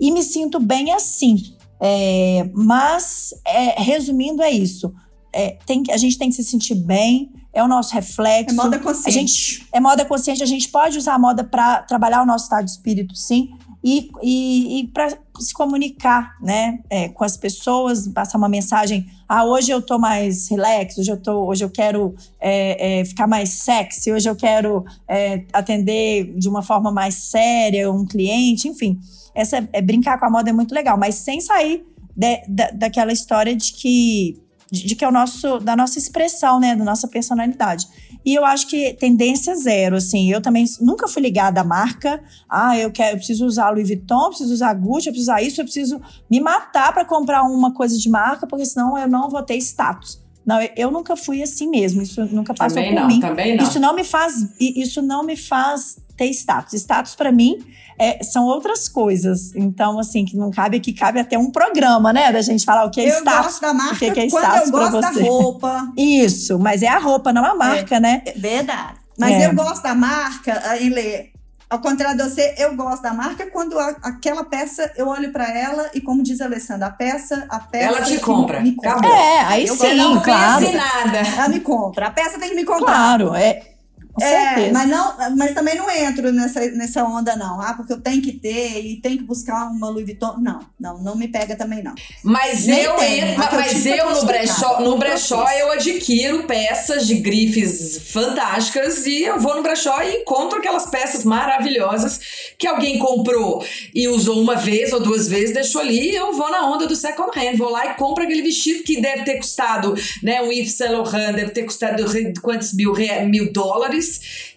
E 0.01 0.11
me 0.11 0.23
sinto 0.23 0.59
bem 0.59 0.91
assim. 0.93 1.37
É, 1.81 2.49
mas, 2.55 3.35
é, 3.47 3.81
resumindo, 3.83 4.43
é 4.43 4.51
isso. 4.51 4.93
É, 5.33 5.57
tem, 5.67 5.83
que- 5.83 5.93
a 5.93 5.97
gente 5.97 6.19
tem 6.19 6.29
que 6.29 6.37
se 6.37 6.45
sentir 6.45 6.75
bem, 6.75 7.31
é 7.53 7.63
o 7.63 7.69
nosso 7.69 7.93
É 7.93 7.97
reflexo. 7.97 8.55
moda 8.55 8.77
A 8.77 8.81
consciente. 8.81 9.13
gente 9.13 9.67
é 9.73 9.81
moda 9.81 10.05
consciente, 10.05 10.43
a 10.43 10.47
gente 10.47 10.69
pode 10.69 10.97
usar 10.99 11.15
a 11.15 11.19
moda 11.19 11.43
para 11.45 11.83
trabalhar 11.83 12.23
o 12.23 12.27
nosso 12.27 12.45
estado 12.45 12.65
de 12.65 12.71
espírito, 12.71 13.15
sim, 13.17 13.51
e, 13.85 14.11
e, 14.23 14.81
e 14.81 14.87
para 14.89 15.09
se 15.39 15.53
comunicar, 15.53 16.37
né, 16.41 16.79
é, 16.89 17.09
com 17.09 17.25
as 17.25 17.37
pessoas, 17.37 18.07
passar 18.09 18.39
uma 18.39 18.49
mensagem. 18.49 19.07
Ah, 19.29 19.45
hoje 19.45 19.71
eu 19.71 19.83
tô 19.83 19.99
mais 19.99 20.49
relax, 20.49 20.99
hoje 20.99 21.11
eu 21.11 21.17
tô, 21.17 21.47
hoje 21.47 21.65
eu 21.65 21.71
quero 21.71 22.15
é, 22.41 23.01
é, 23.01 23.05
ficar 23.05 23.27
mais 23.27 23.49
sexy, 23.51 24.13
hoje 24.13 24.29
eu 24.29 24.37
quero 24.37 24.85
é, 25.09 25.45
atender 25.53 26.35
de 26.39 26.49
uma 26.49 26.63
forma 26.63 26.93
mais 26.93 27.15
séria 27.15 27.91
um 27.91 28.07
cliente, 28.07 28.69
enfim. 28.69 29.01
Essa 29.35 29.69
é, 29.73 29.83
brincar 29.83 30.19
com 30.19 30.27
a 30.27 30.31
moda 30.31 30.51
é 30.51 30.53
muito 30.53 30.75
legal, 30.75 30.97
mas 30.97 31.17
sem 31.17 31.41
sair 31.41 31.85
de- 32.17 32.43
da, 32.49 32.71
daquela 32.71 33.13
história 33.13 33.57
de 33.57 33.73
que 33.73 34.39
de, 34.71 34.87
de 34.87 34.97
que 34.97 35.05
é 35.05 35.09
o 35.09 35.13
nosso 35.13 35.59
da 35.59 35.77
nossa 35.77 35.99
expressão, 35.99 36.59
né, 36.59 36.75
da 36.75 36.85
nossa 36.85 37.07
personalidade. 37.07 37.87
E 38.25 38.35
eu 38.35 38.45
acho 38.45 38.69
que 38.69 38.95
tendência 38.95 39.55
zero, 39.57 39.97
assim. 39.97 40.31
Eu 40.31 40.41
também 40.41 40.65
nunca 40.81 41.09
fui 41.09 41.23
ligada 41.23 41.61
à 41.61 41.65
marca. 41.65 42.23
Ah, 42.49 42.79
eu 42.79 42.91
quero, 42.91 43.15
eu 43.15 43.17
preciso 43.19 43.47
usar 43.47 43.71
Louis 43.71 43.89
Vuitton, 43.89 44.25
eu 44.25 44.29
preciso 44.29 44.53
usar 44.53 44.75
Gucci, 44.75 45.09
eu 45.09 45.13
preciso 45.13 45.31
usar 45.33 45.43
isso, 45.43 45.61
eu 45.61 45.65
preciso 45.65 46.01
me 46.31 46.41
matar 46.41 46.93
para 46.93 47.05
comprar 47.05 47.43
uma 47.43 47.73
coisa 47.73 47.99
de 47.99 48.09
marca, 48.09 48.47
porque 48.47 48.65
senão 48.65 48.97
eu 48.97 49.09
não 49.09 49.29
vou 49.29 49.43
ter 49.43 49.57
status. 49.57 50.21
Não, 50.45 50.59
eu, 50.77 50.91
nunca 50.91 51.15
fui 51.17 51.43
assim 51.43 51.69
mesmo. 51.69 52.03
Isso 52.03 52.25
nunca 52.27 52.53
passou 52.53 52.77
Também 52.77 52.95
por 52.95 53.01
não, 53.01 53.07
mim. 53.09 53.21
também 53.21 53.57
não. 53.57 53.65
Isso 53.65 53.79
não 53.79 53.95
me 53.95 54.05
faz, 54.05 54.35
isso 54.59 55.01
não 55.01 55.25
me 55.25 55.37
faz 55.37 55.99
ter 56.17 56.27
status. 56.31 56.75
Status 56.75 57.15
para 57.15 57.31
mim 57.31 57.65
é, 58.03 58.23
são 58.25 58.45
outras 58.45 58.89
coisas. 58.89 59.55
Então, 59.55 59.99
assim, 59.99 60.25
que 60.25 60.37
não 60.37 60.51
cabe 60.51 60.77
aqui, 60.79 60.93
cabe 60.93 61.21
até 61.21 61.39
um 61.39 61.51
programa, 61.51 62.13
né, 62.13 62.33
da 62.33 62.43
gente 62.43 62.65
falar 62.65 62.85
o 62.85 62.91
que 62.91 63.01
é 63.01 63.05
eu 63.11 63.19
status. 63.21 63.45
gosto 63.47 63.61
da 63.61 63.75
marca 63.75 63.95
o 63.95 63.99
que 63.99 64.21
é 64.21 64.29
quando 64.31 64.45
status 64.45 64.67
eu 64.67 64.71
gosto 64.73 65.01
da 65.01 65.13
você? 65.13 65.23
roupa. 65.23 65.93
Isso, 65.97 66.59
mas 66.59 66.83
é 66.83 66.89
a 66.89 66.99
roupa, 66.99 67.33
não 67.33 67.45
a 67.45 67.55
marca, 67.55 68.01
né? 68.01 68.23
É 68.27 68.33
verdade. 68.33 68.95
Mas 69.19 69.35
É. 69.35 69.47
eu 69.47 69.55
gosto 69.55 69.83
da 69.83 69.95
marca, 69.95 70.61
aí, 70.71 70.89
Lê, 70.89 71.27
ao 71.71 71.79
contrário 71.81 72.17
de 72.17 72.29
você, 72.29 72.55
eu 72.59 72.75
gosto 72.77 73.03
da 73.03 73.15
marca 73.15 73.47
quando 73.51 73.79
a- 73.79 73.97
aquela 74.03 74.45
peça, 74.45 74.91
eu 74.97 75.07
olho 75.09 75.31
pra 75.33 75.49
ela 75.57 75.91
e 75.95 76.01
como 76.01 76.23
diz 76.23 76.41
a 76.41 76.47
Alessandra, 76.47 76.87
a 76.87 76.91
peça, 76.91 77.47
a 77.49 77.59
peça 77.61 77.87
Ela 77.99 78.03
te 78.03 78.19
compra. 78.19 78.61
Me 78.61 78.75
compra. 78.75 79.07
É, 79.09 79.41
aí 79.41 79.67
Eu 79.67 79.77
sim, 79.77 79.95
não 79.95 80.21
claro. 80.21 80.67
nada. 80.73 81.19
Ela 81.19 81.49
me 81.49 81.61
compra. 81.61 82.09
A 82.09 82.11
peça 82.11 82.39
tem 82.39 82.51
que 82.51 82.55
me 82.57 82.65
comprar. 82.65 82.87
Claro, 82.95 83.35
é. 83.35 83.72
Com 84.13 84.23
É, 84.23 84.55
certeza. 84.55 84.73
mas, 84.73 84.89
não, 84.89 85.37
mas 85.37 85.55
também 85.55 85.75
não 85.77 85.91
entro 85.91 86.31
nessa, 86.33 86.61
nessa 86.73 87.03
onda, 87.05 87.35
não. 87.35 87.61
Ah, 87.61 87.73
porque 87.75 87.93
eu 87.95 88.01
tenho 88.01 88.21
que 88.21 88.33
ter 88.33 88.79
e 88.85 89.01
tenho 89.01 89.19
que 89.19 89.25
buscar 89.25 89.71
uma 89.71 89.89
Louis 89.89 90.05
Vuitton. 90.05 90.37
Não, 90.39 90.61
não, 90.79 90.99
não 91.03 91.17
me 91.17 91.29
pega 91.29 91.57
também, 91.57 91.83
não. 91.83 91.95
Mas 92.23 92.67
Nem 92.67 92.81
eu, 92.83 92.95
tem, 92.97 93.21
entro- 93.21 93.39
mas 93.39 93.53
eu 93.53 93.59
mas 93.59 93.71
tive 93.73 93.97
eu 93.99 94.11
no 94.11 94.25
brechó, 94.27 94.81
no 94.81 94.99
brechó 94.99 95.47
eu 95.53 95.73
adquiro 95.73 96.45
peças 96.47 97.07
de 97.07 97.15
grifes 97.17 98.03
fantásticas 98.13 99.07
e 99.07 99.23
eu 99.23 99.41
vou 99.41 99.57
no 99.57 99.63
brechó 99.63 100.01
e 100.03 100.17
encontro 100.23 100.59
aquelas 100.59 100.87
peças 100.91 101.25
maravilhosas 101.25 102.21
que 102.59 102.67
alguém 102.67 102.99
comprou 102.99 103.65
e 103.95 104.09
usou 104.09 104.41
uma 104.41 104.57
vez 104.57 104.93
ou 104.93 105.01
duas 105.01 105.29
vezes, 105.29 105.55
deixou 105.55 105.81
ali 105.81 106.11
e 106.11 106.15
eu 106.15 106.33
vou 106.33 106.51
na 106.51 106.71
onda 106.71 106.87
do 106.87 106.95
second 106.97 107.31
hand, 107.37 107.57
vou 107.57 107.71
lá 107.71 107.87
e 107.87 107.95
compro 107.95 108.25
aquele 108.25 108.43
vestido 108.43 108.83
que 108.83 109.01
deve 109.01 109.25
ter 109.25 109.37
custado, 109.39 109.95
né, 110.23 110.43
um 110.43 110.53
Yves 110.53 110.75
Saint 110.75 110.93
Laurent 110.93 111.35
deve 111.35 111.51
ter 111.53 111.63
custado 111.65 112.05
quantos 112.43 112.73
mil, 112.75 112.93
mil 113.29 113.53
dólares 113.53 114.02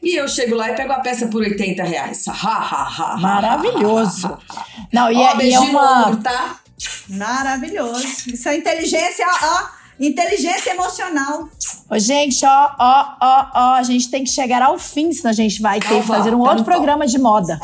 e 0.02 0.16
eu 0.16 0.28
chego 0.28 0.56
lá 0.56 0.70
e 0.72 0.76
pego 0.76 0.94
a 0.94 1.00
peça 1.00 1.28
por 1.28 1.42
80 1.42 1.84
reais. 1.84 2.28
Ha, 2.28 2.32
ha, 2.32 2.60
ha, 2.60 3.14
ha, 3.14 3.18
Maravilhoso. 3.18 4.28
ha, 4.28 4.40
ha, 4.50 4.60
ha. 4.62 4.66
Não, 4.92 5.12
e, 5.12 5.16
Ó, 5.16 5.20
é, 5.20 5.24
e 5.24 5.28
é 5.28 5.36
beijinho 5.36 5.74
no 5.74 5.80
uma. 5.80 6.08
ombro, 6.08 6.22
tá? 6.22 6.60
Maravilhoso. 7.10 8.06
Isso 8.34 8.50
é 8.50 8.58
inteligência, 8.58 9.26
ó, 9.44 9.64
inteligência 10.00 10.72
emocional. 10.72 11.50
Ô, 11.90 11.98
gente, 12.00 12.46
ó, 12.46 12.72
ó, 12.80 13.16
ó, 13.22 13.46
ó, 13.54 13.74
a 13.76 13.84
gente 13.84 14.10
tem 14.10 14.24
que 14.24 14.30
chegar 14.30 14.62
ao 14.62 14.78
fim, 14.78 15.12
senão 15.12 15.30
a 15.30 15.34
gente 15.34 15.62
vai 15.62 15.80
ter 15.80 16.02
que 16.02 16.08
fazer 16.08 16.34
um 16.34 16.40
outro 16.40 16.64
programa 16.64 17.06
de 17.08 17.18
moda. 17.18 17.60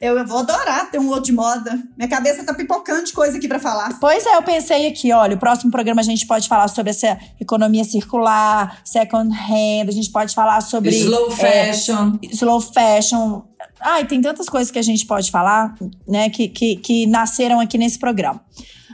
Eu, 0.00 0.16
eu 0.16 0.26
vou 0.26 0.38
adorar 0.38 0.90
ter 0.90 0.98
um 0.98 1.08
outro 1.08 1.24
de 1.24 1.32
moda. 1.32 1.82
Minha 1.96 2.08
cabeça 2.08 2.44
tá 2.44 2.54
pipocando 2.54 3.04
de 3.04 3.12
coisa 3.12 3.36
aqui 3.36 3.48
pra 3.48 3.58
falar. 3.58 3.98
Pois 4.00 4.24
é, 4.24 4.36
eu 4.36 4.42
pensei 4.42 4.86
aqui, 4.86 5.12
olha, 5.12 5.34
o 5.34 5.38
próximo 5.38 5.70
programa 5.70 6.00
a 6.00 6.04
gente 6.04 6.26
pode 6.26 6.48
falar 6.48 6.68
sobre 6.68 6.90
essa 6.90 7.18
economia 7.40 7.84
circular, 7.84 8.80
second 8.84 9.34
hand, 9.34 9.88
a 9.88 9.92
gente 9.92 10.10
pode 10.10 10.34
falar 10.34 10.60
sobre 10.60 10.90
Slow 10.90 11.32
é, 11.32 11.72
fashion. 11.72 12.18
slow 12.30 12.60
fashion. 12.60 13.42
Ai, 13.80 14.06
tem 14.06 14.20
tantas 14.20 14.48
coisas 14.48 14.70
que 14.70 14.78
a 14.78 14.82
gente 14.82 15.04
pode 15.04 15.30
falar, 15.30 15.74
né, 16.06 16.30
que, 16.30 16.48
que, 16.48 16.76
que 16.76 17.06
nasceram 17.06 17.60
aqui 17.60 17.76
nesse 17.76 17.98
programa. 17.98 18.40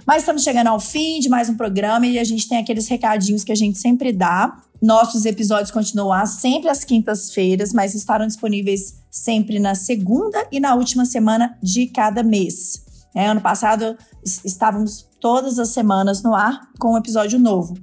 Mas 0.06 0.18
estamos 0.18 0.42
chegando 0.42 0.68
ao 0.68 0.78
fim 0.78 1.18
de 1.18 1.28
mais 1.28 1.48
um 1.48 1.56
programa 1.56 2.06
e 2.06 2.18
a 2.18 2.24
gente 2.24 2.48
tem 2.48 2.58
aqueles 2.58 2.88
recadinhos 2.88 3.42
que 3.42 3.52
a 3.52 3.54
gente 3.54 3.78
sempre 3.78 4.12
dá. 4.12 4.54
Nossos 4.84 5.24
episódios 5.24 5.70
continuam 5.70 6.26
sempre 6.26 6.68
às 6.68 6.84
quintas-feiras, 6.84 7.72
mas 7.72 7.94
estarão 7.94 8.26
disponíveis 8.26 8.96
sempre 9.10 9.58
na 9.58 9.74
segunda 9.74 10.46
e 10.52 10.60
na 10.60 10.74
última 10.74 11.06
semana 11.06 11.56
de 11.62 11.86
cada 11.86 12.22
mês. 12.22 12.84
É, 13.14 13.26
ano 13.26 13.40
passado 13.40 13.96
es- 14.22 14.42
estávamos 14.44 15.08
todas 15.18 15.58
as 15.58 15.70
semanas 15.70 16.22
no 16.22 16.34
ar 16.34 16.68
com 16.78 16.92
um 16.92 16.98
episódio 16.98 17.38
novo. 17.38 17.78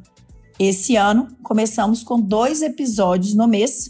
Esse 0.59 0.95
ano 0.95 1.27
começamos 1.41 2.03
com 2.03 2.21
dois 2.21 2.61
episódios 2.61 3.33
no 3.33 3.47
mês, 3.47 3.89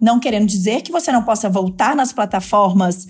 não 0.00 0.20
querendo 0.20 0.46
dizer 0.46 0.82
que 0.82 0.92
você 0.92 1.10
não 1.10 1.24
possa 1.24 1.50
voltar 1.50 1.96
nas 1.96 2.12
plataformas 2.12 3.08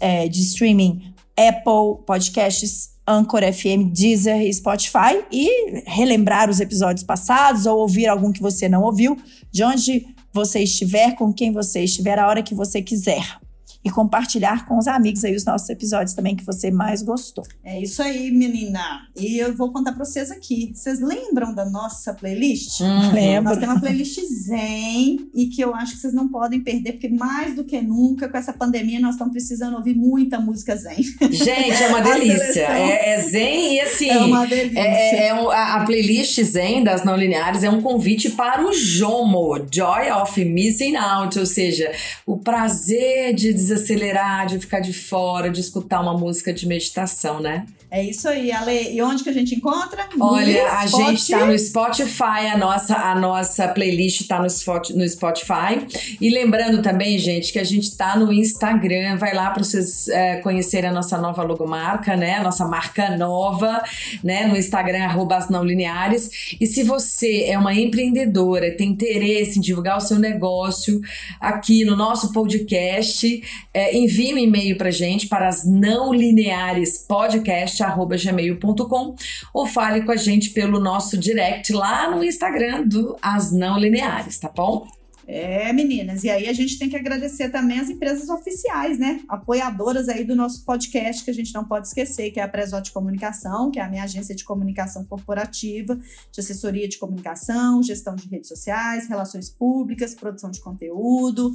é, 0.00 0.26
de 0.26 0.40
streaming 0.40 1.12
Apple 1.36 2.02
Podcasts, 2.06 2.93
Anchor 3.06 3.40
FM, 3.40 3.92
Deezer 3.92 4.42
e 4.42 4.52
Spotify 4.52 5.22
e 5.30 5.82
relembrar 5.86 6.48
os 6.48 6.60
episódios 6.60 7.04
passados 7.04 7.66
ou 7.66 7.78
ouvir 7.78 8.06
algum 8.06 8.32
que 8.32 8.40
você 8.40 8.68
não 8.68 8.82
ouviu, 8.82 9.16
de 9.52 9.62
onde 9.62 10.06
você 10.32 10.60
estiver, 10.60 11.14
com 11.14 11.32
quem 11.32 11.52
você 11.52 11.84
estiver, 11.84 12.18
a 12.18 12.26
hora 12.26 12.42
que 12.42 12.54
você 12.54 12.82
quiser. 12.82 13.43
E 13.84 13.90
compartilhar 13.90 14.66
com 14.66 14.78
os 14.78 14.86
amigos 14.86 15.24
aí 15.24 15.36
os 15.36 15.44
nossos 15.44 15.68
episódios 15.68 16.14
também 16.14 16.34
que 16.34 16.44
você 16.44 16.70
mais 16.70 17.02
gostou. 17.02 17.44
É 17.62 17.80
isso 17.80 18.02
aí, 18.02 18.30
menina. 18.30 19.02
E 19.14 19.36
eu 19.38 19.54
vou 19.54 19.70
contar 19.72 19.92
pra 19.92 20.04
vocês 20.04 20.30
aqui. 20.30 20.72
Vocês 20.74 21.00
lembram 21.00 21.54
da 21.54 21.64
nossa 21.66 22.14
playlist? 22.14 22.80
Uhum. 22.80 23.12
Lembro. 23.12 23.50
Nós 23.50 23.58
temos 23.58 23.74
uma 23.74 23.80
playlist 23.80 24.18
zen 24.20 25.28
e 25.34 25.46
que 25.48 25.60
eu 25.62 25.74
acho 25.74 25.92
que 25.94 25.98
vocês 26.00 26.14
não 26.14 26.28
podem 26.28 26.60
perder, 26.60 26.92
porque 26.92 27.08
mais 27.08 27.54
do 27.54 27.64
que 27.64 27.80
nunca, 27.82 28.28
com 28.28 28.36
essa 28.38 28.52
pandemia, 28.52 28.98
nós 29.00 29.14
estamos 29.16 29.32
precisando 29.32 29.76
ouvir 29.76 29.94
muita 29.94 30.40
música 30.40 30.74
zen. 30.76 31.02
Gente, 31.30 31.82
é 31.82 31.88
uma 31.88 32.00
delícia. 32.00 32.62
É, 32.62 33.14
é 33.14 33.20
zen 33.20 33.74
e 33.74 33.80
assim. 33.80 34.08
É 34.08 34.18
uma 34.18 34.46
delícia. 34.46 34.78
É, 34.80 34.86
é- 35.16 35.26
é 35.28 35.34
um- 35.34 35.50
a, 35.50 35.74
a 35.74 35.84
playlist 35.84 36.40
Zen 36.42 36.82
das 36.84 37.04
não 37.04 37.16
lineares 37.16 37.62
é 37.62 37.70
um 37.70 37.80
convite 37.82 38.30
para 38.30 38.66
o 38.66 38.72
Jomo, 38.72 39.56
Joy 39.70 40.10
of 40.22 40.42
Missing 40.44 40.96
Out, 40.96 41.38
ou 41.38 41.46
seja, 41.46 41.92
o 42.26 42.38
prazer 42.38 43.34
de 43.34 43.52
desacelerar, 43.74 44.46
de 44.46 44.58
ficar 44.58 44.80
de 44.80 44.92
fora, 44.92 45.50
de 45.50 45.60
escutar 45.60 46.00
uma 46.00 46.16
música 46.16 46.52
de 46.52 46.66
meditação, 46.66 47.40
né? 47.40 47.66
É 47.96 48.02
isso 48.02 48.28
aí, 48.28 48.50
Ale. 48.50 48.92
E 48.92 49.00
onde 49.00 49.22
que 49.22 49.30
a 49.30 49.32
gente 49.32 49.54
encontra? 49.54 50.08
No 50.16 50.24
Olha, 50.24 50.66
a 50.80 50.88
Spotify. 50.88 51.10
gente 51.16 51.30
tá 51.30 51.46
no 51.46 51.56
Spotify, 51.56 52.46
a 52.52 52.58
nossa, 52.58 52.96
a 52.96 53.14
nossa 53.14 53.68
playlist 53.68 54.26
tá 54.26 54.40
no, 54.40 54.48
Spot- 54.48 54.90
no 54.90 55.08
Spotify. 55.08 55.86
E 56.20 56.28
lembrando 56.28 56.82
também, 56.82 57.16
gente, 57.18 57.52
que 57.52 57.58
a 57.60 57.62
gente 57.62 57.96
tá 57.96 58.18
no 58.18 58.32
Instagram. 58.32 59.16
Vai 59.16 59.32
lá 59.32 59.48
para 59.50 59.62
vocês 59.62 60.08
é, 60.08 60.38
conhecerem 60.38 60.90
a 60.90 60.92
nossa 60.92 61.16
nova 61.18 61.44
logomarca, 61.44 62.16
né? 62.16 62.34
A 62.38 62.42
nossa 62.42 62.66
marca 62.66 63.16
nova, 63.16 63.80
né? 64.24 64.44
No 64.44 64.56
Instagram, 64.56 65.04
arroba 65.04 65.36
as 65.36 65.48
não 65.48 65.62
lineares. 65.62 66.56
E 66.60 66.66
se 66.66 66.82
você 66.82 67.44
é 67.44 67.56
uma 67.56 67.72
empreendedora, 67.74 68.76
tem 68.76 68.88
interesse 68.88 69.60
em 69.60 69.62
divulgar 69.62 69.98
o 69.98 70.00
seu 70.00 70.18
negócio 70.18 71.00
aqui 71.40 71.84
no 71.84 71.94
nosso 71.94 72.32
podcast, 72.32 73.40
é, 73.72 73.96
envie 73.96 74.34
um 74.34 74.38
e-mail 74.38 74.76
pra 74.76 74.90
gente 74.90 75.28
para 75.28 75.46
as 75.46 75.64
não 75.64 76.12
lineares 76.12 77.04
podcast 77.06 77.83
asnãolineares@gmail.com 77.84 79.14
ou 79.52 79.66
fale 79.66 80.02
com 80.02 80.12
a 80.12 80.16
gente 80.16 80.50
pelo 80.50 80.80
nosso 80.80 81.18
direct 81.18 81.72
lá 81.72 82.10
no 82.10 82.24
Instagram 82.24 82.86
do 82.86 83.16
As 83.20 83.52
Não 83.52 83.78
Lineares, 83.78 84.38
tá 84.38 84.50
bom? 84.54 84.86
É, 85.26 85.72
meninas, 85.72 86.22
e 86.22 86.28
aí 86.28 86.46
a 86.48 86.52
gente 86.52 86.78
tem 86.78 86.90
que 86.90 86.96
agradecer 86.96 87.48
também 87.48 87.80
as 87.80 87.88
empresas 87.88 88.28
oficiais, 88.28 88.98
né? 88.98 89.22
Apoiadoras 89.26 90.10
aí 90.10 90.22
do 90.22 90.36
nosso 90.36 90.62
podcast, 90.66 91.24
que 91.24 91.30
a 91.30 91.34
gente 91.34 91.54
não 91.54 91.64
pode 91.64 91.86
esquecer, 91.86 92.30
que 92.30 92.38
é 92.38 92.42
a 92.42 92.48
Presote 92.48 92.92
Comunicação, 92.92 93.70
que 93.70 93.78
é 93.78 93.82
a 93.82 93.88
minha 93.88 94.04
agência 94.04 94.34
de 94.34 94.44
comunicação 94.44 95.02
corporativa, 95.06 95.98
de 96.30 96.40
assessoria 96.40 96.86
de 96.86 96.98
comunicação, 96.98 97.82
gestão 97.82 98.14
de 98.14 98.28
redes 98.28 98.48
sociais, 98.48 99.08
relações 99.08 99.48
públicas, 99.48 100.14
produção 100.14 100.50
de 100.50 100.60
conteúdo. 100.60 101.54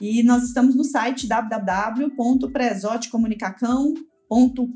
E 0.00 0.22
nós 0.22 0.44
estamos 0.44 0.76
no 0.76 0.84
site 0.84 1.26
www.presotecomunicacão.com 1.26 4.11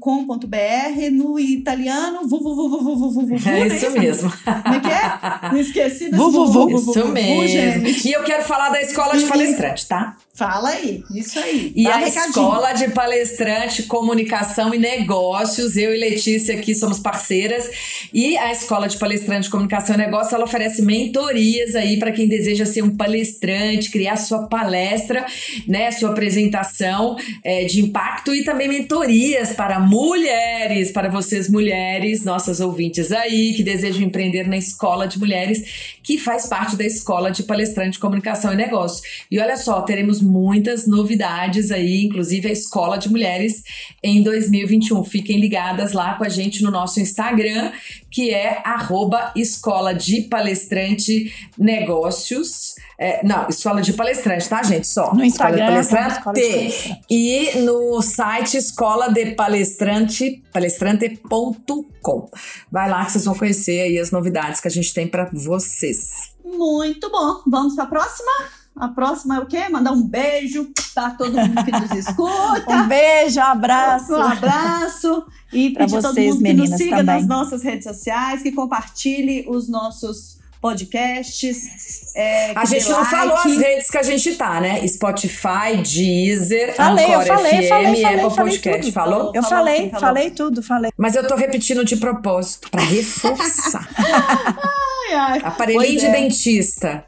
com.br 0.00 1.11
no 1.12 1.38
italiano. 1.38 2.28
Vu, 2.28 2.42
vu, 2.42 2.54
vu, 2.54 2.68
vu, 2.68 2.96
vu, 2.96 3.11
vu, 3.11 3.26
vu, 3.26 3.48
é 3.48 3.66
isso 3.66 3.90
mesmo. 3.92 4.30
Como 4.30 4.74
é 4.74 4.80
que 4.80 4.88
é? 4.88 5.50
Não 5.50 5.59
esqueci 5.59 6.11
desse 6.11 6.16
vu, 6.16 6.30
vu, 6.30 6.46
vu, 6.46 6.68
vu, 6.68 6.90
Isso 6.90 7.09
mesmo. 7.09 7.88
E 8.09 8.12
eu 8.12 8.22
quero 8.22 8.44
falar 8.44 8.68
da 8.70 8.82
escola 8.82 9.16
de 9.16 9.24
palestrante, 9.24 9.86
tá? 9.86 10.16
Fala 10.34 10.68
aí, 10.68 11.02
isso 11.14 11.38
aí. 11.38 11.72
E 11.74 11.88
a 11.88 12.07
escola 12.07 12.74
de 12.74 12.88
palestrante, 12.88 13.84
comunicação 13.84 14.74
e 14.74 14.78
negócios, 14.78 15.78
eu 15.78 15.94
e 15.94 15.98
Letícia 15.98 16.54
aqui 16.54 16.74
somos 16.74 16.98
parceiras. 16.98 17.70
E 18.12 18.36
a 18.36 18.52
escola 18.52 18.86
de 18.86 18.98
palestrante, 18.98 19.48
comunicação 19.48 19.94
e 19.94 19.98
negócios, 19.98 20.34
ela 20.34 20.44
oferece 20.44 20.82
mentorias 20.82 21.74
aí 21.74 21.98
para 21.98 22.12
quem 22.12 22.28
deseja 22.28 22.66
ser 22.66 22.82
um 22.82 22.94
palestrante, 22.94 23.90
criar 23.90 24.16
sua 24.16 24.46
palestra, 24.46 25.24
né, 25.66 25.90
sua 25.90 26.11
apresentação 26.11 27.16
é, 27.42 27.64
de 27.64 27.80
impacto 27.80 28.34
e 28.34 28.44
também 28.44 28.68
mentorias 28.68 29.45
para 29.55 29.78
mulheres, 29.78 30.90
para 30.90 31.09
vocês 31.09 31.49
mulheres, 31.49 32.24
nossas 32.24 32.61
ouvintes 32.61 33.12
aí 33.12 33.55
que 33.55 33.62
desejam 33.62 34.03
empreender 34.03 34.47
na 34.49 34.57
escola 34.57 35.07
de 35.07 35.18
mulheres, 35.18 35.97
que 36.03 36.18
faz 36.18 36.47
parte 36.47 36.76
da 36.76 36.84
escola 36.84 37.30
de 37.30 37.42
palestrante, 37.42 37.99
comunicação 37.99 38.53
e 38.53 38.57
negócios. 38.57 39.03
E 39.30 39.38
olha 39.40 39.57
só, 39.57 39.80
teremos 39.82 40.20
muitas 40.20 40.86
novidades 40.86 41.70
aí, 41.70 42.05
inclusive 42.05 42.49
a 42.49 42.53
Escola 42.53 42.97
de 42.97 43.09
Mulheres 43.09 43.62
em 44.03 44.22
2021. 44.22 45.03
Fiquem 45.05 45.38
ligadas 45.38 45.92
lá 45.92 46.14
com 46.14 46.24
a 46.24 46.28
gente 46.28 46.62
no 46.62 46.70
nosso 46.70 47.01
Instagram, 47.01 47.72
que 48.11 48.30
é 48.30 48.62
arroba 48.64 49.32
Escola 49.36 49.94
de 49.94 50.22
Palestrante 50.22 51.32
Negócios. 51.59 52.74
É, 52.99 53.20
não, 53.22 53.47
Escola 53.49 53.82
de 53.82 53.92
Palestrante, 53.92 54.49
tá, 54.49 54.62
gente? 54.62 54.86
Só. 54.86 55.12
No 55.14 55.22
Instagram. 55.22 55.80
Escola 55.80 55.82
de 55.82 55.90
Palestrante. 55.90 56.16
Escola 56.16 56.34
de 56.34 56.42
palestrante. 56.42 57.03
E 57.11 57.59
no 57.59 58.01
site 58.01 58.57
Escola 58.57 59.12
de 59.12 59.34
Palestrante, 59.37 60.43
palestrante.com. 60.53 62.30
Vai 62.70 62.91
lá 62.91 63.05
que 63.05 63.12
vocês 63.12 63.24
vão 63.24 63.34
conhecer 63.34 63.80
aí 63.80 63.99
as 63.99 64.11
novidades 64.11 64.61
que 64.61 64.68
a 64.68 64.70
gente 64.70 64.93
tem 64.93 65.07
para 65.07 65.30
vocês. 65.32 66.34
Muito 66.45 67.11
bom. 67.11 67.43
Vamos 67.47 67.74
para 67.74 67.84
a 67.84 67.89
próxima? 67.89 68.30
A 68.76 68.89
próxima 68.89 69.37
é 69.37 69.41
o 69.41 69.47
quê? 69.47 69.68
Mandar 69.70 69.93
um 69.93 70.03
beijo 70.03 70.70
para 70.95 71.11
todo 71.11 71.32
mundo 71.32 71.64
que 71.64 71.72
nos 71.72 71.91
escuta. 71.97 72.70
um 72.70 72.87
beijo, 72.87 73.41
um 73.41 73.43
abraço. 73.43 74.12
Um 74.12 74.22
abraço. 74.22 75.26
E 75.53 75.70
para 75.70 75.87
vocês, 75.87 76.03
todo 76.03 76.20
mundo 76.20 76.43
meninas, 76.43 76.66
que 76.66 76.70
nos 76.72 76.78
siga 76.82 76.97
também. 76.99 77.14
nas 77.16 77.26
nossas 77.26 77.62
redes 77.62 77.84
sociais, 77.84 78.43
que 78.43 78.53
compartilhe 78.53 79.47
os 79.49 79.68
nossos 79.68 80.39
podcasts. 80.70 82.14
É, 82.14 82.52
a 82.56 82.64
gente 82.64 82.88
não 82.88 83.00
like. 83.00 83.10
falou 83.10 83.36
as 83.36 83.56
redes 83.56 83.90
que 83.90 83.98
a 83.98 84.02
gente 84.02 84.34
tá, 84.36 84.60
né? 84.60 84.86
Spotify, 84.88 85.76
Deezer, 85.82 86.74
falei, 86.74 87.04
Anchor 87.06 87.26
falei, 87.26 87.52
FM, 87.52 87.68
falei, 87.68 88.02
falei, 88.02 88.04
Apple 88.04 88.36
Podcast. 88.36 88.80
Tudo. 88.82 88.92
Falou? 88.92 89.32
Eu 89.34 89.42
falou, 89.42 89.48
falei, 89.58 89.76
sim, 89.76 89.90
falou. 89.90 90.00
falei 90.00 90.30
tudo, 90.30 90.62
falei. 90.62 90.90
Mas 90.96 91.14
eu 91.14 91.26
tô 91.26 91.36
repetindo 91.36 91.84
de 91.84 91.96
propósito, 91.96 92.70
para 92.70 92.82
reforçar. 92.84 93.88
ai, 93.98 95.14
ai. 95.14 95.40
Aparelhinho 95.44 95.86
Pois 95.86 96.00
de 96.00 96.06
é. 96.06 96.10
dentista. 96.12 97.04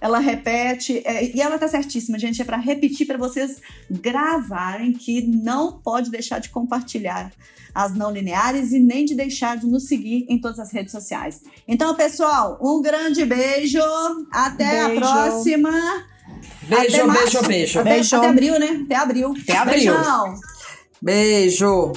Ela 0.00 0.18
repete, 0.18 1.02
é, 1.04 1.34
e 1.34 1.40
ela 1.40 1.58
tá 1.58 1.66
certíssima, 1.68 2.18
gente. 2.18 2.40
É 2.40 2.44
para 2.44 2.56
repetir 2.56 3.06
para 3.06 3.18
vocês 3.18 3.60
gravarem 3.90 4.92
que 4.92 5.22
não 5.22 5.72
pode 5.72 6.10
deixar 6.10 6.38
de 6.38 6.48
compartilhar 6.50 7.32
as 7.74 7.94
não 7.94 8.10
lineares 8.10 8.72
e 8.72 8.80
nem 8.80 9.04
de 9.04 9.14
deixar 9.14 9.56
de 9.56 9.66
nos 9.66 9.86
seguir 9.86 10.26
em 10.28 10.40
todas 10.40 10.58
as 10.58 10.72
redes 10.72 10.92
sociais. 10.92 11.42
Então, 11.66 11.94
pessoal, 11.94 12.58
um 12.62 12.80
grande 12.82 13.24
beijo. 13.24 13.78
Até 14.32 14.88
Beijo. 14.88 15.04
a 15.04 15.08
próxima. 15.08 15.70
Beijo, 16.62 17.10
beijo, 17.10 17.42
beijo. 17.46 17.80
Até, 17.80 17.90
Beijo. 17.90 18.16
até 18.16 18.28
abril, 18.28 18.58
né? 18.58 18.80
Até 18.84 18.94
abril. 18.96 19.34
Até 19.42 19.56
abril. 19.56 19.94
Beijão. 19.94 20.34
Beijo. 21.00 21.92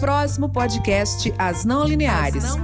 Próximo 0.00 0.48
podcast 0.48 1.32
As 1.38 1.66
Não 1.66 1.84
Lineares. 1.84 2.56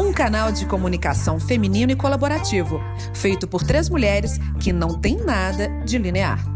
Um 0.00 0.10
canal 0.10 0.50
de 0.50 0.64
comunicação 0.64 1.38
feminino 1.38 1.92
e 1.92 1.96
colaborativo, 1.96 2.80
feito 3.12 3.46
por 3.46 3.62
três 3.62 3.90
mulheres 3.90 4.38
que 4.58 4.72
não 4.72 4.98
têm 4.98 5.22
nada 5.22 5.68
de 5.84 5.98
linear. 5.98 6.51